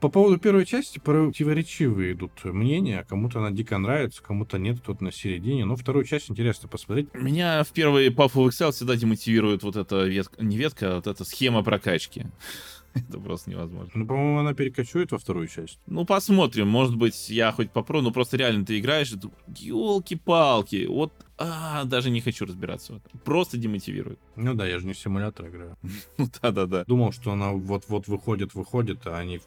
по 0.00 0.10
поводу 0.10 0.38
первой 0.38 0.66
части 0.66 0.98
противоречивые 0.98 2.12
идут 2.12 2.44
мнения. 2.44 3.06
Кому-то 3.08 3.38
она 3.38 3.50
дико 3.50 3.78
нравится, 3.78 4.22
кому-то 4.22 4.58
нет, 4.58 4.80
кто-то 4.80 5.02
на 5.02 5.12
середине. 5.12 5.64
Но 5.64 5.76
вторую 5.76 6.04
часть 6.04 6.30
интересно 6.30 6.68
посмотреть. 6.68 7.08
Меня 7.14 7.62
в 7.64 7.68
первый 7.68 8.08
Path 8.08 8.34
of 8.34 8.48
Excel 8.48 8.72
всегда 8.72 8.96
демотивирует 8.96 9.62
вот 9.62 9.76
эта 9.76 10.04
ветка, 10.04 10.44
не 10.44 10.58
ветка, 10.58 10.92
а 10.92 10.96
вот 10.96 11.06
эта 11.06 11.24
схема 11.24 11.62
прокачки. 11.62 12.26
Это 13.08 13.18
просто 13.18 13.50
невозможно. 13.50 13.90
Ну, 13.94 14.06
по-моему, 14.06 14.38
она 14.38 14.54
перекочует 14.54 15.10
во 15.12 15.18
вторую 15.18 15.48
часть. 15.48 15.78
Ну, 15.86 16.04
посмотрим. 16.04 16.68
Может 16.68 16.96
быть, 16.96 17.28
я 17.28 17.50
хоть 17.52 17.70
попробую. 17.70 18.04
Ну, 18.04 18.12
просто 18.12 18.36
реально 18.36 18.64
ты 18.64 18.78
играешь, 18.78 19.12
и 19.12 19.18
елки-палки. 19.56 20.86
Вот, 20.86 21.12
а, 21.36 21.84
даже 21.84 22.10
не 22.10 22.20
хочу 22.20 22.46
разбираться 22.46 22.94
в 22.94 22.96
этом. 22.96 23.20
Просто 23.24 23.58
демотивирует. 23.58 24.20
Ну 24.36 24.54
да, 24.54 24.66
я 24.66 24.78
же 24.78 24.86
не 24.86 24.92
в 24.92 24.98
симулятор 24.98 25.48
играю. 25.48 25.76
Ну 26.18 26.28
да-да-да. 26.40 26.84
Думал, 26.84 27.12
что 27.12 27.32
она 27.32 27.52
вот-вот 27.52 28.06
выходит, 28.06 28.54
выходит, 28.54 29.06
а 29.06 29.18
они 29.18 29.40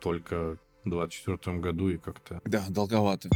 только 0.00 0.58
в 0.84 0.90
24 0.90 1.58
году 1.58 1.88
и 1.88 1.96
как-то... 1.96 2.40
Да, 2.44 2.64
долговато. 2.68 3.28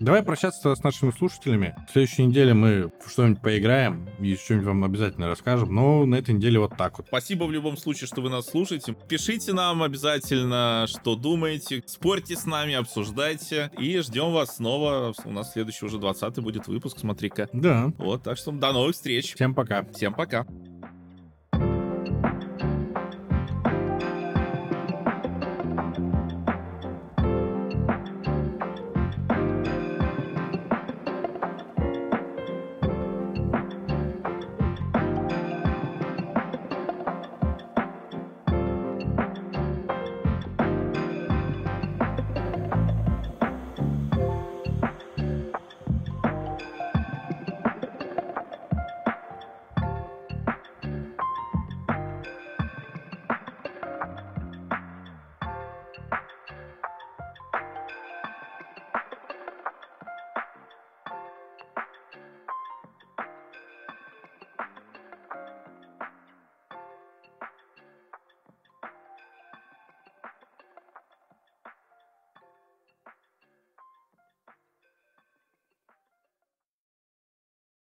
Давай 0.00 0.22
прощаться 0.22 0.74
с 0.74 0.82
нашими 0.82 1.10
слушателями. 1.12 1.74
В 1.88 1.92
следующей 1.92 2.24
неделе 2.26 2.52
мы 2.52 2.92
что-нибудь 3.06 3.40
поиграем 3.40 4.08
и 4.18 4.34
что-нибудь 4.36 4.66
вам 4.66 4.84
обязательно 4.84 5.28
расскажем. 5.28 5.74
Но 5.74 6.04
на 6.04 6.16
этой 6.16 6.34
неделе 6.34 6.58
вот 6.58 6.76
так 6.76 6.98
вот. 6.98 7.06
Спасибо 7.06 7.44
в 7.44 7.52
любом 7.52 7.76
случае, 7.76 8.08
что 8.08 8.20
вы 8.20 8.30
нас 8.30 8.46
слушаете. 8.46 8.96
Пишите 9.08 9.52
нам 9.52 9.82
обязательно, 9.82 10.86
что 10.88 11.14
думаете. 11.14 11.82
Спорьте 11.86 12.36
с 12.36 12.44
нами, 12.44 12.74
обсуждайте. 12.74 13.70
И 13.78 13.98
ждем 13.98 14.32
вас 14.32 14.56
снова. 14.56 15.14
У 15.24 15.30
нас 15.30 15.52
следующий 15.52 15.86
уже 15.86 15.98
20 15.98 16.40
будет 16.40 16.66
выпуск, 16.66 16.98
смотри-ка. 16.98 17.48
Да. 17.52 17.92
Вот, 17.98 18.24
так 18.24 18.36
что 18.36 18.50
до 18.50 18.72
новых 18.72 18.94
встреч. 18.94 19.34
Всем 19.34 19.54
пока. 19.54 19.84
Всем 19.92 20.12
пока. 20.12 20.46